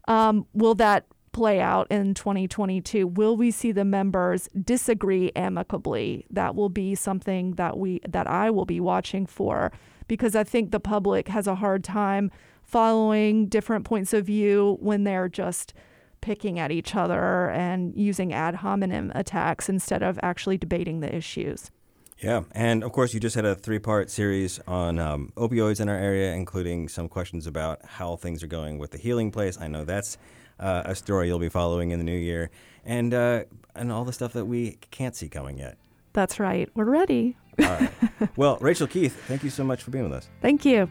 um, 0.06 0.46
will 0.52 0.74
that 0.76 1.06
play 1.32 1.60
out 1.60 1.86
in 1.90 2.14
2022? 2.14 3.06
Will 3.06 3.36
we 3.36 3.50
see 3.50 3.72
the 3.72 3.84
members 3.84 4.48
disagree 4.64 5.30
amicably? 5.36 6.26
That 6.30 6.54
will 6.54 6.68
be 6.68 6.94
something 6.94 7.52
that 7.52 7.78
we 7.78 8.00
that 8.08 8.26
I 8.26 8.50
will 8.50 8.64
be 8.64 8.80
watching 8.80 9.26
for 9.26 9.72
because 10.08 10.34
I 10.34 10.44
think 10.44 10.70
the 10.70 10.80
public 10.80 11.28
has 11.28 11.46
a 11.46 11.54
hard 11.54 11.84
time 11.84 12.30
following 12.62 13.46
different 13.46 13.84
points 13.84 14.12
of 14.12 14.26
view 14.26 14.78
when 14.80 15.04
they're 15.04 15.28
just 15.28 15.74
picking 16.20 16.58
at 16.58 16.72
each 16.72 16.96
other 16.96 17.50
and 17.50 17.94
using 17.96 18.32
ad 18.32 18.56
hominem 18.56 19.12
attacks 19.14 19.68
instead 19.68 20.02
of 20.02 20.18
actually 20.22 20.58
debating 20.58 21.00
the 21.00 21.14
issues. 21.14 21.70
Yeah, 22.20 22.42
and 22.52 22.82
of 22.82 22.92
course, 22.92 23.14
you 23.14 23.20
just 23.20 23.36
had 23.36 23.44
a 23.44 23.54
three 23.54 23.78
part 23.78 24.10
series 24.10 24.58
on 24.66 24.98
um, 24.98 25.32
opioids 25.36 25.80
in 25.80 25.88
our 25.88 25.96
area, 25.96 26.34
including 26.34 26.88
some 26.88 27.08
questions 27.08 27.46
about 27.46 27.84
how 27.84 28.16
things 28.16 28.42
are 28.42 28.48
going 28.48 28.78
with 28.78 28.90
the 28.90 28.98
healing 28.98 29.30
place. 29.30 29.58
I 29.60 29.68
know 29.68 29.84
that's 29.84 30.18
uh, 30.58 30.82
a 30.84 30.94
story 30.94 31.28
you'll 31.28 31.38
be 31.38 31.48
following 31.48 31.92
in 31.92 31.98
the 31.98 32.04
new 32.04 32.18
year, 32.18 32.50
and 32.84 33.14
uh, 33.14 33.44
and 33.76 33.92
all 33.92 34.04
the 34.04 34.12
stuff 34.12 34.32
that 34.32 34.46
we 34.46 34.78
can't 34.90 35.14
see 35.14 35.28
coming 35.28 35.58
yet. 35.58 35.78
That's 36.12 36.40
right. 36.40 36.68
We're 36.74 36.84
ready. 36.84 37.36
All 37.60 37.66
right. 37.66 37.90
well, 38.36 38.58
Rachel 38.60 38.88
Keith, 38.88 39.14
thank 39.26 39.44
you 39.44 39.50
so 39.50 39.62
much 39.62 39.84
for 39.84 39.92
being 39.92 40.04
with 40.04 40.12
us. 40.12 40.28
Thank 40.40 40.64
you. 40.64 40.90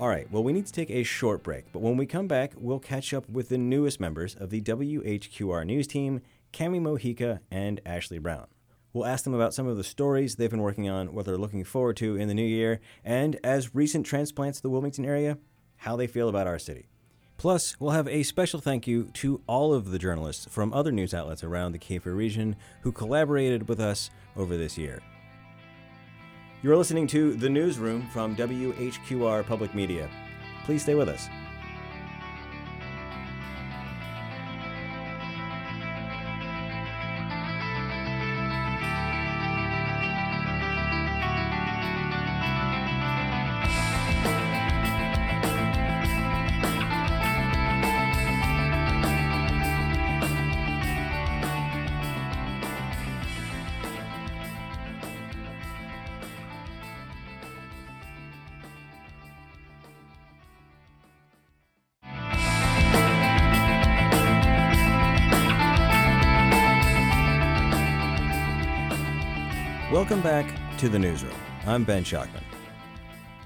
All 0.00 0.08
right, 0.08 0.26
well, 0.32 0.42
we 0.42 0.54
need 0.54 0.64
to 0.64 0.72
take 0.72 0.88
a 0.90 1.02
short 1.02 1.42
break, 1.42 1.70
but 1.74 1.82
when 1.82 1.98
we 1.98 2.06
come 2.06 2.26
back, 2.26 2.54
we'll 2.56 2.78
catch 2.78 3.12
up 3.12 3.28
with 3.28 3.50
the 3.50 3.58
newest 3.58 4.00
members 4.00 4.34
of 4.34 4.48
the 4.48 4.62
WHQR 4.62 5.66
News 5.66 5.86
team, 5.86 6.22
Cami 6.54 6.80
Mojica 6.80 7.40
and 7.50 7.82
Ashley 7.84 8.18
Brown. 8.18 8.46
We'll 8.94 9.04
ask 9.04 9.24
them 9.24 9.34
about 9.34 9.52
some 9.52 9.66
of 9.66 9.76
the 9.76 9.84
stories 9.84 10.36
they've 10.36 10.50
been 10.50 10.62
working 10.62 10.88
on, 10.88 11.12
what 11.12 11.26
they're 11.26 11.36
looking 11.36 11.64
forward 11.64 11.98
to 11.98 12.16
in 12.16 12.28
the 12.28 12.34
new 12.34 12.42
year, 12.42 12.80
and 13.04 13.38
as 13.44 13.74
recent 13.74 14.06
transplants 14.06 14.60
to 14.60 14.62
the 14.62 14.70
Wilmington 14.70 15.04
area, 15.04 15.36
how 15.76 15.96
they 15.96 16.06
feel 16.06 16.30
about 16.30 16.46
our 16.46 16.58
city. 16.58 16.86
Plus, 17.36 17.78
we'll 17.78 17.90
have 17.90 18.08
a 18.08 18.22
special 18.22 18.58
thank 18.58 18.86
you 18.86 19.10
to 19.12 19.42
all 19.46 19.74
of 19.74 19.90
the 19.90 19.98
journalists 19.98 20.46
from 20.46 20.72
other 20.72 20.92
news 20.92 21.12
outlets 21.12 21.44
around 21.44 21.72
the 21.72 21.78
Cape 21.78 22.04
Fear 22.04 22.14
region 22.14 22.56
who 22.80 22.90
collaborated 22.90 23.68
with 23.68 23.80
us 23.80 24.08
over 24.34 24.56
this 24.56 24.78
year. 24.78 25.02
You're 26.62 26.76
listening 26.76 27.06
to 27.06 27.32
The 27.32 27.48
Newsroom 27.48 28.06
from 28.12 28.36
WHQR 28.36 29.46
Public 29.46 29.74
Media. 29.74 30.10
Please 30.66 30.82
stay 30.82 30.94
with 30.94 31.08
us. 31.08 31.26
To 70.80 70.88
the 70.88 70.98
newsroom. 70.98 71.34
I'm 71.66 71.84
Ben 71.84 72.04
Schachtman. 72.04 72.42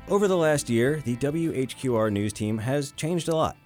Over 0.08 0.28
the 0.28 0.36
last 0.36 0.70
year, 0.70 1.02
the 1.04 1.16
WHQR 1.16 2.12
news 2.12 2.32
team 2.32 2.58
has 2.58 2.92
changed 2.92 3.26
a 3.28 3.34
lot. 3.34 3.56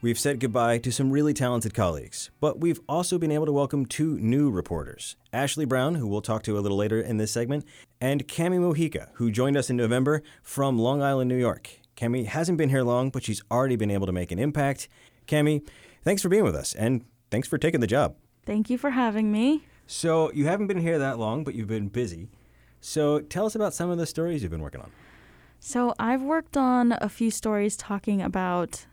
We've 0.00 0.18
said 0.18 0.40
goodbye 0.40 0.78
to 0.78 0.90
some 0.90 1.10
really 1.10 1.34
talented 1.34 1.74
colleagues, 1.74 2.30
but 2.40 2.58
we've 2.58 2.80
also 2.88 3.18
been 3.18 3.30
able 3.30 3.44
to 3.44 3.52
welcome 3.52 3.84
two 3.84 4.18
new 4.18 4.48
reporters 4.48 5.16
Ashley 5.30 5.66
Brown, 5.66 5.96
who 5.96 6.06
we'll 6.06 6.22
talk 6.22 6.42
to 6.44 6.56
a 6.56 6.60
little 6.60 6.78
later 6.78 7.02
in 7.02 7.18
this 7.18 7.30
segment, 7.30 7.66
and 8.00 8.26
Cami 8.26 8.58
Mojica, 8.58 9.08
who 9.14 9.30
joined 9.30 9.58
us 9.58 9.68
in 9.68 9.76
November 9.76 10.22
from 10.42 10.78
Long 10.78 11.02
Island, 11.02 11.28
New 11.28 11.36
York. 11.36 11.68
Cami 11.98 12.24
hasn't 12.24 12.56
been 12.56 12.70
here 12.70 12.82
long, 12.82 13.10
but 13.10 13.24
she's 13.24 13.42
already 13.50 13.76
been 13.76 13.90
able 13.90 14.06
to 14.06 14.12
make 14.12 14.32
an 14.32 14.38
impact. 14.38 14.88
Cami, 15.26 15.68
thanks 16.02 16.22
for 16.22 16.30
being 16.30 16.44
with 16.44 16.56
us, 16.56 16.74
and 16.74 17.04
thanks 17.30 17.46
for 17.46 17.58
taking 17.58 17.80
the 17.80 17.86
job. 17.86 18.16
Thank 18.46 18.70
you 18.70 18.78
for 18.78 18.88
having 18.88 19.30
me. 19.30 19.66
So, 19.86 20.32
you 20.32 20.46
haven't 20.46 20.68
been 20.68 20.80
here 20.80 20.98
that 20.98 21.18
long, 21.18 21.44
but 21.44 21.54
you've 21.54 21.68
been 21.68 21.88
busy. 21.88 22.28
So, 22.80 23.20
tell 23.20 23.46
us 23.46 23.54
about 23.54 23.74
some 23.74 23.90
of 23.90 23.98
the 23.98 24.06
stories 24.06 24.42
you've 24.42 24.52
been 24.52 24.62
working 24.62 24.80
on. 24.80 24.90
So, 25.60 25.94
I've 25.98 26.22
worked 26.22 26.56
on 26.56 26.92
a 27.00 27.08
few 27.08 27.30
stories 27.30 27.76
talking 27.76 28.22
about 28.22 28.86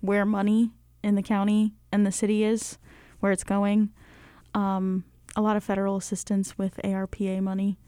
where 0.00 0.24
money 0.24 0.70
in 1.02 1.14
the 1.14 1.22
county 1.22 1.74
and 1.92 2.06
the 2.06 2.12
city 2.12 2.44
is, 2.44 2.78
where 3.20 3.32
it's 3.32 3.44
going. 3.44 3.90
Um, 4.54 5.04
a 5.36 5.40
lot 5.40 5.56
of 5.56 5.64
federal 5.64 5.96
assistance 5.96 6.56
with 6.56 6.80
ARPA 6.84 7.40
money. 7.40 7.78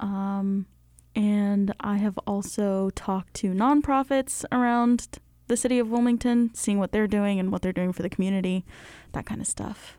Um, 0.00 0.66
and 1.14 1.74
I 1.80 1.96
have 1.96 2.18
also 2.26 2.90
talked 2.90 3.34
to 3.34 3.52
nonprofits 3.52 4.44
around 4.52 5.18
the 5.48 5.56
city 5.56 5.78
of 5.78 5.88
Wilmington, 5.88 6.50
seeing 6.54 6.78
what 6.78 6.92
they're 6.92 7.06
doing 7.06 7.38
and 7.40 7.50
what 7.50 7.62
they're 7.62 7.72
doing 7.72 7.92
for 7.92 8.02
the 8.02 8.10
community, 8.10 8.64
that 9.12 9.26
kind 9.26 9.40
of 9.40 9.46
stuff. 9.46 9.96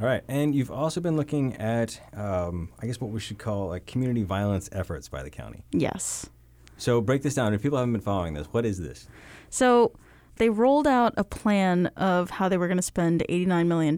All 0.00 0.06
right, 0.06 0.22
and 0.26 0.54
you've 0.54 0.72
also 0.72 1.00
been 1.00 1.16
looking 1.16 1.54
at, 1.56 2.00
um, 2.16 2.70
I 2.80 2.86
guess, 2.86 3.00
what 3.00 3.12
we 3.12 3.20
should 3.20 3.38
call 3.38 3.68
like 3.68 3.86
community 3.86 4.24
violence 4.24 4.68
efforts 4.72 5.08
by 5.08 5.22
the 5.22 5.30
county. 5.30 5.64
Yes. 5.70 6.28
So 6.76 7.00
break 7.00 7.22
this 7.22 7.34
down. 7.34 7.54
If 7.54 7.62
people 7.62 7.78
haven't 7.78 7.92
been 7.92 8.00
following 8.00 8.34
this, 8.34 8.48
what 8.48 8.66
is 8.66 8.80
this? 8.80 9.06
So 9.50 9.92
they 10.36 10.50
rolled 10.50 10.88
out 10.88 11.14
a 11.16 11.22
plan 11.22 11.86
of 11.96 12.30
how 12.30 12.48
they 12.48 12.56
were 12.56 12.66
going 12.66 12.78
to 12.78 12.82
spend 12.82 13.24
$89 13.28 13.66
million 13.66 13.96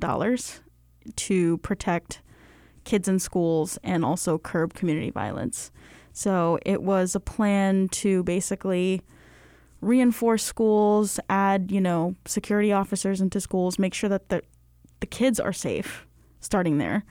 to 1.17 1.59
protect 1.59 2.21
kids 2.85 3.09
in 3.09 3.19
schools 3.19 3.79
and 3.83 4.05
also 4.05 4.37
curb 4.37 4.75
community 4.75 5.11
violence. 5.11 5.71
So 6.13 6.59
it 6.65 6.83
was 6.83 7.15
a 7.15 7.21
plan 7.21 7.89
to 7.89 8.23
basically 8.25 9.03
reinforce 9.81 10.45
schools, 10.45 11.19
add, 11.29 11.71
you 11.71 11.81
know, 11.81 12.15
security 12.27 12.73
officers 12.73 13.21
into 13.21 13.41
schools, 13.41 13.79
make 13.79 13.95
sure 13.95 14.11
that 14.11 14.29
the 14.29 14.43
the 15.01 15.07
kids 15.07 15.39
are 15.41 15.53
safe 15.53 16.07
starting 16.41 16.79
there, 16.79 17.05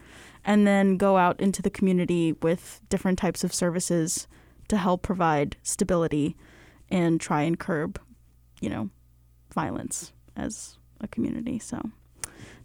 and 0.44 0.66
then 0.66 0.98
go 0.98 1.18
out 1.18 1.40
into 1.40 1.62
the 1.62 1.70
community 1.70 2.34
with 2.42 2.82
different 2.90 3.18
types 3.18 3.44
of 3.44 3.54
services 3.54 4.28
to 4.68 4.78
help 4.78 5.02
provide 5.02 5.58
stability 5.64 6.36
and 6.90 7.20
try 7.20 7.42
and 7.42 7.60
curb, 7.60 8.00
you 8.62 8.70
know, 8.70 8.90
violence 9.54 10.14
as 10.36 10.78
a 11.02 11.08
community. 11.08 11.60
So 11.60 11.82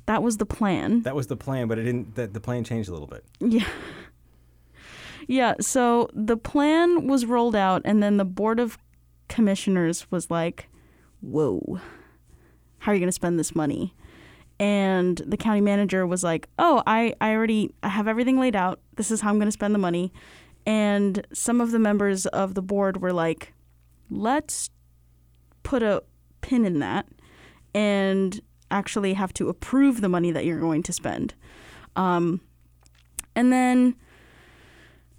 that 0.07 0.23
was 0.23 0.37
the 0.37 0.47
plan. 0.47 1.03
That 1.03 1.15
was 1.15 1.29
the 1.29 1.37
plan, 1.37 1.69
but 1.69 1.79
it 1.79 1.85
didn't. 1.85 2.15
That 2.17 2.35
the 2.35 2.41
plan 2.41 2.65
changed 2.65 2.89
a 2.89 2.93
little 2.93 3.09
bit. 3.09 3.25
Yeah. 3.41 3.69
Yeah, 5.29 5.55
so 5.61 6.09
the 6.13 6.37
plan 6.37 7.07
was 7.07 7.25
rolled 7.25 7.55
out, 7.55 7.83
and 7.85 8.03
then 8.03 8.17
the 8.17 8.25
Board 8.25 8.59
of 8.59 8.79
Commissioners 9.29 10.11
was 10.11 10.29
like, 10.31 10.69
Whoa, 11.21 11.79
how 12.79 12.91
are 12.91 12.95
you 12.95 13.01
going 13.01 13.09
to 13.09 13.13
spend 13.13 13.39
this 13.39 13.55
money? 13.55 13.95
And 14.61 15.17
the 15.27 15.39
county 15.39 15.63
manager 15.63 16.07
was 16.07 16.23
like, 16.23 16.49
"Oh, 16.59 16.83
I 16.87 17.15
I 17.21 17.33
already 17.33 17.75
I 17.83 17.89
have 17.89 18.07
everything 18.07 18.39
laid 18.39 18.55
out. 18.55 18.79
This 18.97 19.11
is 19.11 19.23
how 19.23 19.31
I'm 19.31 19.37
going 19.37 19.49
to 19.49 19.53
spend 19.53 19.75
the 19.75 19.79
money." 19.79 20.13
And 20.67 21.27
some 21.33 21.61
of 21.61 21.73
the 21.73 21.79
members 21.79 22.27
of 22.27 22.55
the 22.55 22.63
board 22.63 23.01
were 23.01 23.13
like, 23.13 23.55
"Let's 24.11 24.71
put 25.63 25.83
a 25.83 26.03
pin 26.43 26.67
in 26.67 26.79
that 26.81 27.07
and 27.75 28.41
actually 28.71 29.15
have 29.15 29.33
to 29.35 29.49
approve 29.49 30.03
the 30.03 30.09
money 30.09 30.31
that 30.31 30.45
you're 30.45 30.61
going 30.61 30.83
to 30.85 30.93
spend." 30.93 31.35
Um, 31.97 32.43
and 33.35 33.51
then 33.51 33.97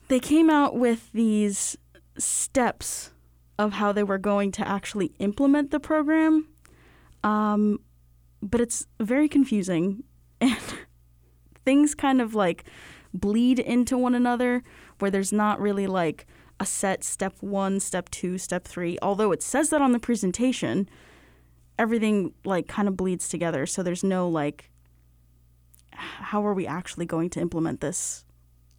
they 0.07 0.19
came 0.19 0.51
out 0.51 0.75
with 0.75 1.11
these 1.13 1.77
steps 2.17 3.11
of 3.57 3.73
how 3.73 3.91
they 3.91 4.03
were 4.03 4.19
going 4.19 4.51
to 4.51 4.67
actually 4.67 5.13
implement 5.17 5.71
the 5.71 5.79
program. 5.79 6.47
Um, 7.23 7.79
but 8.41 8.61
it's 8.61 8.87
very 8.99 9.27
confusing 9.27 10.03
and 10.41 10.57
things 11.65 11.93
kind 11.95 12.21
of 12.21 12.33
like 12.35 12.63
bleed 13.13 13.59
into 13.59 13.97
one 13.97 14.15
another 14.15 14.63
where 14.99 15.11
there's 15.11 15.33
not 15.33 15.59
really 15.59 15.87
like 15.87 16.25
a 16.59 16.65
set 16.65 17.03
step 17.03 17.35
one, 17.41 17.79
step 17.79 18.09
two, 18.09 18.37
step 18.37 18.65
three. 18.65 18.97
Although 19.01 19.31
it 19.31 19.41
says 19.41 19.69
that 19.71 19.81
on 19.81 19.91
the 19.91 19.99
presentation, 19.99 20.87
everything 21.79 22.33
like 22.45 22.67
kind 22.67 22.87
of 22.87 22.95
bleeds 22.95 23.27
together. 23.27 23.65
So 23.65 23.81
there's 23.81 24.03
no 24.03 24.29
like, 24.29 24.69
how 25.93 26.45
are 26.45 26.53
we 26.53 26.67
actually 26.67 27.05
going 27.05 27.29
to 27.31 27.39
implement 27.39 27.81
this? 27.81 28.23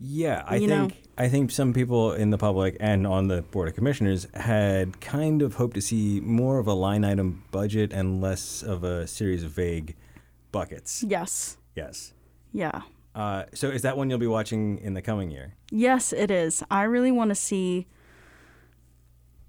Yeah, 0.04 0.42
I 0.46 0.56
You 0.56 0.68
think 0.68 0.90
know? 0.90 0.96
I 1.16 1.28
think 1.28 1.50
some 1.52 1.72
people 1.72 2.12
in 2.12 2.30
the 2.30 2.38
public 2.38 2.76
and 2.80 3.06
on 3.06 3.28
the 3.28 3.42
board 3.42 3.68
of 3.68 3.74
commissioners 3.74 4.26
had 4.34 5.00
kind 5.00 5.42
of 5.42 5.54
hoped 5.54 5.74
to 5.74 5.80
see 5.80 6.20
more 6.20 6.58
of 6.58 6.66
a 6.66 6.72
line 6.72 7.04
item 7.04 7.44
budget 7.52 7.92
and 7.92 8.20
less 8.20 8.62
of 8.62 8.82
a 8.82 9.06
series 9.06 9.44
of 9.44 9.52
vague 9.52 9.94
buckets. 10.50 11.04
Yes. 11.06 11.56
Yes. 11.76 12.14
Yeah. 12.52 12.82
Uh, 13.14 13.44
so 13.54 13.68
is 13.68 13.82
that 13.82 13.96
one 13.96 14.10
you'll 14.10 14.18
be 14.18 14.26
watching 14.26 14.78
in 14.78 14.94
the 14.94 15.02
coming 15.02 15.30
year? 15.30 15.54
Yes, 15.70 16.12
it 16.12 16.30
is. 16.30 16.64
I 16.70 16.82
really 16.82 17.12
want 17.12 17.28
to 17.28 17.34
see 17.34 17.86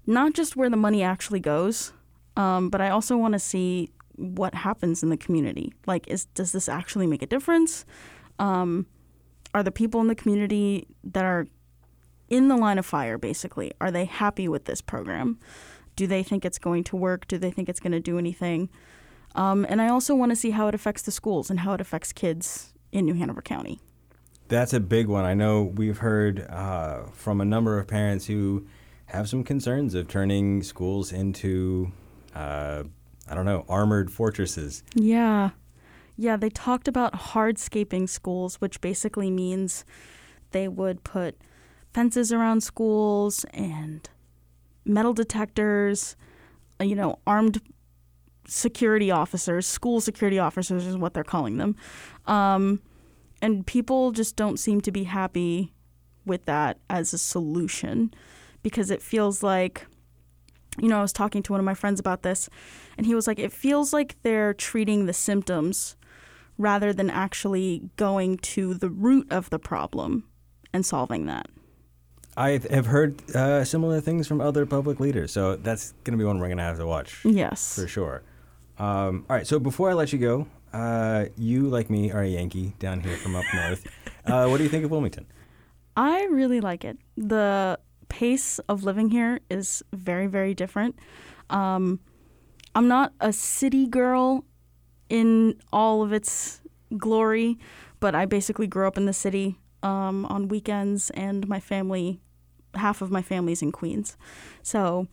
not 0.06 0.34
just 0.34 0.54
where 0.54 0.70
the 0.70 0.76
money 0.76 1.02
actually 1.02 1.40
goes, 1.40 1.92
um, 2.36 2.68
but 2.68 2.80
I 2.80 2.90
also 2.90 3.16
want 3.16 3.32
to 3.32 3.38
see 3.38 3.90
what 4.16 4.54
happens 4.54 5.02
in 5.02 5.08
the 5.08 5.16
community. 5.16 5.72
Like, 5.86 6.06
is 6.06 6.26
does 6.26 6.52
this 6.52 6.68
actually 6.68 7.06
make 7.06 7.22
a 7.22 7.26
difference? 7.26 7.84
Um, 8.38 8.86
are 9.54 9.62
the 9.62 9.70
people 9.70 10.00
in 10.00 10.08
the 10.08 10.14
community 10.14 10.86
that 11.04 11.24
are 11.24 11.46
in 12.28 12.48
the 12.48 12.56
line 12.56 12.78
of 12.78 12.84
fire, 12.84 13.16
basically, 13.16 13.72
are 13.80 13.90
they 13.90 14.04
happy 14.04 14.48
with 14.48 14.64
this 14.64 14.80
program? 14.80 15.38
Do 15.96 16.06
they 16.06 16.22
think 16.22 16.44
it's 16.44 16.58
going 16.58 16.84
to 16.84 16.96
work? 16.96 17.28
Do 17.28 17.38
they 17.38 17.50
think 17.50 17.68
it's 17.68 17.80
going 17.80 17.92
to 17.92 18.00
do 18.00 18.18
anything? 18.18 18.68
Um, 19.34 19.64
and 19.68 19.80
I 19.80 19.88
also 19.88 20.14
want 20.14 20.30
to 20.32 20.36
see 20.36 20.50
how 20.50 20.68
it 20.68 20.74
affects 20.74 21.02
the 21.02 21.10
schools 21.10 21.50
and 21.50 21.60
how 21.60 21.74
it 21.74 21.80
affects 21.80 22.12
kids 22.12 22.72
in 22.92 23.04
New 23.04 23.14
Hanover 23.14 23.42
County. 23.42 23.80
That's 24.48 24.72
a 24.72 24.80
big 24.80 25.06
one. 25.06 25.24
I 25.24 25.34
know 25.34 25.62
we've 25.62 25.98
heard 25.98 26.46
uh, 26.48 27.04
from 27.12 27.40
a 27.40 27.44
number 27.44 27.78
of 27.78 27.86
parents 27.86 28.26
who 28.26 28.66
have 29.06 29.28
some 29.28 29.44
concerns 29.44 29.94
of 29.94 30.08
turning 30.08 30.62
schools 30.62 31.12
into, 31.12 31.92
uh, 32.34 32.84
I 33.28 33.34
don't 33.34 33.46
know, 33.46 33.64
armored 33.68 34.10
fortresses. 34.10 34.82
Yeah. 34.94 35.50
Yeah, 36.16 36.36
they 36.36 36.50
talked 36.50 36.86
about 36.88 37.12
hardscaping 37.14 38.08
schools, 38.08 38.56
which 38.56 38.80
basically 38.80 39.30
means 39.30 39.84
they 40.52 40.68
would 40.68 41.02
put 41.04 41.36
fences 41.92 42.32
around 42.32 42.62
schools 42.62 43.44
and 43.52 44.08
metal 44.84 45.12
detectors, 45.12 46.16
uh, 46.80 46.84
you 46.84 46.94
know, 46.94 47.18
armed 47.26 47.60
security 48.46 49.10
officers, 49.10 49.66
school 49.66 50.00
security 50.00 50.38
officers 50.38 50.86
is 50.86 50.96
what 50.96 51.14
they're 51.14 51.24
calling 51.24 51.56
them, 51.56 51.76
um, 52.26 52.80
And 53.42 53.66
people 53.66 54.12
just 54.12 54.36
don't 54.36 54.58
seem 54.58 54.80
to 54.82 54.92
be 54.92 55.04
happy 55.04 55.72
with 56.24 56.44
that 56.46 56.78
as 56.88 57.12
a 57.12 57.18
solution 57.18 58.12
because 58.62 58.90
it 58.90 59.02
feels 59.02 59.42
like 59.42 59.86
you 60.80 60.88
know, 60.88 60.98
I 60.98 61.02
was 61.02 61.12
talking 61.12 61.42
to 61.44 61.52
one 61.52 61.60
of 61.60 61.64
my 61.64 61.74
friends 61.74 62.00
about 62.00 62.22
this, 62.22 62.48
and 62.98 63.06
he 63.06 63.14
was 63.14 63.28
like, 63.28 63.38
it 63.38 63.52
feels 63.52 63.92
like 63.92 64.16
they're 64.22 64.52
treating 64.54 65.06
the 65.06 65.12
symptoms 65.12 65.94
rather 66.58 66.92
than 66.92 67.10
actually 67.10 67.90
going 67.96 68.38
to 68.38 68.74
the 68.74 68.88
root 68.88 69.30
of 69.30 69.50
the 69.50 69.58
problem 69.58 70.24
and 70.72 70.84
solving 70.84 71.26
that. 71.26 71.48
I 72.36 72.60
have 72.70 72.86
heard 72.86 73.30
uh, 73.34 73.64
similar 73.64 74.00
things 74.00 74.26
from 74.26 74.40
other 74.40 74.66
public 74.66 74.98
leaders, 74.98 75.32
so 75.32 75.56
that's 75.56 75.92
going 76.04 76.12
to 76.12 76.18
be 76.18 76.24
one 76.24 76.38
we're 76.38 76.46
going 76.48 76.58
to 76.58 76.64
have 76.64 76.78
to 76.78 76.86
watch. 76.86 77.24
Yes. 77.24 77.76
For 77.76 77.86
sure. 77.86 78.22
Um, 78.78 79.24
all 79.30 79.36
right, 79.36 79.46
so 79.46 79.60
before 79.60 79.90
I 79.90 79.92
let 79.92 80.12
you 80.12 80.18
go, 80.18 80.48
uh, 80.72 81.26
you, 81.36 81.68
like 81.68 81.90
me, 81.90 82.10
are 82.10 82.22
a 82.22 82.28
Yankee 82.28 82.74
down 82.80 83.00
here 83.00 83.16
from 83.16 83.36
up 83.36 83.44
north. 83.54 83.86
Uh, 84.26 84.46
what 84.46 84.56
do 84.56 84.62
you 84.62 84.70
think 84.70 84.82
of 84.82 84.90
Wilmington? 84.90 85.26
I 85.98 86.24
really 86.24 86.62
like 86.62 86.82
it. 86.82 86.96
The 87.14 87.78
pace 88.08 88.58
of 88.70 88.82
living 88.82 89.10
here 89.10 89.40
is 89.50 89.82
very, 89.92 90.28
very 90.28 90.54
different. 90.54 90.98
Um, 91.50 92.00
I'm 92.74 92.88
not 92.88 93.12
a 93.20 93.34
city 93.34 93.86
girl 93.86 94.46
in 95.08 95.56
all 95.72 96.02
of 96.02 96.12
its 96.12 96.60
glory, 96.96 97.58
but 98.00 98.14
I 98.14 98.26
basically 98.26 98.66
grew 98.66 98.86
up 98.86 98.96
in 98.96 99.06
the 99.06 99.12
city 99.12 99.58
um, 99.82 100.24
on 100.26 100.48
weekends, 100.48 101.10
and 101.10 101.46
my 101.48 101.60
family, 101.60 102.20
half 102.74 103.02
of 103.02 103.10
my 103.10 103.22
family's 103.22 103.62
in 103.62 103.72
Queens. 103.72 104.16
So 104.62 105.08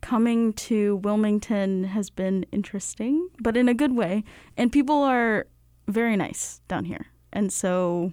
coming 0.00 0.52
to 0.54 0.96
Wilmington 0.96 1.84
has 1.84 2.10
been 2.10 2.44
interesting, 2.52 3.28
but 3.40 3.56
in 3.56 3.68
a 3.68 3.74
good 3.74 3.96
way. 3.96 4.24
And 4.56 4.72
people 4.72 5.02
are 5.02 5.46
very 5.86 6.16
nice 6.16 6.60
down 6.68 6.84
here. 6.84 7.06
And 7.32 7.52
so 7.52 8.12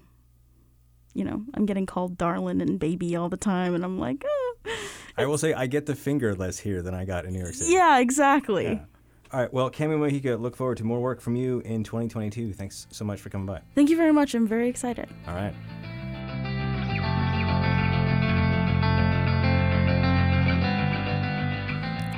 you 1.14 1.24
know, 1.24 1.44
I'm 1.54 1.66
getting 1.66 1.86
called 1.86 2.18
darling 2.18 2.62
and 2.62 2.80
baby 2.80 3.16
all 3.16 3.30
the 3.30 3.38
time, 3.38 3.76
and 3.76 3.84
I'm 3.84 4.00
like, 4.00 4.24
oh. 4.26 4.56
I 5.18 5.26
will 5.26 5.38
say 5.38 5.54
I 5.54 5.68
get 5.68 5.86
the 5.86 5.96
finger 5.96 6.36
less 6.36 6.60
here 6.60 6.82
than 6.82 6.94
I 6.94 7.06
got 7.06 7.26
in 7.26 7.34
New 7.34 7.40
York 7.40 7.56
City. 7.56 7.72
Yeah, 7.74 8.00
exactly. 8.00 8.66
Yeah. 8.66 8.86
All 9.32 9.40
right. 9.40 9.54
Well, 9.54 9.70
Cami 9.70 9.96
Mojica, 9.96 10.40
look 10.40 10.56
forward 10.56 10.78
to 10.78 10.84
more 10.84 11.00
work 11.00 11.22
from 11.22 11.36
you 11.36 11.60
in 11.60 11.84
2022. 11.84 12.52
Thanks 12.54 12.88
so 12.90 13.06
much 13.06 13.22
for 13.22 13.30
coming 13.30 13.46
by. 13.46 13.62
Thank 13.76 13.92
you 13.92 13.96
very 13.98 14.12
much. 14.12 14.34
I'm 14.34 14.48
very 14.48 14.68
excited. 14.68 15.08
All 15.28 15.36
right. 15.36 15.54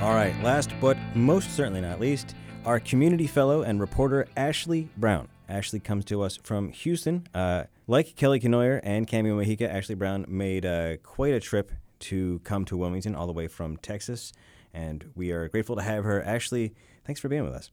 All 0.02 0.16
right. 0.16 0.34
Last 0.42 0.72
but 0.80 0.98
most 1.14 1.52
certainly 1.54 1.82
not 1.82 2.00
least, 2.00 2.34
our 2.66 2.80
community 2.80 3.28
fellow 3.28 3.64
and 3.64 3.82
reporter 3.82 4.26
Ashley 4.38 4.88
Brown. 4.96 5.28
Ashley 5.50 5.82
comes 5.82 6.06
to 6.06 6.22
us 6.22 6.38
from 6.38 6.70
Houston. 6.70 7.28
Uh, 7.36 7.66
like 7.88 8.16
Kelly 8.16 8.40
Kenoyer 8.40 8.80
and 8.84 9.06
Cami 9.06 9.26
Mojica, 9.26 9.70
Ashley 9.70 9.96
Brown 9.96 10.26
made 10.30 10.66
uh, 10.66 10.96
quite 10.98 11.34
a 11.34 11.42
trip 11.42 11.74
to 12.00 12.40
come 12.46 12.64
to 12.66 12.78
Wilmington 12.78 13.16
all 13.16 13.28
the 13.28 13.34
way 13.34 13.48
from 13.48 13.76
Texas, 13.78 14.32
and 14.74 15.12
we 15.14 15.32
are 15.32 15.50
grateful 15.50 15.76
to 15.76 15.82
have 15.82 16.04
her. 16.06 16.24
Ashley, 16.24 16.74
thanks 17.06 17.22
for 17.22 17.30
being 17.30 17.44
with 17.44 17.54
us. 17.54 17.72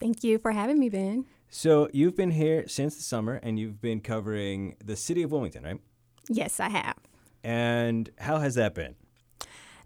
Thank 0.00 0.24
you 0.24 0.38
for 0.38 0.52
having 0.52 0.78
me, 0.78 0.88
Ben. 0.88 1.26
So 1.48 1.88
you've 1.92 2.16
been 2.16 2.30
here 2.30 2.66
since 2.66 2.96
the 2.96 3.02
summer, 3.02 3.34
and 3.42 3.58
you've 3.58 3.80
been 3.80 4.00
covering 4.00 4.76
the 4.84 4.96
city 4.96 5.22
of 5.22 5.32
Wilmington, 5.32 5.64
right? 5.64 5.80
Yes, 6.28 6.58
I 6.60 6.70
have. 6.70 6.96
And 7.44 8.10
how 8.18 8.38
has 8.38 8.54
that 8.54 8.74
been? 8.74 8.94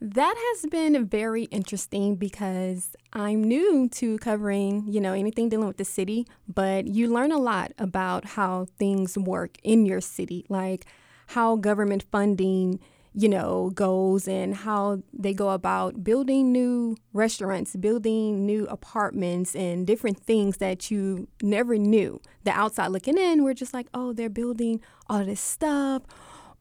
That 0.01 0.35
has 0.37 0.71
been 0.71 1.07
very 1.07 1.45
interesting 1.45 2.17
because 2.17 2.95
I'm 3.15 3.43
new 3.43 3.89
to 3.93 4.19
covering, 4.19 4.85
you 4.87 5.01
know, 5.01 5.15
anything 5.15 5.49
dealing 5.49 5.67
with 5.67 5.79
the 5.79 5.87
city, 5.87 6.27
but 6.47 6.87
you 6.87 7.09
learn 7.09 7.33
a 7.33 7.39
lot 7.39 7.73
about 7.79 8.25
how 8.25 8.67
things 8.79 9.17
work 9.17 9.57
in 9.63 9.87
your 9.87 10.03
city, 10.03 10.45
like 10.51 10.87
how 11.29 11.57
government 11.57 12.05
funding, 12.13 12.79
you 13.19 13.31
know, 13.31 13.71
goes 13.75 14.29
and 14.29 14.55
how 14.55 15.03
they 15.11 15.33
go 15.33 15.49
about 15.49 16.05
building 16.05 16.53
new 16.53 16.97
restaurants, 17.15 17.75
building 17.75 18.45
new 18.45 18.67
apartments 18.67 19.57
and 19.57 19.87
different 19.87 20.21
things 20.21 20.59
that 20.59 20.91
you 20.91 21.27
never 21.43 21.79
knew. 21.79 22.21
The 22.45 22.51
outside 22.51 22.89
looking 22.89 23.17
in, 23.17 23.43
we're 23.43 23.55
just 23.55 23.73
like, 23.73 23.89
"Oh, 23.95 24.13
they're 24.13 24.29
building 24.29 24.83
all 25.09 25.25
this 25.25 25.41
stuff." 25.41 26.03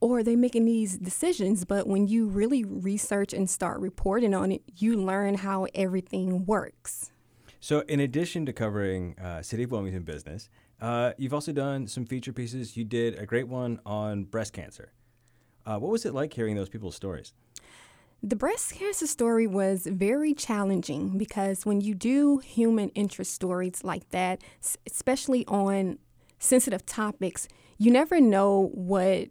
or 0.02 0.22
they're 0.22 0.38
making 0.38 0.66
these 0.66 0.98
decisions. 0.98 1.64
But 1.64 1.88
when 1.88 2.08
you 2.08 2.28
really 2.28 2.64
research 2.64 3.34
and 3.34 3.50
start 3.50 3.80
reporting 3.80 4.34
on 4.34 4.52
it, 4.52 4.62
you 4.78 4.98
learn 4.98 5.36
how 5.36 5.68
everything 5.74 6.46
works. 6.46 7.12
So, 7.62 7.80
in 7.88 8.02
addition 8.02 8.46
to 8.46 8.54
covering 8.54 9.18
uh, 9.18 9.42
City 9.42 9.64
of 9.64 9.72
Wilmington 9.72 10.04
business, 10.04 10.50
uh, 10.82 11.14
you've 11.18 11.34
also 11.34 11.52
done 11.52 11.88
some 11.88 12.06
feature 12.06 12.34
pieces. 12.34 12.78
You 12.78 12.84
did 12.84 13.18
a 13.18 13.26
great 13.26 13.48
one 13.48 13.80
on 13.86 14.26
breast 14.26 14.54
cancer. 14.54 14.92
Uh, 15.66 15.80
what 15.80 15.92
was 15.92 16.06
it 16.06 16.14
like 16.14 16.34
hearing 16.34 16.56
those 16.56 16.70
people's 16.70 16.96
stories? 16.96 17.34
The 18.22 18.36
breast 18.36 18.74
cancer 18.74 19.08
story 19.08 19.46
was 19.46 19.86
very 19.86 20.34
challenging 20.34 21.18
because 21.18 21.66
when 21.66 21.82
you 21.82 21.94
do 21.94 22.40
human 22.40 22.90
interest 22.90 23.34
stories 23.34 23.84
like 23.84 24.10
that, 24.10 24.42
especially 24.88 25.46
on 25.48 26.00
sensitive 26.40 26.86
topics, 26.86 27.48
you 27.78 27.92
never 27.92 28.20
know 28.20 28.72
what 28.74 29.30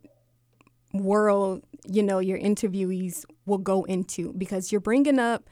world, 0.93 1.65
you 1.87 2.03
know, 2.03 2.19
your 2.21 2.39
interviewees 2.39 3.25
will 3.47 3.59
go 3.59 3.85
into 3.85 4.33
because 4.35 4.71
you're 4.71 4.81
bringing 4.81 5.19
up, 5.19 5.49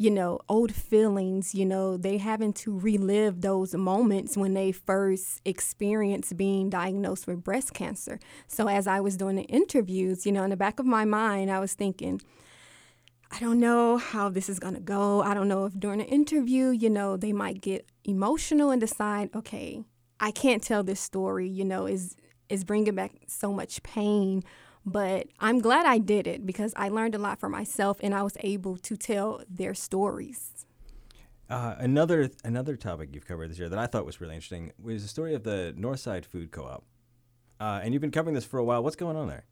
you 0.00 0.12
know, 0.12 0.38
old 0.48 0.72
feelings, 0.72 1.56
you 1.56 1.66
know, 1.66 1.96
they 1.96 2.18
having 2.18 2.52
to 2.52 2.78
relive 2.78 3.40
those 3.40 3.74
moments 3.74 4.36
when 4.36 4.54
they 4.54 4.70
first 4.70 5.40
experienced 5.44 6.36
being 6.36 6.70
diagnosed 6.70 7.26
with 7.26 7.42
breast 7.42 7.74
cancer. 7.74 8.20
So 8.46 8.68
as 8.68 8.86
I 8.86 9.00
was 9.00 9.16
doing 9.16 9.34
the 9.34 9.42
interviews, 9.42 10.24
you 10.24 10.30
know, 10.30 10.44
in 10.44 10.50
the 10.50 10.56
back 10.56 10.78
of 10.78 10.86
my 10.86 11.04
mind, 11.04 11.50
I 11.50 11.58
was 11.58 11.74
thinking, 11.74 12.20
I 13.32 13.40
don't 13.40 13.58
know 13.58 13.98
how 13.98 14.28
this 14.28 14.48
is 14.48 14.60
going 14.60 14.74
to 14.74 14.80
go. 14.80 15.20
I 15.20 15.34
don't 15.34 15.48
know 15.48 15.66
if 15.66 15.78
during 15.78 16.00
an 16.00 16.06
interview, 16.06 16.68
you 16.68 16.88
know, 16.88 17.16
they 17.16 17.32
might 17.32 17.60
get 17.60 17.84
emotional 18.04 18.70
and 18.70 18.80
decide, 18.80 19.30
okay, 19.34 19.82
I 20.20 20.30
can't 20.30 20.62
tell 20.62 20.84
this 20.84 21.00
story, 21.00 21.48
you 21.48 21.64
know, 21.64 21.86
is 21.86 22.14
is 22.48 22.64
bringing 22.64 22.94
back 22.94 23.12
so 23.26 23.52
much 23.52 23.82
pain 23.82 24.42
but 24.84 25.26
I'm 25.40 25.60
glad 25.60 25.86
I 25.86 25.98
did 25.98 26.26
it 26.26 26.46
because 26.46 26.72
I 26.76 26.88
learned 26.88 27.14
a 27.14 27.18
lot 27.18 27.38
for 27.38 27.48
myself 27.48 27.98
and 28.02 28.14
I 28.14 28.22
was 28.22 28.36
able 28.40 28.76
to 28.78 28.96
tell 28.96 29.42
their 29.48 29.74
stories. 29.74 30.66
Uh, 31.50 31.74
another 31.78 32.30
another 32.44 32.76
topic 32.76 33.10
you've 33.12 33.26
covered 33.26 33.50
this 33.50 33.58
year 33.58 33.70
that 33.70 33.78
I 33.78 33.86
thought 33.86 34.04
was 34.04 34.20
really 34.20 34.34
interesting 34.34 34.72
was 34.82 35.02
the 35.02 35.08
story 35.08 35.34
of 35.34 35.44
the 35.44 35.74
Northside 35.78 36.26
Food 36.26 36.50
Co-op, 36.50 36.84
uh, 37.58 37.80
and 37.82 37.94
you've 37.94 38.02
been 38.02 38.10
covering 38.10 38.34
this 38.34 38.44
for 38.44 38.58
a 38.58 38.64
while. 38.64 38.82
What's 38.82 38.96
going 38.96 39.16
on 39.16 39.28
there? 39.28 39.44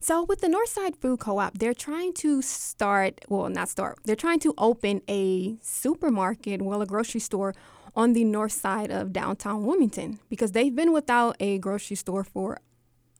So 0.00 0.24
with 0.24 0.40
the 0.40 0.48
Northside 0.48 0.96
Food 0.96 1.20
Co-op, 1.20 1.58
they're 1.58 1.74
trying 1.74 2.14
to 2.14 2.40
start, 2.40 3.20
well, 3.28 3.50
not 3.50 3.68
start. 3.68 3.98
They're 4.04 4.16
trying 4.16 4.40
to 4.40 4.54
open 4.56 5.02
a 5.08 5.56
supermarket, 5.60 6.62
well, 6.62 6.80
a 6.80 6.86
grocery 6.86 7.20
store 7.20 7.54
on 7.94 8.12
the 8.12 8.24
north 8.24 8.52
side 8.52 8.90
of 8.90 9.12
downtown 9.12 9.64
Wilmington 9.64 10.18
because 10.28 10.52
they've 10.52 10.74
been 10.74 10.92
without 10.92 11.36
a 11.40 11.58
grocery 11.58 11.96
store 11.96 12.24
for 12.24 12.58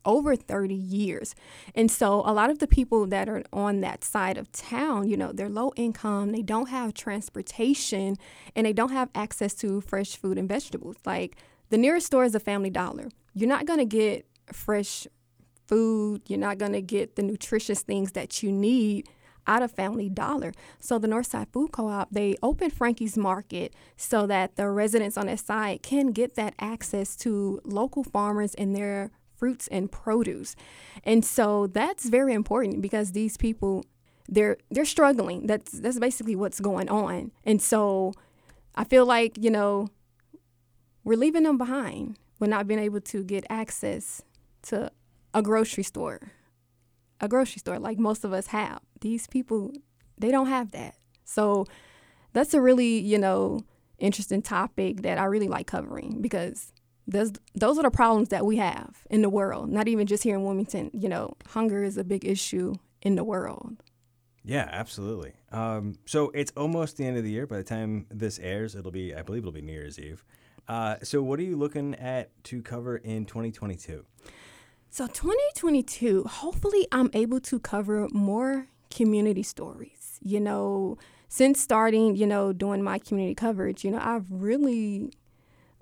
over 0.05 0.37
30 0.37 0.75
years. 0.75 1.35
And 1.75 1.91
so 1.91 2.23
a 2.27 2.33
lot 2.33 2.51
of 2.51 2.59
the 2.59 2.67
people 2.67 3.07
that 3.07 3.29
are 3.29 3.43
on 3.53 3.81
that 3.81 4.05
side 4.05 4.37
of 4.37 4.51
town, 4.53 5.09
you 5.09 5.17
know, 5.17 5.33
they're 5.33 5.49
low 5.49 5.73
income, 5.77 6.33
they 6.33 6.43
don't 6.43 6.69
have 6.69 6.95
transportation, 6.95 8.17
and 8.55 8.67
they 8.67 8.73
don't 8.73 8.93
have 8.93 9.11
access 9.15 9.55
to 9.57 9.81
fresh 9.81 10.17
food 10.17 10.39
and 10.39 10.49
vegetables. 10.49 10.97
Like 11.05 11.37
the 11.71 11.79
nearest 11.79 12.07
store 12.07 12.25
is 12.25 12.35
a 12.35 12.41
family 12.41 12.71
dollar. 12.71 13.09
You're 13.35 13.49
not 13.49 13.67
going 13.67 13.81
to 13.81 13.85
get 13.85 14.27
fresh 14.53 15.07
food, 15.67 16.23
you're 16.29 16.39
not 16.39 16.59
going 16.59 16.73
to 16.73 16.83
get 16.83 17.17
the 17.17 17.23
nutritious 17.23 17.83
things 17.83 18.13
that 18.13 18.43
you 18.43 18.53
need 18.53 19.09
out 19.47 19.63
of 19.63 19.71
Family 19.73 20.09
Dollar. 20.09 20.53
So 20.81 20.99
the 20.99 21.09
Northside 21.09 21.49
Food 21.53 21.73
Co-op, 21.73 22.09
they 22.11 22.37
opened 22.43 22.73
Frankie's 22.73 23.17
Market 23.17 23.75
so 23.97 24.27
that 24.27 24.57
the 24.57 24.69
residents 24.71 25.17
on 25.17 25.27
that 25.27 25.41
side 25.41 25.83
can 25.83 26.13
get 26.13 26.35
that 26.37 26.55
access 26.59 27.17
to 27.17 27.61
local 27.65 28.05
farmers 28.05 28.55
and 28.55 28.75
their 28.75 29.11
fruits 29.37 29.69
and 29.69 29.91
produce. 29.91 30.57
And 31.03 31.25
so 31.25 31.67
that's 31.67 32.09
very 32.09 32.33
important 32.33 32.83
because 32.83 33.13
these 33.13 33.37
people 33.37 33.85
they're 34.29 34.57
they're 34.71 34.85
struggling. 34.85 35.47
That's 35.47 35.73
that's 35.73 35.99
basically 35.99 36.37
what's 36.37 36.61
going 36.61 36.89
on. 36.89 37.33
And 37.45 37.61
so 37.61 38.15
I 38.75 38.85
feel 38.85 39.07
like, 39.07 39.37
you 39.39 39.51
know, 39.51 39.89
we're 41.05 41.19
leaving 41.19 41.43
them 41.43 41.59
behind. 41.59 42.19
We're 42.41 42.49
not 42.49 42.67
being 42.67 42.81
able 42.81 43.01
to 43.01 43.23
get 43.23 43.45
access 43.49 44.23
to 44.63 44.91
a 45.33 45.43
grocery 45.43 45.85
store. 45.85 46.21
A 47.21 47.29
grocery 47.29 47.59
store 47.59 47.79
like 47.79 47.99
most 47.99 48.25
of 48.25 48.33
us 48.33 48.49
have. 48.49 48.81
These 49.01 49.27
people 49.27 49.73
they 50.19 50.31
don't 50.31 50.47
have 50.49 50.71
that. 50.73 50.97
So 51.25 51.67
that's 52.33 52.55
a 52.55 52.61
really, 52.61 52.99
you 52.99 53.19
know, 53.19 53.61
interesting 53.99 54.43
topic 54.43 55.03
that 55.03 55.19
I 55.19 55.25
really 55.25 55.49
like 55.49 55.67
covering 55.67 56.21
because 56.21 56.73
those 57.07 57.33
those 57.55 57.79
are 57.79 57.83
the 57.83 57.91
problems 57.91 58.31
that 58.31 58.47
we 58.47 58.57
have 58.57 59.07
in 59.11 59.23
the 59.23 59.29
world. 59.29 59.71
Not 59.71 59.89
even 59.89 60.07
just 60.07 60.23
here 60.23 60.35
in 60.35 60.45
Wilmington. 60.45 60.91
You 60.93 61.09
know, 61.09 61.37
hunger 61.49 61.83
is 61.83 61.97
a 61.97 62.05
big 62.05 62.25
issue 62.25 62.75
in 63.03 63.17
the 63.17 63.25
world. 63.25 63.83
Yeah, 64.45 64.69
absolutely. 64.71 65.33
Um, 65.53 65.95
so 66.05 66.31
it's 66.35 66.53
almost 66.57 66.99
the 66.99 67.07
end 67.07 67.17
of 67.17 67.25
the 67.25 67.31
year. 67.31 67.47
By 67.47 67.57
the 67.57 67.65
time 67.65 68.07
this 68.11 68.39
airs, 68.39 68.75
it'll 68.75 68.91
be, 68.91 69.15
I 69.15 69.23
believe, 69.23 69.43
it'll 69.43 69.53
be 69.53 69.63
New 69.63 69.73
Year's 69.73 69.99
Eve. 69.99 70.23
Uh, 70.69 70.97
so 71.03 71.23
what 71.23 71.39
are 71.39 71.43
you 71.43 71.57
looking 71.57 71.95
at 71.95 72.31
to 72.45 72.61
cover 72.61 72.99
in 72.99 73.25
2022? 73.25 74.05
So 74.91 75.07
2022, 75.07 76.25
hopefully 76.25 76.87
I'm 76.93 77.11
able 77.15 77.41
to 77.41 77.59
cover 77.59 78.07
more 78.13 78.69
community 78.91 79.43
stories. 79.43 80.19
You 80.23 80.41
know, 80.41 80.99
since 81.29 81.61
starting, 81.61 82.15
you 82.15 82.27
know, 82.27 82.53
doing 82.53 82.83
my 82.83 82.99
community 82.99 83.35
coverage, 83.35 83.83
you 83.83 83.91
know, 83.91 84.01
I've 84.01 84.31
really 84.31 85.11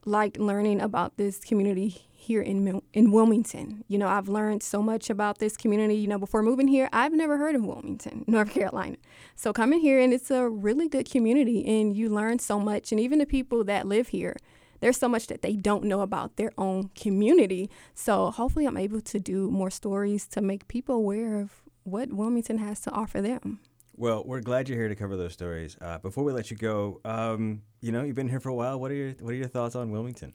liked 0.05 0.39
learning 0.39 0.81
about 0.81 1.17
this 1.17 1.39
community 1.39 2.07
here 2.23 2.41
in 2.41 2.81
in 2.93 3.11
Wilmington. 3.11 3.85
You 3.89 3.99
know, 3.99 4.09
I've 4.09 4.29
learned 4.29 4.63
so 4.63 4.83
much 4.83 5.11
about 5.11 5.39
this 5.39 5.57
community. 5.57 5.97
You 5.97 6.07
know, 6.09 6.19
before 6.19 6.43
moving 6.43 6.69
here, 6.69 6.89
I've 6.93 7.13
never 7.13 7.37
heard 7.37 7.55
of 7.55 7.65
Wilmington, 7.65 8.25
North 8.29 8.53
Carolina. 8.53 8.97
So 9.35 9.53
coming 9.53 9.81
here 9.81 9.99
and 9.99 10.13
it's 10.13 10.31
a 10.31 10.49
really 10.49 10.89
good 10.89 11.11
community 11.11 11.67
and 11.67 11.97
you 11.97 12.09
learn 12.09 12.39
so 12.39 12.59
much 12.61 12.93
and 12.93 13.01
even 13.01 13.19
the 13.19 13.27
people 13.27 13.65
that 13.65 13.87
live 13.87 14.09
here, 14.09 14.37
there's 14.81 14.97
so 14.97 15.09
much 15.09 15.27
that 15.29 15.43
they 15.43 15.55
don't 15.55 15.85
know 15.85 16.01
about 16.01 16.37
their 16.37 16.53
own 16.59 16.91
community. 16.97 17.71
So 17.95 18.31
hopefully 18.31 18.67
I'm 18.67 18.77
able 18.77 19.01
to 19.01 19.21
do 19.21 19.51
more 19.51 19.71
stories 19.71 20.27
to 20.29 20.41
make 20.41 20.69
people 20.69 20.95
aware 20.95 21.41
of 21.41 21.63
what 21.85 22.13
Wilmington 22.13 22.59
has 22.59 22.81
to 22.83 22.91
offer 22.93 23.21
them. 23.21 23.61
Well, 24.03 24.25
we're 24.27 24.41
glad 24.41 24.69
you're 24.69 24.79
here 24.79 24.89
to 24.89 24.97
cover 24.97 25.17
those 25.17 25.33
stories. 25.33 25.77
Uh, 25.81 25.99
before 25.99 26.25
we 26.25 26.33
let 26.33 26.51
you 26.51 26.57
go, 26.57 27.01
um, 27.05 27.63
you 27.81 27.93
know, 27.93 28.03
you've 28.03 28.17
been 28.17 28.29
here 28.29 28.41
for 28.41 28.49
a 28.49 28.55
while. 28.55 28.81
What 28.81 28.91
are 28.91 28.95
your 28.95 29.13
What 29.21 29.31
are 29.31 29.37
your 29.37 29.47
thoughts 29.47 29.77
on 29.77 29.93
Wilmington? 29.93 30.35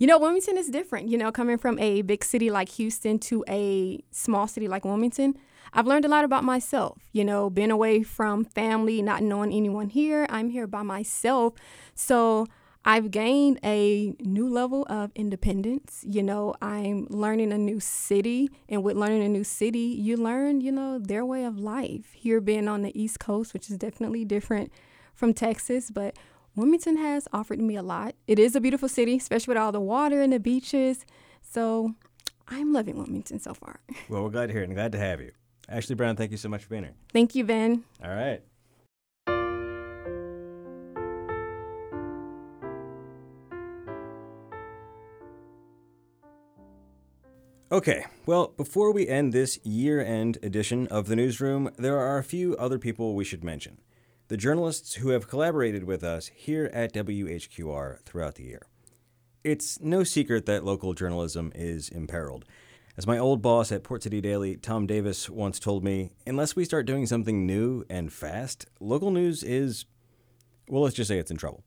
You 0.00 0.08
know, 0.08 0.18
Wilmington 0.18 0.58
is 0.58 0.68
different. 0.70 1.06
You 1.06 1.16
know, 1.16 1.30
coming 1.30 1.56
from 1.56 1.78
a 1.78 2.02
big 2.02 2.24
city 2.24 2.50
like 2.50 2.68
Houston 2.70 3.20
to 3.20 3.44
a 3.48 4.02
small 4.10 4.48
city 4.48 4.66
like 4.66 4.84
Wilmington, 4.84 5.38
I've 5.72 5.86
learned 5.86 6.04
a 6.04 6.08
lot 6.08 6.24
about 6.24 6.42
myself. 6.42 6.98
You 7.12 7.24
know, 7.24 7.48
being 7.48 7.70
away 7.70 8.02
from 8.02 8.44
family, 8.44 9.02
not 9.02 9.22
knowing 9.22 9.52
anyone 9.52 9.90
here. 9.90 10.26
I'm 10.28 10.50
here 10.50 10.66
by 10.66 10.82
myself, 10.82 11.54
so 11.94 12.48
I've 12.84 13.10
gained 13.10 13.60
a 13.62 14.14
new 14.20 14.48
level 14.48 14.86
of 14.88 15.10
independence. 15.14 16.04
You 16.08 16.22
know, 16.22 16.54
I'm 16.62 17.06
learning 17.10 17.52
a 17.52 17.58
new 17.58 17.78
city, 17.78 18.50
and 18.68 18.82
with 18.82 18.96
learning 18.96 19.22
a 19.22 19.28
new 19.28 19.44
city, 19.44 19.78
you 19.78 20.16
learn, 20.16 20.60
you 20.60 20.72
know, 20.72 20.98
their 20.98 21.24
way 21.24 21.44
of 21.44 21.58
life. 21.58 22.12
Here, 22.14 22.40
being 22.40 22.68
on 22.68 22.82
the 22.82 22.98
East 23.00 23.20
Coast, 23.20 23.52
which 23.52 23.70
is 23.70 23.76
definitely 23.76 24.24
different 24.24 24.72
from 25.14 25.34
Texas, 25.34 25.90
but 25.90 26.16
Wilmington 26.56 26.96
has 26.96 27.28
offered 27.32 27.60
me 27.60 27.76
a 27.76 27.82
lot. 27.82 28.14
It 28.26 28.38
is 28.38 28.56
a 28.56 28.60
beautiful 28.60 28.88
city, 28.88 29.16
especially 29.16 29.52
with 29.52 29.58
all 29.58 29.72
the 29.72 29.80
water 29.80 30.22
and 30.22 30.32
the 30.32 30.40
beaches. 30.40 31.04
So 31.42 31.94
I'm 32.48 32.72
loving 32.72 32.96
Wilmington 32.96 33.40
so 33.40 33.54
far. 33.54 33.80
Well, 34.08 34.24
we're 34.24 34.30
glad 34.30 34.46
to 34.46 34.52
hear 34.52 34.62
it 34.62 34.66
and 34.66 34.74
glad 34.74 34.92
to 34.92 34.98
have 34.98 35.20
you. 35.20 35.32
Ashley 35.68 35.94
Brown, 35.94 36.16
thank 36.16 36.32
you 36.32 36.36
so 36.36 36.48
much 36.48 36.64
for 36.64 36.70
being 36.70 36.82
here. 36.82 36.94
Thank 37.12 37.34
you, 37.36 37.44
Ben. 37.44 37.84
All 38.02 38.10
right. 38.10 38.42
Okay, 47.72 48.06
well, 48.26 48.48
before 48.56 48.92
we 48.92 49.06
end 49.06 49.32
this 49.32 49.56
year 49.64 50.04
end 50.04 50.38
edition 50.42 50.88
of 50.88 51.06
the 51.06 51.14
newsroom, 51.14 51.70
there 51.78 51.98
are 51.98 52.18
a 52.18 52.24
few 52.24 52.56
other 52.56 52.80
people 52.80 53.14
we 53.14 53.24
should 53.24 53.44
mention. 53.44 53.78
The 54.26 54.36
journalists 54.36 54.94
who 54.94 55.10
have 55.10 55.28
collaborated 55.28 55.84
with 55.84 56.02
us 56.02 56.32
here 56.34 56.68
at 56.74 56.92
WHQR 56.92 58.00
throughout 58.02 58.34
the 58.34 58.42
year. 58.42 58.66
It's 59.44 59.80
no 59.80 60.02
secret 60.02 60.46
that 60.46 60.64
local 60.64 60.94
journalism 60.94 61.52
is 61.54 61.88
imperiled. 61.88 62.44
As 62.96 63.06
my 63.06 63.18
old 63.18 63.40
boss 63.40 63.70
at 63.70 63.84
Port 63.84 64.02
City 64.02 64.20
Daily, 64.20 64.56
Tom 64.56 64.88
Davis, 64.88 65.30
once 65.30 65.60
told 65.60 65.84
me, 65.84 66.10
unless 66.26 66.56
we 66.56 66.64
start 66.64 66.86
doing 66.86 67.06
something 67.06 67.46
new 67.46 67.84
and 67.88 68.12
fast, 68.12 68.66
local 68.80 69.12
news 69.12 69.44
is, 69.44 69.84
well, 70.68 70.82
let's 70.82 70.96
just 70.96 71.06
say 71.06 71.20
it's 71.20 71.30
in 71.30 71.36
trouble. 71.36 71.62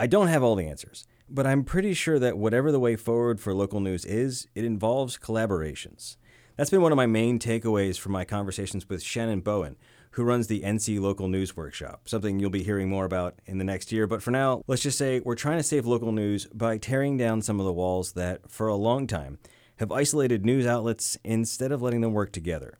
I 0.00 0.06
don't 0.06 0.28
have 0.28 0.42
all 0.42 0.56
the 0.56 0.66
answers. 0.66 1.06
But 1.34 1.46
I'm 1.46 1.64
pretty 1.64 1.94
sure 1.94 2.18
that 2.18 2.36
whatever 2.36 2.70
the 2.70 2.78
way 2.78 2.94
forward 2.94 3.40
for 3.40 3.54
local 3.54 3.80
news 3.80 4.04
is, 4.04 4.48
it 4.54 4.66
involves 4.66 5.16
collaborations. 5.16 6.16
That's 6.56 6.68
been 6.68 6.82
one 6.82 6.92
of 6.92 6.96
my 6.96 7.06
main 7.06 7.38
takeaways 7.38 7.98
from 7.98 8.12
my 8.12 8.26
conversations 8.26 8.86
with 8.86 9.02
Shannan 9.02 9.42
Bowen, 9.42 9.76
who 10.10 10.24
runs 10.24 10.48
the 10.48 10.60
NC 10.60 11.00
Local 11.00 11.28
News 11.28 11.56
Workshop, 11.56 12.06
something 12.06 12.38
you'll 12.38 12.50
be 12.50 12.62
hearing 12.62 12.90
more 12.90 13.06
about 13.06 13.36
in 13.46 13.56
the 13.56 13.64
next 13.64 13.90
year. 13.92 14.06
But 14.06 14.22
for 14.22 14.30
now, 14.30 14.62
let's 14.66 14.82
just 14.82 14.98
say 14.98 15.20
we're 15.20 15.34
trying 15.34 15.56
to 15.56 15.62
save 15.62 15.86
local 15.86 16.12
news 16.12 16.48
by 16.52 16.76
tearing 16.76 17.16
down 17.16 17.40
some 17.40 17.58
of 17.58 17.64
the 17.64 17.72
walls 17.72 18.12
that, 18.12 18.50
for 18.50 18.68
a 18.68 18.74
long 18.74 19.06
time, 19.06 19.38
have 19.76 19.90
isolated 19.90 20.44
news 20.44 20.66
outlets 20.66 21.16
instead 21.24 21.72
of 21.72 21.80
letting 21.80 22.02
them 22.02 22.12
work 22.12 22.32
together. 22.32 22.78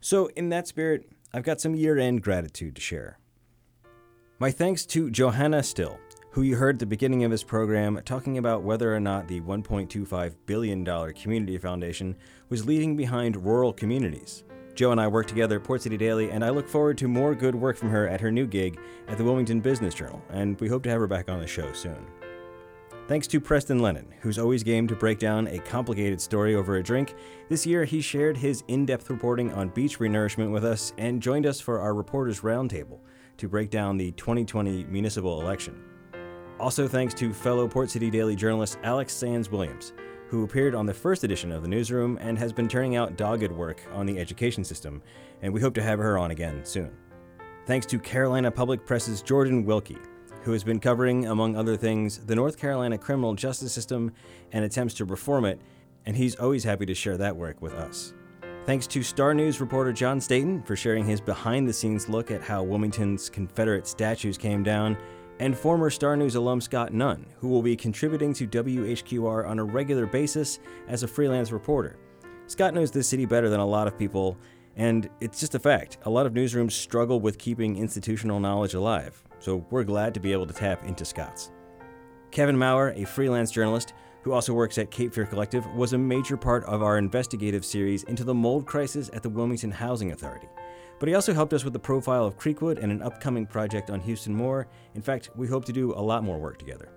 So, 0.00 0.26
in 0.34 0.48
that 0.48 0.66
spirit, 0.66 1.08
I've 1.32 1.44
got 1.44 1.60
some 1.60 1.76
year 1.76 1.96
end 1.98 2.24
gratitude 2.24 2.74
to 2.74 2.82
share. 2.82 3.20
My 4.40 4.50
thanks 4.50 4.84
to 4.86 5.08
Johanna 5.08 5.62
Still, 5.62 6.00
who 6.36 6.42
you 6.42 6.54
heard 6.54 6.76
at 6.76 6.80
the 6.80 6.84
beginning 6.84 7.24
of 7.24 7.30
this 7.30 7.42
program 7.42 7.98
talking 8.04 8.36
about 8.36 8.62
whether 8.62 8.94
or 8.94 9.00
not 9.00 9.26
the 9.26 9.40
$1.25 9.40 10.34
billion 10.44 10.84
Community 11.14 11.56
Foundation 11.56 12.14
was 12.50 12.66
leaving 12.66 12.94
behind 12.94 13.42
rural 13.42 13.72
communities. 13.72 14.44
Joe 14.74 14.92
and 14.92 15.00
I 15.00 15.08
work 15.08 15.26
together 15.26 15.56
at 15.56 15.64
Port 15.64 15.80
City 15.80 15.96
Daily, 15.96 16.30
and 16.30 16.44
I 16.44 16.50
look 16.50 16.68
forward 16.68 16.98
to 16.98 17.08
more 17.08 17.34
good 17.34 17.54
work 17.54 17.78
from 17.78 17.88
her 17.88 18.06
at 18.06 18.20
her 18.20 18.30
new 18.30 18.46
gig 18.46 18.78
at 19.08 19.16
the 19.16 19.24
Wilmington 19.24 19.60
Business 19.60 19.94
Journal, 19.94 20.22
and 20.28 20.60
we 20.60 20.68
hope 20.68 20.82
to 20.82 20.90
have 20.90 21.00
her 21.00 21.06
back 21.06 21.30
on 21.30 21.40
the 21.40 21.46
show 21.46 21.72
soon. 21.72 22.06
Thanks 23.08 23.26
to 23.28 23.40
Preston 23.40 23.78
Lennon, 23.78 24.12
who's 24.20 24.38
always 24.38 24.62
game 24.62 24.86
to 24.88 24.94
break 24.94 25.18
down 25.18 25.46
a 25.46 25.58
complicated 25.60 26.20
story 26.20 26.54
over 26.54 26.76
a 26.76 26.82
drink. 26.82 27.14
This 27.48 27.64
year, 27.64 27.86
he 27.86 28.02
shared 28.02 28.36
his 28.36 28.62
in 28.68 28.84
depth 28.84 29.08
reporting 29.08 29.54
on 29.54 29.70
beach 29.70 30.00
renourishment 30.00 30.52
with 30.52 30.66
us 30.66 30.92
and 30.98 31.22
joined 31.22 31.46
us 31.46 31.62
for 31.62 31.80
our 31.80 31.94
Reporters 31.94 32.40
Roundtable 32.40 32.98
to 33.38 33.48
break 33.48 33.70
down 33.70 33.96
the 33.96 34.12
2020 34.12 34.84
municipal 34.84 35.40
election. 35.40 35.82
Also, 36.58 36.88
thanks 36.88 37.12
to 37.12 37.34
fellow 37.34 37.68
Port 37.68 37.90
City 37.90 38.08
Daily 38.08 38.34
journalist 38.34 38.78
Alex 38.82 39.12
Sands 39.12 39.50
Williams, 39.50 39.92
who 40.28 40.42
appeared 40.42 40.74
on 40.74 40.86
the 40.86 40.94
first 40.94 41.22
edition 41.22 41.52
of 41.52 41.60
the 41.60 41.68
newsroom 41.68 42.16
and 42.18 42.38
has 42.38 42.50
been 42.50 42.66
turning 42.66 42.96
out 42.96 43.18
dogged 43.18 43.52
work 43.52 43.82
on 43.92 44.06
the 44.06 44.18
education 44.18 44.64
system, 44.64 45.02
and 45.42 45.52
we 45.52 45.60
hope 45.60 45.74
to 45.74 45.82
have 45.82 45.98
her 45.98 46.16
on 46.16 46.30
again 46.30 46.64
soon. 46.64 46.96
Thanks 47.66 47.84
to 47.86 47.98
Carolina 47.98 48.50
Public 48.50 48.86
Press's 48.86 49.20
Jordan 49.20 49.66
Wilkie, 49.66 49.98
who 50.44 50.52
has 50.52 50.64
been 50.64 50.80
covering, 50.80 51.26
among 51.26 51.56
other 51.56 51.76
things, 51.76 52.24
the 52.24 52.34
North 52.34 52.58
Carolina 52.58 52.96
criminal 52.96 53.34
justice 53.34 53.72
system 53.72 54.12
and 54.52 54.64
attempts 54.64 54.94
to 54.94 55.04
reform 55.04 55.44
it, 55.44 55.60
and 56.06 56.16
he's 56.16 56.36
always 56.36 56.64
happy 56.64 56.86
to 56.86 56.94
share 56.94 57.18
that 57.18 57.36
work 57.36 57.60
with 57.60 57.74
us. 57.74 58.14
Thanks 58.64 58.86
to 58.88 59.02
Star 59.02 59.34
News 59.34 59.60
reporter 59.60 59.92
John 59.92 60.20
Staton 60.20 60.62
for 60.62 60.74
sharing 60.74 61.04
his 61.04 61.20
behind 61.20 61.68
the 61.68 61.72
scenes 61.72 62.08
look 62.08 62.30
at 62.30 62.42
how 62.42 62.62
Wilmington's 62.62 63.28
Confederate 63.28 63.86
statues 63.86 64.38
came 64.38 64.62
down 64.62 64.96
and 65.38 65.56
former 65.56 65.90
Star 65.90 66.16
News 66.16 66.34
alum 66.34 66.60
Scott 66.60 66.92
Nunn, 66.92 67.26
who 67.38 67.48
will 67.48 67.62
be 67.62 67.76
contributing 67.76 68.32
to 68.34 68.46
WHQR 68.46 69.46
on 69.46 69.58
a 69.58 69.64
regular 69.64 70.06
basis 70.06 70.58
as 70.88 71.02
a 71.02 71.08
freelance 71.08 71.52
reporter. 71.52 71.98
Scott 72.46 72.74
knows 72.74 72.90
this 72.90 73.08
city 73.08 73.26
better 73.26 73.48
than 73.48 73.60
a 73.60 73.66
lot 73.66 73.86
of 73.86 73.98
people, 73.98 74.38
and 74.76 75.08
it's 75.20 75.40
just 75.40 75.54
a 75.54 75.58
fact. 75.58 75.98
A 76.02 76.10
lot 76.10 76.26
of 76.26 76.32
newsrooms 76.32 76.72
struggle 76.72 77.20
with 77.20 77.38
keeping 77.38 77.76
institutional 77.76 78.40
knowledge 78.40 78.74
alive, 78.74 79.22
so 79.38 79.66
we're 79.70 79.84
glad 79.84 80.14
to 80.14 80.20
be 80.20 80.32
able 80.32 80.46
to 80.46 80.54
tap 80.54 80.84
into 80.84 81.04
Scott's. 81.04 81.50
Kevin 82.30 82.58
Maurer, 82.58 82.92
a 82.96 83.04
freelance 83.04 83.50
journalist 83.50 83.94
who 84.22 84.32
also 84.32 84.52
works 84.52 84.76
at 84.78 84.90
Cape 84.90 85.14
Fear 85.14 85.26
Collective, 85.26 85.66
was 85.74 85.92
a 85.92 85.98
major 85.98 86.36
part 86.36 86.64
of 86.64 86.82
our 86.82 86.98
investigative 86.98 87.64
series 87.64 88.02
into 88.04 88.24
the 88.24 88.34
mold 88.34 88.66
crisis 88.66 89.08
at 89.12 89.22
the 89.22 89.28
Wilmington 89.28 89.70
Housing 89.70 90.12
Authority. 90.12 90.48
But 90.98 91.08
he 91.08 91.14
also 91.14 91.34
helped 91.34 91.52
us 91.52 91.64
with 91.64 91.72
the 91.72 91.78
profile 91.78 92.24
of 92.24 92.38
Creekwood 92.38 92.82
and 92.82 92.90
an 92.90 93.02
upcoming 93.02 93.46
project 93.46 93.90
on 93.90 94.00
Houston 94.00 94.34
Moore. 94.34 94.66
In 94.94 95.02
fact, 95.02 95.30
we 95.36 95.46
hope 95.46 95.64
to 95.66 95.72
do 95.72 95.92
a 95.92 96.00
lot 96.00 96.24
more 96.24 96.38
work 96.38 96.58
together. 96.58 96.88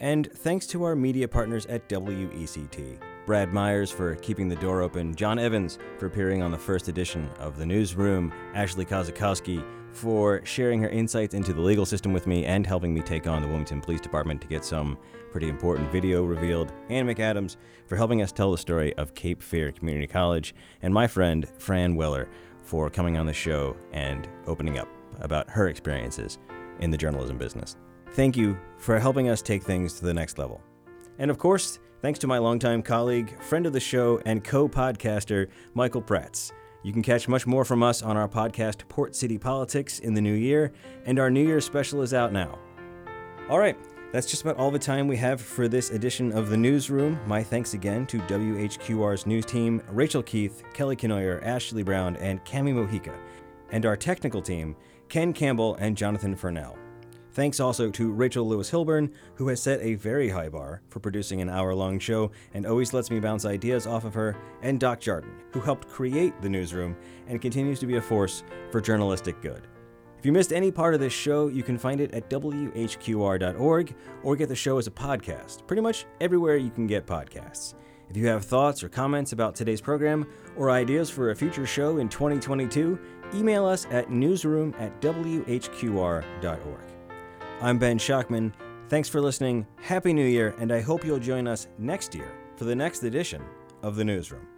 And 0.00 0.30
thanks 0.32 0.66
to 0.68 0.82
our 0.82 0.96
media 0.96 1.28
partners 1.28 1.66
at 1.66 1.88
WECT 1.88 2.98
Brad 3.26 3.52
Myers 3.52 3.90
for 3.90 4.16
keeping 4.16 4.48
the 4.48 4.56
door 4.56 4.82
open, 4.82 5.14
John 5.14 5.38
Evans 5.38 5.78
for 5.98 6.06
appearing 6.06 6.42
on 6.42 6.50
the 6.50 6.58
first 6.58 6.88
edition 6.88 7.30
of 7.38 7.56
The 7.56 7.64
Newsroom, 7.64 8.32
Ashley 8.54 8.84
Kozakowski 8.84 9.64
for 9.92 10.44
sharing 10.44 10.82
her 10.82 10.88
insights 10.88 11.34
into 11.34 11.52
the 11.52 11.60
legal 11.60 11.86
system 11.86 12.12
with 12.12 12.26
me 12.26 12.44
and 12.44 12.66
helping 12.66 12.92
me 12.92 13.00
take 13.00 13.28
on 13.28 13.40
the 13.40 13.48
Wilmington 13.48 13.80
Police 13.80 14.00
Department 14.00 14.40
to 14.42 14.48
get 14.48 14.64
some 14.64 14.98
pretty 15.30 15.48
important 15.48 15.90
video 15.90 16.24
revealed, 16.24 16.72
and 16.88 17.08
McAdams 17.08 17.56
for 17.86 17.96
helping 17.96 18.20
us 18.20 18.32
tell 18.32 18.50
the 18.50 18.58
story 18.58 18.92
of 18.96 19.14
Cape 19.14 19.40
Fear 19.40 19.72
Community 19.72 20.06
College, 20.06 20.54
and 20.82 20.92
my 20.92 21.06
friend 21.06 21.48
Fran 21.58 21.94
Weller 21.94 22.28
for 22.64 22.90
coming 22.90 23.16
on 23.16 23.26
the 23.26 23.32
show 23.32 23.76
and 23.92 24.28
opening 24.46 24.78
up 24.78 24.88
about 25.20 25.48
her 25.48 25.68
experiences 25.68 26.38
in 26.80 26.90
the 26.90 26.96
journalism 26.96 27.38
business. 27.38 27.76
Thank 28.12 28.36
you 28.36 28.58
for 28.78 28.98
helping 28.98 29.28
us 29.28 29.42
take 29.42 29.62
things 29.62 29.94
to 29.98 30.04
the 30.04 30.14
next 30.14 30.38
level. 30.38 30.60
And 31.18 31.30
of 31.30 31.38
course, 31.38 31.78
thanks 32.02 32.18
to 32.20 32.26
my 32.26 32.38
longtime 32.38 32.82
colleague, 32.82 33.40
friend 33.42 33.66
of 33.66 33.72
the 33.72 33.80
show, 33.80 34.20
and 34.26 34.42
co 34.42 34.68
podcaster, 34.68 35.48
Michael 35.74 36.02
Prats. 36.02 36.52
You 36.82 36.92
can 36.92 37.02
catch 37.02 37.28
much 37.28 37.46
more 37.46 37.64
from 37.64 37.82
us 37.82 38.02
on 38.02 38.16
our 38.16 38.28
podcast, 38.28 38.86
Port 38.88 39.16
City 39.16 39.38
Politics, 39.38 40.00
in 40.00 40.12
the 40.12 40.20
new 40.20 40.34
year, 40.34 40.72
and 41.06 41.18
our 41.18 41.30
New 41.30 41.46
Year 41.46 41.60
special 41.60 42.02
is 42.02 42.12
out 42.12 42.32
now. 42.32 42.58
All 43.48 43.58
right, 43.58 43.76
that's 44.14 44.28
just 44.28 44.42
about 44.42 44.56
all 44.58 44.70
the 44.70 44.78
time 44.78 45.08
we 45.08 45.16
have 45.16 45.40
for 45.40 45.66
this 45.66 45.90
edition 45.90 46.30
of 46.30 46.48
The 46.48 46.56
Newsroom. 46.56 47.18
My 47.26 47.42
thanks 47.42 47.74
again 47.74 48.06
to 48.06 48.20
WHQR's 48.20 49.26
news 49.26 49.44
team, 49.44 49.82
Rachel 49.90 50.22
Keith, 50.22 50.62
Kelly 50.72 50.94
Kenoyer, 50.94 51.44
Ashley 51.44 51.82
Brown, 51.82 52.14
and 52.18 52.42
Cami 52.44 52.72
Mojica. 52.72 53.12
and 53.70 53.84
our 53.84 53.96
technical 53.96 54.40
team, 54.40 54.76
Ken 55.08 55.32
Campbell 55.32 55.74
and 55.80 55.96
Jonathan 55.96 56.36
Furnell. 56.36 56.76
Thanks 57.32 57.58
also 57.58 57.90
to 57.90 58.12
Rachel 58.12 58.46
Lewis 58.46 58.70
Hilburn, 58.70 59.10
who 59.34 59.48
has 59.48 59.60
set 59.60 59.80
a 59.80 59.96
very 59.96 60.28
high 60.28 60.48
bar 60.48 60.82
for 60.90 61.00
producing 61.00 61.40
an 61.40 61.48
hour 61.48 61.74
long 61.74 61.98
show 61.98 62.30
and 62.52 62.66
always 62.66 62.92
lets 62.92 63.10
me 63.10 63.18
bounce 63.18 63.44
ideas 63.44 63.84
off 63.84 64.04
of 64.04 64.14
her, 64.14 64.36
and 64.62 64.78
Doc 64.78 65.00
Jardin, 65.00 65.32
who 65.50 65.58
helped 65.58 65.88
create 65.88 66.40
the 66.40 66.48
newsroom 66.48 66.96
and 67.26 67.42
continues 67.42 67.80
to 67.80 67.86
be 67.88 67.96
a 67.96 68.00
force 68.00 68.44
for 68.70 68.80
journalistic 68.80 69.42
good. 69.42 69.66
If 70.24 70.26
you 70.26 70.32
missed 70.32 70.54
any 70.54 70.70
part 70.70 70.94
of 70.94 71.00
this 71.00 71.12
show, 71.12 71.48
you 71.48 71.62
can 71.62 71.76
find 71.76 72.00
it 72.00 72.14
at 72.14 72.30
WHQR.org 72.30 73.94
or 74.22 74.36
get 74.36 74.48
the 74.48 74.56
show 74.56 74.78
as 74.78 74.86
a 74.86 74.90
podcast, 74.90 75.66
pretty 75.66 75.82
much 75.82 76.06
everywhere 76.18 76.56
you 76.56 76.70
can 76.70 76.86
get 76.86 77.06
podcasts. 77.06 77.74
If 78.08 78.16
you 78.16 78.26
have 78.28 78.42
thoughts 78.42 78.82
or 78.82 78.88
comments 78.88 79.32
about 79.32 79.54
today's 79.54 79.82
program 79.82 80.26
or 80.56 80.70
ideas 80.70 81.10
for 81.10 81.30
a 81.30 81.36
future 81.36 81.66
show 81.66 81.98
in 81.98 82.08
2022, 82.08 82.98
email 83.34 83.66
us 83.66 83.86
at 83.90 84.10
newsroom 84.10 84.74
at 84.78 84.98
WHQR.org. 85.02 86.24
I'm 87.60 87.78
Ben 87.78 87.98
Schachtman. 87.98 88.54
Thanks 88.88 89.10
for 89.10 89.20
listening. 89.20 89.66
Happy 89.82 90.14
New 90.14 90.26
Year, 90.26 90.54
and 90.58 90.72
I 90.72 90.80
hope 90.80 91.04
you'll 91.04 91.18
join 91.18 91.46
us 91.46 91.68
next 91.76 92.14
year 92.14 92.32
for 92.56 92.64
the 92.64 92.74
next 92.74 93.02
edition 93.02 93.42
of 93.82 93.96
The 93.96 94.04
Newsroom. 94.06 94.53